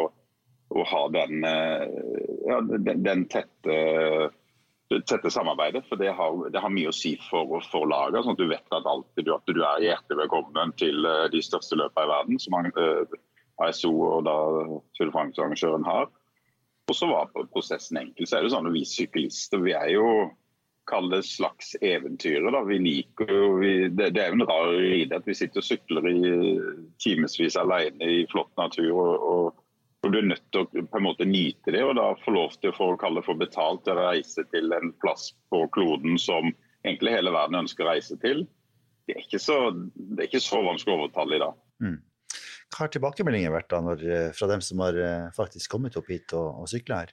å 0.76 0.84
ha 0.90 1.04
den, 1.16 1.46
ja, 1.48 2.58
den, 2.74 3.06
den 3.06 3.24
tette, 3.32 3.78
tette, 4.92 5.32
samarbeidet. 5.32 5.86
For 5.88 6.02
det 6.02 6.12
har, 6.18 6.36
det 6.52 6.60
har, 6.60 6.74
mye 6.76 6.92
å 6.92 6.98
si 6.98 7.14
for, 7.30 7.56
for 7.72 7.88
laget. 7.88 8.26
Sånn 8.26 8.36
at 8.36 8.42
du 8.42 8.52
vet 8.52 8.76
at, 8.82 8.90
alltid, 8.98 9.32
at 9.32 9.48
du 9.48 9.62
er 9.62 9.86
hjertelig 9.86 10.26
velkommen 10.26 10.76
til 10.82 11.08
eh, 11.08 11.30
de 11.32 11.40
største 11.48 11.80
løpene 11.80 12.04
i 12.04 12.12
verden, 12.12 12.44
som 12.44 12.60
ASO 13.64 13.94
og 14.10 14.28
da 14.28 14.36
Tour 14.92 15.08
de 15.08 15.16
France-arrangøren 15.16 15.88
har. 15.88 16.12
Og 16.92 16.96
så 16.98 17.08
var 17.08 17.30
prosessen 17.34 18.00
enkel. 18.02 18.28
Så 18.28 18.38
er 18.38 18.46
det 18.46 18.54
sånn 18.54 18.68
at 18.68 18.76
Vi 18.76 18.86
syklister 18.88 19.62
vi 19.64 19.76
er 19.78 19.94
jo 19.96 20.08
kall 20.90 21.10
det 21.10 21.24
slags 21.24 21.76
eventyrer. 21.82 22.52
da. 22.52 22.64
Vi 22.68 22.80
liker 22.80 23.30
jo, 23.32 23.44
det, 23.62 24.10
det, 24.10 24.20
er 24.20 24.34
jo 24.34 24.40
en 24.42 24.48
rar 24.48 24.72
ride 24.76 25.16
at 25.16 25.28
vi 25.28 25.36
sitter 25.38 25.62
og 25.62 25.68
sykler 25.68 26.10
i 26.12 26.34
timevis 27.04 27.58
alene 27.60 28.10
i 28.20 28.24
flott 28.32 28.52
natur. 28.60 28.92
og, 28.92 29.28
og, 29.30 29.62
og 30.04 30.12
Du 30.12 30.20
er 30.20 30.28
nødt 30.28 30.44
til 30.52 30.66
å 30.66 30.68
på 30.68 31.00
en 31.00 31.08
måte 31.08 31.28
nyte 31.30 31.72
det, 31.72 31.84
og 31.88 31.96
da 31.96 32.10
få 32.26 32.36
lov 32.36 32.58
til 32.60 32.76
å 32.76 32.90
kalle 33.00 33.22
det 33.22 33.28
for 33.30 33.40
betalt 33.40 33.86
til 33.86 33.96
å 33.96 34.10
reise 34.10 34.44
til 34.52 34.76
en 34.76 34.92
plass 35.00 35.32
på 35.54 35.64
kloden 35.76 36.20
som 36.20 36.52
egentlig 36.84 37.16
hele 37.16 37.32
verden 37.32 37.64
ønsker 37.64 37.88
å 37.88 37.94
reise 37.94 38.20
til. 38.20 38.44
Det 39.08 39.16
er 39.16 39.24
ikke 39.24 39.40
så, 39.40 39.60
det 39.96 40.20
er 40.20 40.28
ikke 40.28 40.44
så 40.44 40.60
vanskelig 40.64 40.94
å 40.94 41.00
overtale 41.00 41.38
i 41.38 41.44
dag. 41.44 41.56
Mm. 41.84 42.02
Hva 42.74 42.88
har 42.88 42.94
tilbakemeldingen 42.94 43.54
vært 43.54 43.70
da, 43.70 43.80
når, 43.86 44.00
eh, 44.10 44.32
fra 44.34 44.48
dem 44.50 44.62
som 44.66 44.82
har 44.82 44.98
eh, 44.98 45.28
faktisk 45.36 45.76
kommet 45.76 45.98
opp 46.00 46.08
hit 46.10 46.34
og, 46.34 46.64
og 46.64 46.72
sykla 46.72 47.04
her? 47.04 47.12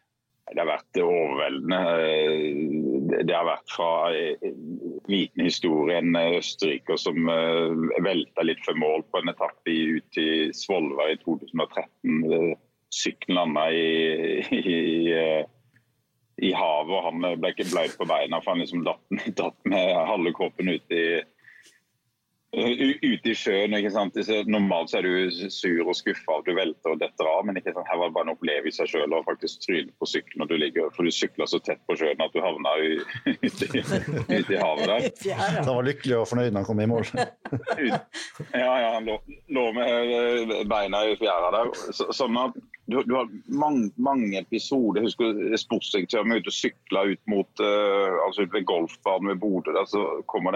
Det 0.50 0.56
har 0.56 0.70
vært 0.70 1.00
overveldende. 1.04 1.80
Eh, 2.00 3.20
det 3.28 3.34
har 3.36 3.44
vært 3.44 3.74
fra 3.74 3.90
en 4.16 5.04
liten 5.12 5.44
historie 5.44 5.98
en 6.00 6.16
østerriker 6.16 6.96
som 7.00 7.28
velta 8.06 8.46
litt 8.46 8.62
for 8.64 8.78
mål 8.80 9.04
på 9.12 9.20
en 9.20 9.32
etappe 9.34 9.74
ut 9.98 10.20
i 10.22 10.30
Svolvær 10.56 11.12
i 11.12 11.18
2013. 11.26 12.56
Sykkelen 12.90 13.36
landa 13.36 13.66
i, 13.70 14.40
i, 14.56 14.78
i, 16.40 16.54
havet, 16.56 16.94
og 16.96 17.04
han 17.04 17.20
ble 17.42 17.52
ikke 17.52 17.68
blaut 17.68 17.98
på 18.00 18.08
beina 18.08 18.40
for 18.40 18.54
han 18.54 18.64
liksom 18.64 18.86
datt, 18.88 19.04
datt 19.42 19.60
med 19.68 19.92
halve 20.08 20.32
kroppen 20.40 20.72
ut 20.72 20.96
i 20.96 21.04
ute 22.52 23.30
i 23.30 23.34
sjøen. 23.36 23.74
ikke 23.78 23.92
sant? 23.94 24.16
Normalt 24.50 24.90
så 24.90 24.98
er 24.98 25.06
du 25.06 25.50
sur 25.52 25.86
og 25.86 25.94
skuffa 25.94 26.38
og 26.40 26.46
du 26.48 26.54
velter 26.56 26.94
og 26.94 27.00
detter 27.02 27.28
av, 27.30 27.44
men 27.46 27.60
ikke 27.60 27.74
sant? 27.76 27.86
her 27.90 28.00
var 28.00 28.10
det 28.10 28.16
bare 28.16 28.28
en 28.28 28.34
opplevelse 28.34 28.80
seg 28.80 28.90
sjøl 28.94 29.14
å 29.14 29.22
faktisk 29.26 29.62
tryne 29.66 29.92
på 30.00 30.08
sykkelen 30.08 30.42
når 30.42 30.50
du 30.50 30.56
ligger, 30.62 30.90
for 30.96 31.06
du 31.06 31.14
sykla 31.14 31.46
så 31.50 31.60
tett 31.62 31.82
på 31.86 31.96
sjøen 32.00 32.22
at 32.24 32.34
du 32.34 32.40
havna 32.42 32.74
ute 32.80 33.70
i, 33.70 33.82
ut 33.82 34.50
i, 34.50 34.58
havet 34.58 34.86
der. 34.90 35.08
Så 35.20 35.36
han 35.36 35.76
var 35.76 35.86
lykkelig 35.86 36.16
og 36.20 36.28
fornøyd 36.30 36.52
når 36.54 36.62
han 36.62 36.68
kom 36.68 36.82
i 36.82 36.88
mål? 36.90 37.06
ja, 37.90 38.00
ja, 38.54 38.90
han 38.96 39.08
lå, 39.08 39.18
lå, 39.52 39.66
med 39.76 40.14
eh, 40.16 40.54
beina 40.70 41.04
i 41.06 41.16
fjæra 41.20 41.52
der. 41.54 41.72
Så, 41.94 42.08
sånn 42.16 42.38
at 42.40 42.56
du, 42.90 43.02
du, 43.06 43.14
har 43.14 43.28
mange, 43.46 43.90
mange 43.96 44.38
episoder. 44.40 45.00
Jeg 45.00 45.10
husker 45.10 45.56
sportsdirektøren 45.62 46.32
var 46.32 46.42
ute 46.42 46.52
og 46.52 46.56
sykla 46.56 47.04
ut 47.12 47.22
mot 47.30 47.62
uh, 47.62 48.16
altså 48.26 48.46
ut 48.46 48.54
ved 48.56 48.66
golfbanen 48.68 49.32
ved 49.32 49.40
Bodø. 49.42 49.74
Altså, 49.78 50.02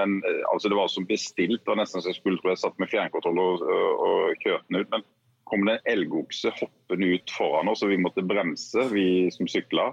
den, 0.00 0.16
altså 0.52 0.70
det 0.72 0.78
var 0.78 0.90
som 0.92 1.06
bestilt. 1.08 1.62
Det 1.62 1.72
var 1.72 1.80
nesten 1.80 2.02
så 2.02 2.10
jeg 2.10 2.18
skulle 2.18 2.42
tro 2.42 2.52
jeg 2.52 2.62
satt 2.64 2.80
med 2.82 2.90
fjernkontroll 2.92 3.40
og, 3.42 3.64
og, 3.64 4.04
og 4.08 4.44
kjørte 4.44 4.66
den 4.68 4.82
ut. 4.82 4.92
Men 4.96 5.06
kom 5.50 5.66
det 5.68 5.78
en 5.78 5.90
elgokse 5.94 6.52
hoppende 6.58 7.10
ut 7.14 7.34
foran 7.38 7.70
oss, 7.70 7.84
og 7.84 7.92
vi 7.92 8.00
måtte 8.00 8.26
bremse, 8.26 8.88
vi 8.90 9.08
som 9.34 9.50
sykla. 9.50 9.90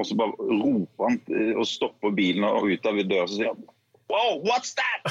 Og 0.00 0.08
så 0.08 0.16
bare 0.16 0.48
roper 0.48 1.06
han 1.06 1.20
og 1.60 1.66
stopper 1.68 2.14
bilen 2.16 2.46
og 2.48 2.70
ut 2.70 2.88
av 2.88 3.02
døra 3.04 3.26
og 3.26 3.34
sier 3.34 3.54
Wow, 4.10 4.40
what's 4.42 4.74
that?! 4.74 5.00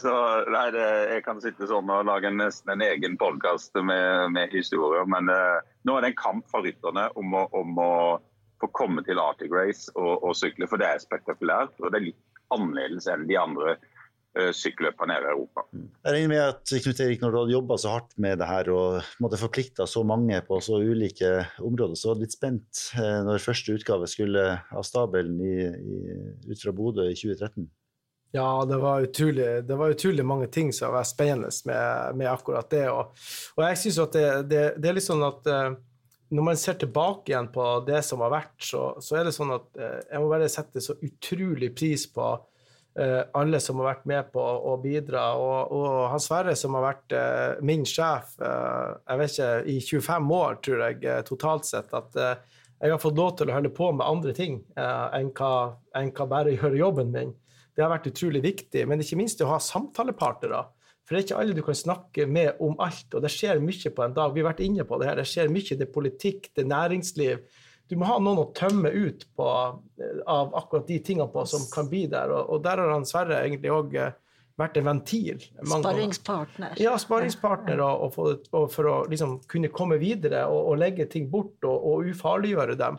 så 0.00 0.44
nei, 0.50 0.70
det, 0.70 1.10
jeg 1.10 1.24
kan 1.26 1.40
sitte 1.42 1.66
sånn 1.66 1.90
og 1.90 2.06
lage 2.06 2.30
nesten 2.30 2.70
en 2.76 2.82
egen 2.86 3.18
podkast 3.18 3.74
med, 3.82 4.30
med, 4.36 4.54
historier. 4.54 5.02
Men 5.10 5.26
uh, 5.32 5.58
nå 5.82 5.96
er 5.96 6.00
det 6.06 6.12
en 6.12 6.22
kamp 6.22 6.46
for 6.52 6.62
rytterne 6.62 7.08
om 7.18 7.34
å, 7.34 7.48
om 7.58 7.78
å 7.82 8.22
få 8.62 8.70
komme 8.78 9.02
til 9.06 9.18
Arctic 9.18 9.50
Race 9.50 9.90
og, 9.96 10.22
og, 10.22 10.36
sykle, 10.38 10.70
for 10.70 10.78
det 10.78 10.86
er 10.92 11.02
spektakulært. 11.02 11.74
Og 11.82 11.90
det 11.90 11.98
er 11.98 12.08
litt 12.12 12.22
annerledes 12.54 13.10
enn 13.10 13.26
de 13.26 13.36
andre 13.40 13.74
sykkelløpene 14.56 15.14
nede 15.14 15.28
i 15.28 15.32
Europa. 15.32 15.64
Jeg 15.72 16.14
regner 16.14 16.30
med 16.32 16.42
at 16.42 16.74
Knut 16.84 17.00
Erik, 17.04 17.22
når 17.22 17.32
du 17.32 17.38
hadde 17.40 17.54
jobba 17.54 17.78
så 17.80 17.94
hardt 17.96 18.14
med 18.20 18.38
det 18.40 18.48
her 18.48 18.70
og 18.74 19.10
måtte 19.22 19.40
forplikta 19.40 19.86
så 19.88 20.04
mange 20.06 20.38
på 20.46 20.60
så 20.64 20.80
ulike 20.82 21.32
områder, 21.64 21.98
så 21.98 22.10
var 22.10 22.18
du 22.18 22.24
litt 22.26 22.36
spent 22.36 22.84
uh, 22.98 23.20
når 23.26 23.44
første 23.44 23.74
utgave 23.74 24.08
skulle 24.10 24.44
av 24.58 24.86
stabelen 24.86 25.40
i, 25.42 25.56
i, 25.66 25.98
ut 26.50 26.62
fra 26.62 26.74
Bodø 26.76 27.08
i 27.08 27.16
2013? 27.18 27.68
Ja, 28.36 28.48
det 28.68 28.76
var, 28.76 29.06
utrolig, 29.06 29.46
det 29.64 29.76
var 29.80 29.94
utrolig 29.94 30.24
mange 30.26 30.50
ting 30.52 30.68
som 30.76 30.92
var 30.92 31.06
spennende 31.08 31.48
med, 31.64 32.16
med 32.20 32.28
akkurat 32.28 32.68
det. 32.70 32.84
Og, 32.92 33.14
og 33.56 33.62
jeg 33.64 33.78
syns 33.80 34.02
at 34.04 34.18
det, 34.18 34.26
det, 34.50 34.64
det, 34.76 34.90
er 34.90 34.98
litt 34.98 35.06
sånn 35.06 35.24
at 35.24 35.48
uh, 35.48 35.70
når 36.28 36.44
man 36.50 36.60
ser 36.60 36.76
tilbake 36.76 37.32
igjen 37.32 37.48
på 37.54 37.64
det 37.88 38.02
som 38.04 38.20
har 38.20 38.34
vært, 38.34 38.54
så, 38.60 38.90
så 39.00 39.16
er 39.16 39.28
det 39.28 39.34
sånn 39.36 39.54
at 39.56 39.66
uh, 39.80 39.96
jeg 40.04 40.20
må 40.20 40.28
bare 40.28 40.52
sette 40.52 40.84
så 40.84 40.98
utrolig 41.00 41.72
pris 41.78 42.04
på 42.12 42.28
Eh, 42.28 42.57
alle 42.98 43.60
som 43.62 43.78
har 43.78 43.92
vært 43.92 44.06
med 44.10 44.30
på 44.32 44.42
å 44.42 44.72
bidra. 44.82 45.24
Og, 45.38 45.74
og 45.76 45.98
han 46.12 46.22
Sverre, 46.22 46.54
som 46.58 46.74
har 46.78 46.86
vært 46.88 47.14
uh, 47.14 47.60
min 47.62 47.84
sjef 47.86 48.32
uh, 48.42 48.96
jeg 49.04 49.20
vet 49.20 49.34
ikke, 49.34 49.50
i 49.70 49.76
25 49.84 50.32
år, 50.38 50.56
tror 50.64 50.82
jeg, 50.86 51.26
totalt 51.28 51.68
sett, 51.68 51.94
at 51.94 52.18
jeg 52.18 52.94
har 52.94 53.02
fått 53.02 53.18
lov 53.18 53.36
til 53.38 53.50
å 53.50 53.56
holde 53.56 53.70
på 53.74 53.90
med 53.94 54.06
andre 54.06 54.32
ting 54.34 54.60
enn 54.78 55.30
hva, 55.34 55.52
enn, 55.98 56.12
hva, 56.14 56.26
bare 56.30 56.54
gjøre 56.54 56.78
jobben 56.78 57.14
min. 57.14 57.32
Det 57.74 57.82
har 57.82 57.90
vært 57.90 58.10
utrolig 58.10 58.42
viktig, 58.44 58.84
men 58.90 59.02
ikke 59.02 59.18
minst 59.18 59.42
å 59.42 59.50
ha 59.50 59.58
samtalepartnere. 59.62 60.64
For 61.08 61.16
det 61.16 61.22
er 61.22 61.24
ikke 61.24 61.40
alle 61.40 61.56
du 61.56 61.62
kan 61.64 61.76
snakke 61.78 62.26
med 62.28 62.58
om 62.60 62.74
alt, 62.84 63.14
og 63.16 63.22
det 63.24 63.30
skjer 63.32 63.62
mye 63.64 63.92
på 63.96 64.04
en 64.04 64.14
dag. 64.16 64.34
Vi 64.34 64.42
har 64.42 64.50
vært 64.50 64.66
inne 64.66 64.84
på 64.84 64.98
det 65.00 65.06
her. 65.08 65.16
Det 65.16 65.24
skjer 65.30 65.48
mye. 65.48 65.76
Det 65.78 65.86
er 65.86 65.94
politikk, 65.94 66.50
det 66.52 66.66
er 66.66 66.68
næringsliv 66.68 67.38
du 67.88 67.96
må 67.96 68.08
ha 68.08 68.18
noen 68.20 68.42
å 68.42 68.48
tømme 68.56 68.90
ut 68.92 69.24
på, 69.36 69.48
eh, 70.00 70.22
av 70.28 70.54
akkurat 70.56 70.88
de 70.88 70.98
tingene 71.04 71.30
på 71.32 71.44
som 71.48 71.64
kan 71.72 71.88
bli 71.90 72.06
der. 72.10 72.32
Og, 72.34 72.54
og 72.54 72.64
der 72.64 72.82
har 72.82 72.92
han 72.92 73.06
Sverre 73.08 73.40
egentlig 73.44 73.72
òg 73.72 73.96
eh, 73.96 74.16
vært 74.58 74.76
en 74.80 74.88
ventil. 74.90 75.44
Sparringspartner. 75.62 76.74
Ja, 76.82 76.96
sparringspartner 77.00 77.80
og, 77.84 78.18
og, 78.18 78.48
og 78.52 78.66
for, 78.74 78.90
å 78.90 78.96
liksom 79.10 79.38
kunne 79.50 79.70
komme 79.72 80.00
videre 80.02 80.44
og, 80.50 80.74
legge 80.80 81.06
ting 81.10 81.30
bort 81.30 81.64
og, 81.64 82.04
ufarliggjøre 82.10 82.76
dem. 82.78 82.98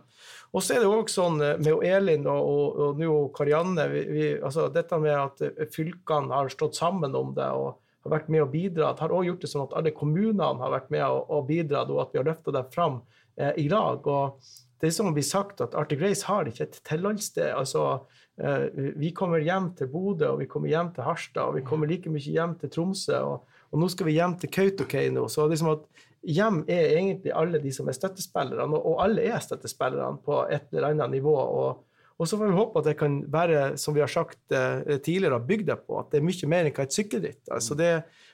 Og 0.49 0.65
så 0.65 0.77
er 0.77 0.81
det 0.81 0.89
òg 0.89 1.11
sånn 1.11 1.37
eh, 1.45 1.59
med 1.61 1.85
Elin 1.85 2.25
og, 2.31 2.79
og, 2.79 3.03
nå 3.03 3.19
Karianne 3.35 3.85
vi, 3.91 4.05
vi, 4.09 4.31
altså 4.39 4.69
Dette 4.73 4.97
med 5.01 5.13
at 5.13 5.69
fylkene 5.75 6.33
har 6.33 6.49
stått 6.53 6.79
sammen 6.79 7.13
om 7.15 7.35
det 7.37 7.51
og 7.53 7.77
har 8.05 8.15
vært 8.15 8.31
med 8.31 8.45
og 8.45 8.53
bidra, 8.53 8.93
har 8.97 9.13
òg 9.13 9.27
gjort 9.27 9.43
det 9.43 9.51
sånn 9.51 9.65
at 9.67 9.75
alle 9.77 9.93
kommunene 9.95 10.55
har 10.61 10.73
vært 10.73 10.89
med 10.93 11.03
og 11.03 11.45
bidratt, 11.49 11.91
og 11.91 12.01
at 12.05 12.13
vi 12.13 12.21
har 12.21 12.29
løfta 12.29 12.55
det 12.55 12.65
fram 12.73 13.01
eh, 13.37 13.51
i 13.59 13.67
lag. 13.71 14.07
Og 14.07 14.39
det 14.79 14.87
er 14.87 14.95
som 14.95 15.09
å 15.09 15.15
bli 15.15 15.23
sagt 15.25 15.61
at 15.63 15.75
Arctic 15.77 16.01
Race 16.03 16.27
har 16.27 16.47
ikke 16.47 16.65
et 16.67 16.77
tilholdssted. 16.87 17.49
Altså, 17.51 18.05
eh, 18.39 18.69
vi 18.99 19.11
kommer 19.15 19.43
hjem 19.43 19.73
til 19.75 19.89
Bodø, 19.91 20.33
og 20.33 20.39
vi 20.43 20.47
kommer 20.51 20.71
hjem 20.71 20.93
til 20.95 21.07
Harstad, 21.07 21.49
og 21.49 21.57
vi 21.59 21.65
kommer 21.67 21.89
like 21.89 22.11
mye 22.11 22.23
hjem 22.23 22.55
til 22.61 22.71
Tromsø. 22.75 23.19
Og, 23.19 23.59
og 23.69 23.83
nå 23.83 23.89
skal 23.91 24.07
vi 24.07 24.15
hjem 24.15 24.37
til 24.39 24.53
Kautokeino. 24.55 25.27
Så 25.27 25.49
liksom 25.51 25.73
at 25.73 26.07
hjem 26.23 26.63
er 26.71 26.95
egentlig 26.95 27.35
alle 27.35 27.59
de 27.63 27.73
som 27.75 27.91
er 27.91 27.97
støttespillerne, 27.97 28.79
og 28.79 29.03
alle 29.03 29.27
er 29.27 29.43
støttespillerne 29.43 30.23
på 30.23 30.41
et 30.47 30.71
eller 30.71 30.93
annet 30.93 31.19
nivå. 31.19 31.35
og 31.35 31.85
og 32.19 32.27
så 32.27 32.35
får 32.35 32.49
vi 32.49 32.57
håpe 32.57 32.81
at 32.81 32.87
det 32.89 32.97
kan 32.99 33.13
være, 33.31 33.59
som 33.79 33.95
vi 33.95 34.01
har 34.03 34.11
sagt 34.11 34.51
eh, 34.51 34.97
tidligere, 34.99 35.39
bygd 35.39 35.69
på, 35.85 36.01
at 36.01 36.09
det 36.11 36.19
er 36.19 36.25
mye 36.27 36.49
mer 36.51 36.67
enn 36.67 36.75
hva 36.75 36.83
et 36.83 36.95
sykkelritt. 36.95 37.45
Altså 37.47 37.77
det, 37.79 37.93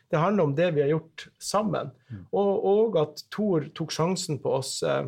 det, 0.09 0.17
handler 0.17 0.47
om 0.47 0.55
det 0.57 0.71
vi 0.73 0.81
har 0.81 0.89
gjort 0.89 1.27
sammen. 1.37 1.91
Mm. 2.09 2.23
Og, 2.33 2.65
og 2.71 2.97
at 3.03 3.21
Tor 3.33 3.67
tok 3.77 3.93
sjansen 3.93 4.41
på 4.41 4.55
oss. 4.57 4.79
Eh, 4.81 5.05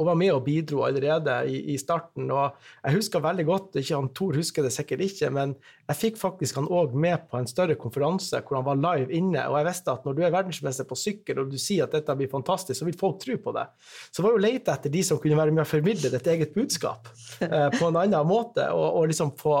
og 0.00 0.08
var 0.08 0.16
med 0.16 0.32
og 0.32 0.44
bidro 0.46 0.80
allerede 0.86 1.34
i, 1.52 1.58
i, 1.74 1.76
starten. 1.78 2.30
Og 2.32 2.56
jeg 2.80 2.96
husker 2.96 3.20
veldig 3.20 3.44
godt, 3.48 3.76
ikke 3.76 3.98
han 3.98 4.08
Tor 4.16 4.38
husker 4.40 4.64
det 4.64 4.72
sikkert 4.72 5.04
ikke, 5.04 5.28
men 5.36 5.52
jeg 5.90 5.98
fikk 5.98 6.20
faktisk 6.20 6.56
han 6.56 6.70
òg 6.72 6.94
med 6.96 7.26
på 7.28 7.36
en 7.36 7.48
større 7.50 7.76
konferanse 7.80 8.40
hvor 8.40 8.60
han 8.60 8.66
var 8.66 8.80
live 8.80 9.12
inne. 9.16 9.44
Og 9.50 9.58
jeg 9.60 9.68
visste 9.68 9.92
at 9.92 10.06
når 10.08 10.16
du 10.16 10.22
er 10.24 10.32
verdensmester 10.32 10.88
på 10.88 10.98
sykkel 10.98 11.42
og 11.42 11.52
du 11.52 11.58
sier 11.60 11.84
at 11.84 11.96
dette 11.98 12.16
blir 12.16 12.32
fantastisk, 12.32 12.78
så 12.78 12.88
vil 12.88 12.96
folk 12.98 13.20
tro 13.20 13.36
på 13.44 13.54
det. 13.56 13.66
Så 14.08 14.24
var 14.24 14.34
jo 14.34 14.42
lete 14.46 14.72
etter 14.72 14.94
de 14.94 15.04
som 15.04 15.20
kunne 15.20 15.38
være 15.38 15.52
med 15.52 15.66
å 15.66 15.68
formidle 15.68 16.12
ditt 16.14 16.32
eget 16.32 16.56
budskap 16.56 17.12
eh, 17.44 17.68
på 17.76 17.90
en 17.90 18.00
annen 18.00 18.28
måte, 18.28 18.70
og, 18.72 18.86
og 19.02 19.10
liksom 19.12 19.34
få, 19.40 19.58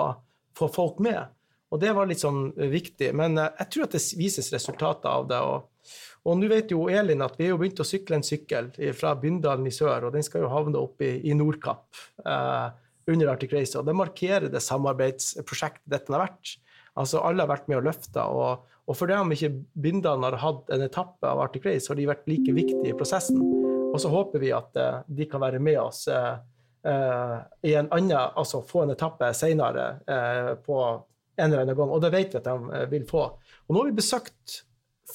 få, 0.56 0.70
folk 0.72 1.04
med. 1.04 1.20
Og 1.70 1.78
det 1.82 1.92
var 1.94 2.08
litt 2.08 2.22
sånn 2.22 2.48
viktig. 2.56 3.12
Men 3.16 3.36
eh, 3.36 3.52
jeg 3.60 3.74
tror 3.74 3.90
at 3.90 3.98
det 3.98 4.04
vises 4.16 4.48
resultater 4.54 5.12
av 5.12 5.28
det. 5.28 5.44
og 5.44 5.68
og 6.20 6.36
nå 6.36 6.50
vet 6.50 6.72
jo 6.72 6.84
Elin 6.92 7.24
at 7.24 7.38
vi 7.40 7.48
har 7.48 7.56
begynt 7.60 7.80
å 7.80 7.86
sykle 7.86 8.18
en 8.18 8.26
sykkel 8.26 8.68
fra 8.96 9.14
Bindalen 9.16 9.68
i 9.68 9.72
sør, 9.72 10.08
og 10.08 10.16
den 10.16 10.24
skal 10.26 10.44
jo 10.44 10.52
havne 10.52 10.80
opp 10.80 11.00
i, 11.04 11.14
i 11.30 11.36
Nordkapp 11.36 12.00
eh, 12.26 12.66
under 13.08 13.32
Arctic 13.32 13.54
Race. 13.56 13.72
Og 13.78 13.86
det 13.88 13.96
markerer 13.96 14.52
det 14.52 14.60
samarbeidsprosjektet 14.64 15.88
dette 15.88 16.12
har 16.12 16.26
vært. 16.26 16.58
Altså 17.00 17.22
Alle 17.24 17.46
har 17.46 17.52
vært 17.54 17.70
med 17.70 17.80
og 17.80 17.88
løfta. 17.88 18.26
Og, 18.28 18.68
og 18.84 19.02
det 19.08 19.16
om 19.16 19.32
ikke 19.32 19.52
Bindalen 19.80 20.28
har 20.28 20.38
hatt 20.44 20.72
en 20.74 20.84
etappe 20.84 21.26
av 21.26 21.40
Arctic 21.46 21.64
Race, 21.68 21.88
har 21.88 21.96
de 21.96 22.08
vært 22.10 22.28
like 22.28 22.56
viktige 22.56 22.92
i 22.92 22.96
prosessen. 22.96 23.40
Og 23.90 23.98
så 24.02 24.12
håper 24.12 24.42
vi 24.44 24.52
at 24.54 24.76
eh, 24.76 25.02
de 25.08 25.28
kan 25.30 25.42
være 25.42 25.62
med 25.62 25.80
oss 25.80 26.06
eh, 26.12 26.34
eh 26.86 27.38
i 27.70 27.74
en 27.76 27.88
annen, 27.92 28.16
altså 28.36 28.62
få 28.64 28.84
en 28.84 28.92
etappe 28.92 29.32
senere 29.36 29.86
eh, 30.06 30.54
på 30.64 30.80
en 31.40 31.52
eller 31.52 31.64
annen 31.64 31.76
gang. 31.76 31.90
Og 31.90 32.02
det 32.04 32.12
vet 32.12 32.34
vi 32.34 32.40
at 32.40 32.48
de 32.48 32.74
eh, 32.76 32.90
vil 32.92 33.06
få. 33.08 33.24
Og 33.66 33.74
nå 33.74 33.80
har 33.82 33.90
vi 33.90 34.02
besøkt 34.02 34.60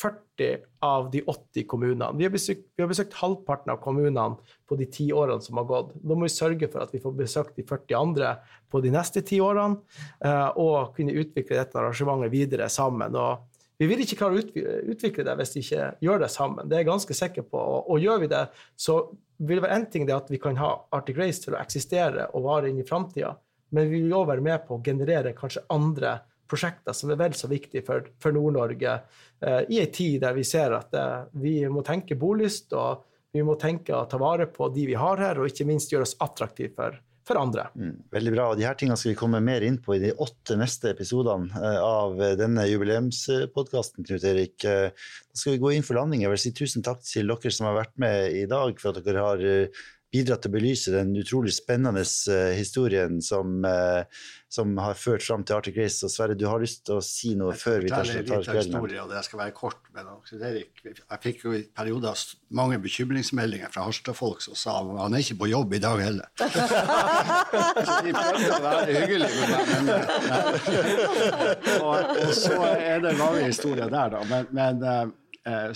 40 0.01 0.62
av 0.86 1.10
de 1.12 1.21
80 1.25 1.65
kommunene. 1.71 2.12
Vi 2.17 2.27
har, 2.27 2.34
besøkt, 2.34 2.67
vi 2.75 2.84
har, 2.84 2.89
besøkt, 2.91 3.15
halvparten 3.19 3.73
av 3.73 3.79
kommunene 3.84 4.36
på 4.67 4.77
de 4.79 4.88
ti 4.91 5.08
årene 5.15 5.43
som 5.43 5.60
har 5.62 5.67
gått. 5.69 5.93
Da 6.01 6.17
må 6.17 6.27
vi 6.27 6.34
sørge 6.34 6.69
for 6.71 6.86
at 6.86 6.93
vi 6.95 7.01
får 7.03 7.17
besøkt 7.17 7.60
de 7.60 7.65
40 7.67 7.97
andre 7.99 8.36
på 8.71 8.81
de 8.84 8.93
neste 8.93 9.23
ti 9.25 9.39
årene, 9.43 9.79
uh, 10.25 10.49
og 10.62 10.95
kunne 10.97 11.15
utvikle 11.15 11.60
dette 11.60 11.79
arrangementet 11.79 12.34
videre 12.34 12.69
sammen. 12.73 13.15
Og 13.15 13.55
vi 13.79 13.89
vil 13.89 14.03
ikke 14.03 14.19
klare 14.19 14.39
å 14.39 14.91
utvikle 14.93 15.25
det 15.27 15.36
hvis 15.39 15.55
vi 15.58 15.63
ikke 15.65 15.88
gjør 16.05 16.23
det 16.23 16.31
sammen. 16.31 16.67
Det 16.67 16.77
er 16.77 16.86
jeg 16.86 16.91
ganske 16.91 17.17
sikker 17.17 17.47
på. 17.49 17.60
Og, 17.60 17.89
og 17.95 18.03
gjør 18.03 18.21
vi 18.23 18.31
det, 18.31 18.45
så 18.79 19.01
vil 19.38 19.60
det 19.60 19.65
være 19.65 19.79
én 19.79 19.89
ting 19.91 20.05
det 20.08 20.15
at 20.15 20.31
vi 20.31 20.39
kan 20.41 20.60
ha 20.60 20.75
Arctic 20.95 21.17
Race 21.19 21.43
til 21.43 21.55
å 21.55 21.60
eksistere 21.60 22.29
og 22.34 22.47
vare 22.47 22.71
inn 22.71 22.79
i 22.79 22.88
framtida, 22.88 23.34
men 23.75 23.89
vi 23.91 23.99
vil 24.05 24.15
òg 24.15 24.29
være 24.29 24.45
med 24.45 24.63
på 24.67 24.77
å 24.77 24.84
generere 24.84 25.36
kanskje 25.36 25.65
andre 25.73 26.19
prosjekter 26.49 26.95
som 26.95 27.12
er 27.12 27.19
vel 27.19 27.36
så 27.38 27.49
viktige 27.51 27.86
for, 27.86 28.05
for 28.21 28.36
Nord-Norge 28.36 28.93
eh, 28.95 29.62
i 29.69 29.81
en 29.81 29.91
tid 29.93 30.21
der 30.23 30.36
vi 30.38 30.45
ser 30.47 30.75
at 30.77 30.93
eh, 30.95 31.25
vi 31.41 31.58
må 31.71 31.84
tenke 31.86 32.17
bolyst, 32.19 32.73
og 32.77 33.05
vi 33.36 33.43
må 33.45 33.58
tenke 33.60 33.95
å 33.95 34.05
ta 34.10 34.19
vare 34.21 34.47
på 34.51 34.69
de 34.75 34.88
vi 34.91 34.99
har 34.99 35.19
her, 35.21 35.41
og 35.41 35.51
ikke 35.51 35.67
minst 35.67 35.91
gjøre 35.91 36.08
oss 36.08 36.15
attraktive 36.23 36.71
for, 36.77 36.99
for 37.27 37.41
andre. 37.41 37.67
Mm, 37.75 37.97
veldig 38.15 38.36
bra. 38.36 38.47
og 38.51 38.60
de 38.60 38.67
her 38.67 38.77
tingene 38.79 38.97
skal 38.99 39.12
vi 39.12 39.19
komme 39.19 39.41
mer 39.43 39.65
inn 39.67 39.81
på 39.84 39.97
i 39.97 40.03
de 40.05 40.13
åtte 40.13 40.58
neste 40.60 40.93
episodene 40.93 41.49
eh, 41.60 41.79
av 41.81 42.21
denne 42.39 42.67
jubileumspodkasten. 42.69 44.08
Knut 44.08 44.29
Erik. 44.29 44.55
Da 44.62 45.36
skal 45.36 45.58
vi 45.58 45.63
gå 45.65 45.75
inn 45.75 45.88
for 45.88 45.99
landing. 45.99 46.23
Jeg 46.23 46.36
vil 46.36 46.43
si 46.45 46.55
tusen 46.55 46.86
takk 46.86 47.03
til 47.03 47.34
dere 47.34 47.53
som 47.58 47.69
har 47.71 47.81
vært 47.81 47.97
med 48.01 48.39
i 48.43 48.47
dag, 48.51 48.79
for 48.79 48.93
at 48.93 49.03
dere 49.05 49.27
har 49.27 49.45
bidratt 50.13 50.45
til 50.45 50.51
å 50.51 50.55
belyse 50.55 50.93
den 50.93 51.13
utrolig 51.19 51.53
spennende 51.55 52.03
uh, 52.05 52.51
historien 52.55 53.19
som, 53.23 53.65
uh, 53.65 54.05
som, 54.51 54.75
har 54.79 54.95
ført 54.99 55.25
fram 55.25 55.43
til 55.43 55.57
Arctic 55.57 55.77
Race. 55.79 55.99
Og 56.05 56.13
Sverre, 56.13 56.37
du 56.37 56.45
har 56.47 56.61
lyst 56.61 56.85
til 56.87 56.99
å 56.99 57.03
si 57.03 57.33
noe 57.37 57.53
jeg 57.53 57.61
før 57.63 57.83
vi 57.83 57.91
tar, 57.91 58.07
tar 58.07 58.45
kvelden? 58.45 58.77
Historie, 58.77 59.01
og 59.03 59.11
det 59.11 59.23
skal 59.27 59.41
være 59.41 59.55
kort. 59.57 59.81
Men 59.95 60.09
Erik, 60.39 60.83
jeg 60.85 61.21
fikk 61.25 61.45
jo 61.47 61.55
i 61.57 61.63
perioder 61.75 62.23
mange 62.55 62.79
bekymringsmeldinger 62.83 63.73
fra 63.73 63.83
Harstad-folk 63.87 64.43
som 64.45 64.55
sa 64.57 64.77
at 64.79 64.93
han 65.01 65.17
er 65.17 65.25
ikke 65.25 65.39
på 65.43 65.51
jobb 65.51 65.75
i 65.75 65.81
dag 65.83 66.03
heller. 66.03 66.29
så 67.89 67.99
de 68.06 68.15
prøvde 68.15 68.51
å 68.56 68.62
være 68.63 68.99
hyggelige 69.01 69.33
med 69.35 69.47
meg. 69.51 69.63
Men, 69.75 69.85
eh, 69.95 71.73
og, 71.85 72.15
og, 72.15 72.31
så 72.37 72.60
er 72.71 73.03
det 73.03 73.15
mange 73.19 73.43
historier 73.49 73.91
der, 73.91 74.15
da. 74.15 74.23
Men, 74.31 74.49
men 74.56 74.85
Eh, 74.85 75.08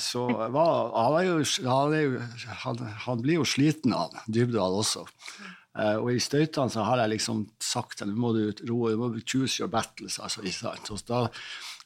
så 0.01 0.25
var, 0.49 0.91
han, 0.95 1.27
jo, 1.27 1.37
han, 1.69 1.93
jo, 1.93 2.21
han, 2.63 2.79
han, 3.05 3.19
blir 3.21 3.37
jo 3.37 3.45
sliten 3.45 3.93
av 3.93 4.15
Dybdahl 4.25 4.79
også. 4.79 5.05
Uh, 5.77 5.95
og 6.01 6.09
i 6.15 6.21
støytene 6.21 6.71
så 6.73 6.83
har 6.87 7.03
jeg 7.03 7.13
liksom 7.13 7.43
sagt 7.61 8.01
at 8.01 8.09
nå 8.09 8.17
må 8.17 8.31
du 8.35 8.41
roe, 8.67 8.95
du 8.95 8.99
må 8.99 9.11
choose 9.21 9.61
your 9.61 9.69
battles. 9.71 10.17
Altså, 10.19 10.41
og, 10.41 11.03
da, 11.07 11.21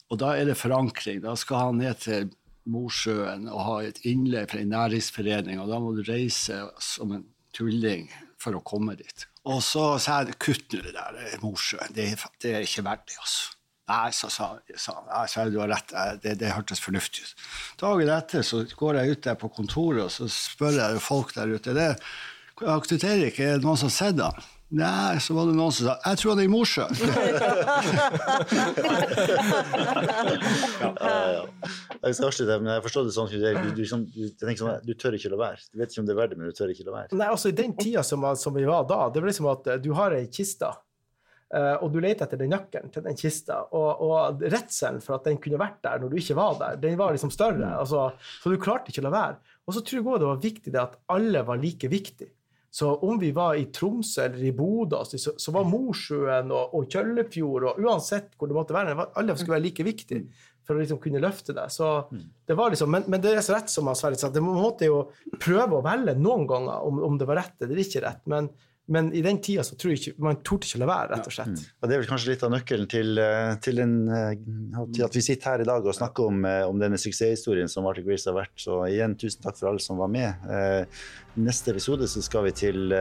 og 0.09 0.21
da 0.21 0.31
er 0.38 0.47
det 0.49 0.57
forankring. 0.57 1.19
Da 1.25 1.36
skal 1.39 1.67
han 1.67 1.81
ned 1.84 1.99
til 2.05 2.31
Mosjøen 2.71 3.49
og 3.51 3.65
ha 3.67 3.75
et 3.84 3.99
innlegg 4.07 4.47
fra 4.53 4.61
en 4.63 4.71
næringsforening, 4.71 5.59
og 5.59 5.67
da 5.71 5.81
må 5.84 5.91
du 5.97 6.03
reise 6.07 6.61
som 6.81 7.11
en 7.15 7.25
tulling 7.53 8.07
for 8.41 8.55
å 8.55 8.63
komme 8.65 8.95
dit. 8.99 9.27
Og 9.51 9.59
så 9.63 9.97
sa 9.99 10.21
jeg 10.23 10.39
kutt 10.41 10.71
nå 10.71 10.79
det 10.86 10.95
der 10.95 11.43
Mosjøen, 11.43 11.91
det, 11.95 12.13
det, 12.39 12.53
er 12.53 12.63
ikke 12.65 12.86
verdt 12.88 13.09
det, 13.11 13.19
altså. 13.19 13.52
Nei, 13.91 14.11
så 14.15 14.29
sa 14.31 14.53
han. 14.53 15.51
Du 15.51 15.57
har 15.59 15.67
rett, 15.67 15.91
det, 16.23 16.38
det 16.39 16.53
hørtes 16.55 16.79
fornuftig 16.84 17.25
ut. 17.25 17.34
Dagen 17.81 18.11
etter 18.15 18.45
så 18.47 18.61
går 18.79 19.01
jeg 19.01 19.17
ut 19.17 19.25
der 19.25 19.36
på 19.39 19.51
kontoret 19.51 20.05
og 20.05 20.13
så 20.13 20.29
spør 20.31 20.79
jeg 20.79 21.03
folk 21.03 21.36
der 21.36 21.57
ute 21.57 21.75
det, 21.75 21.91
Aktivt 22.69 23.03
ikke, 23.03 23.43
er 23.43 23.57
det 23.57 23.65
noen 23.65 23.77
som 23.79 23.89
har 23.89 23.95
sett 23.95 24.19
han? 24.21 24.43
Nei, 24.73 25.19
så 25.21 25.36
var 25.38 25.45
det 25.49 25.55
noen 25.57 25.71
som 25.73 25.86
sa 25.86 25.93
'jeg 26.01 26.17
tror 26.17 26.29
han 26.31 26.39
er 26.39 26.43
i 26.47 26.53
Mosjøen'. 26.53 26.97
ja, 31.01 31.31
ja, 31.34 31.43
Jeg 32.03 32.15
skal 32.15 32.27
avslutte, 32.27 32.59
men 32.61 32.73
jeg 32.73 32.84
forstår 32.86 33.01
det 33.05 33.13
sånn 33.13 33.29
du, 33.29 33.38
du, 33.38 33.69
du, 33.77 33.86
sånn, 33.86 34.03
du, 34.86 34.93
tør 34.93 35.13
ikke 35.13 35.29
la 35.29 35.38
være. 35.43 35.59
Du 35.69 35.77
vet 35.77 35.89
ikke 35.91 36.01
om 36.01 36.07
det 36.07 36.13
er 36.15 36.21
verdt 36.21 36.31
det, 36.34 36.39
men 36.39 36.47
du 36.49 36.53
tør 36.57 36.69
ikke 36.73 36.86
la 36.88 36.93
være. 36.95 37.07
Nei, 37.13 37.29
altså 37.29 37.47
I 37.49 37.57
den 37.57 37.73
tida 37.77 38.01
som, 38.07 38.36
som 38.36 38.53
vi 38.57 38.65
var 38.65 38.84
da, 38.89 39.09
det 39.13 39.21
var 39.21 39.27
liksom 39.29 39.47
at 39.51 39.63
du 39.84 39.93
har 39.93 40.11
ei 40.17 40.25
kiste. 40.25 40.65
Uh, 41.53 41.75
og 41.85 41.91
du 41.93 41.99
leter 42.01 42.25
etter 42.25 42.39
den 42.41 42.49
nøkkelen 42.49 42.89
til 42.89 43.03
den 43.05 43.17
kista. 43.17 43.59
Og, 43.77 43.99
og 44.01 44.45
redselen 44.49 45.01
for 45.05 45.19
at 45.19 45.27
den 45.29 45.37
kunne 45.41 45.61
vært 45.61 45.83
der 45.85 45.99
når 46.01 46.09
du 46.09 46.21
ikke 46.21 46.37
var 46.39 46.55
der, 46.61 46.79
den 46.81 46.97
var 46.97 47.13
liksom 47.13 47.33
større. 47.33 47.61
Mm. 47.61 47.81
Altså, 47.83 48.07
så 48.41 48.53
du 48.53 48.61
klarte 48.61 48.89
ikke 48.89 49.03
å 49.03 49.07
la 49.07 49.13
være. 49.13 49.57
Og 49.67 49.75
så 49.75 49.83
tror 49.83 49.99
jeg 49.99 50.07
også 50.07 50.23
det 50.23 50.31
var 50.31 50.47
viktig 50.47 50.73
det 50.73 50.81
at 50.81 50.97
alle 51.13 51.43
var 51.45 51.61
like 51.61 51.91
viktig. 51.91 52.31
Så 52.73 52.89
om 53.05 53.19
vi 53.21 53.29
var 53.31 53.53
i 53.53 53.67
Tromsø 53.69 54.23
eller 54.23 54.47
i 54.47 54.55
Bodø, 54.57 54.97
altså, 55.03 55.19
så, 55.21 55.35
så, 55.37 55.51
var 55.53 55.67
Mosjøen 55.69 56.49
og, 56.49 56.71
og, 56.73 56.87
Kjøllefjord 56.89 57.67
og 57.69 57.83
uansett 57.85 58.33
hvor 58.33 58.49
det 58.49 58.57
måtte 58.57 58.73
være, 58.73 58.95
alle 59.13 59.35
skulle 59.37 59.59
være 59.59 59.65
like 59.67 59.85
viktig 59.85 60.23
for 60.65 60.73
å 60.73 60.81
liksom 60.81 60.97
kunne 61.03 61.21
løfte 61.21 61.53
det. 61.53 61.67
Så 61.69 61.91
det 62.09 62.57
var 62.57 62.73
liksom, 62.73 62.89
men, 62.89 63.05
men 63.05 63.21
det 63.21 63.35
er 63.35 63.45
så 63.45 63.53
rett 63.53 63.69
som 63.69 63.91
Sverre 63.93 64.17
sa, 64.17 64.31
det 64.33 64.41
måtte 64.41 64.89
jo 64.89 65.03
prøve 65.37 65.77
å 65.77 65.85
velge 65.85 66.17
noen 66.17 66.49
ganger 66.49 66.87
om, 66.89 67.03
om 67.11 67.21
det 67.21 67.29
var 67.29 67.43
rett 67.43 67.61
eller 67.61 67.83
ikke 67.85 68.01
rett. 68.07 68.23
men 68.31 68.49
men 68.86 69.13
i 69.15 69.21
den 69.23 69.38
tida 69.41 69.63
så 69.63 69.77
tror 69.79 69.93
jeg 69.93 70.01
ikke, 70.01 70.21
man 70.25 70.39
torde 70.43 70.67
ikke 70.67 70.81
la 70.81 70.88
være, 70.89 71.09
rett 71.13 71.27
og 71.29 71.34
slett. 71.34 71.51
Ja. 71.55 71.71
Mm. 71.71 71.79
Og 71.79 71.88
Det 71.88 71.95
er 71.95 72.01
vel 72.01 72.09
kanskje 72.09 72.31
litt 72.34 72.43
av 72.43 72.51
nøkkelen 72.51 72.89
til, 72.91 73.11
eh, 73.21 73.51
til, 73.63 73.79
en, 73.79 73.93
eh, 74.11 74.34
til, 74.91 75.05
at 75.05 75.15
vi 75.15 75.23
sitter 75.23 75.51
her 75.53 75.63
i 75.63 75.67
dag 75.69 75.86
og 75.88 75.95
snakker 75.95 76.27
om, 76.27 76.43
eh, 76.45 76.63
om 76.67 76.81
denne 76.81 76.99
suksesshistorien 76.99 77.71
som 77.71 77.88
Arctic 77.88 78.09
Race 78.09 78.27
har 78.27 78.36
vært. 78.36 78.55
Så 78.59 78.81
igjen, 78.89 79.15
tusen 79.15 79.41
takk 79.43 79.57
for 79.59 79.71
alle 79.71 79.84
som 79.84 80.01
var 80.01 80.11
med. 80.11 80.36
I 81.34 81.39
neste 81.39 81.71
episode 81.71 82.09
så 82.11 82.21
skal 82.21 82.43
vi 82.43 82.51
til, 82.51 82.91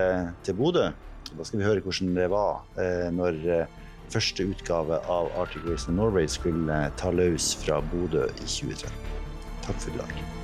til 0.45 0.55
Bodø. 0.55 0.93
Da 1.33 1.45
skal 1.45 1.59
vi 1.59 1.67
høre 1.67 1.83
hvordan 1.83 2.15
det 2.15 2.29
var 2.31 2.63
når 3.11 3.67
første 4.13 4.45
utgave 4.45 5.01
av 5.09 5.33
Arctic 5.41 5.65
Race 5.67 5.91
Norway 5.91 6.29
skulle 6.29 6.93
ta 7.01 7.11
løs 7.11 7.55
fra 7.65 7.81
Bodø 7.93 8.29
i 8.29 8.47
2013. 8.47 8.93
Takk 9.67 9.83
for 9.83 9.91
i 9.91 9.99
dag. 9.99 10.42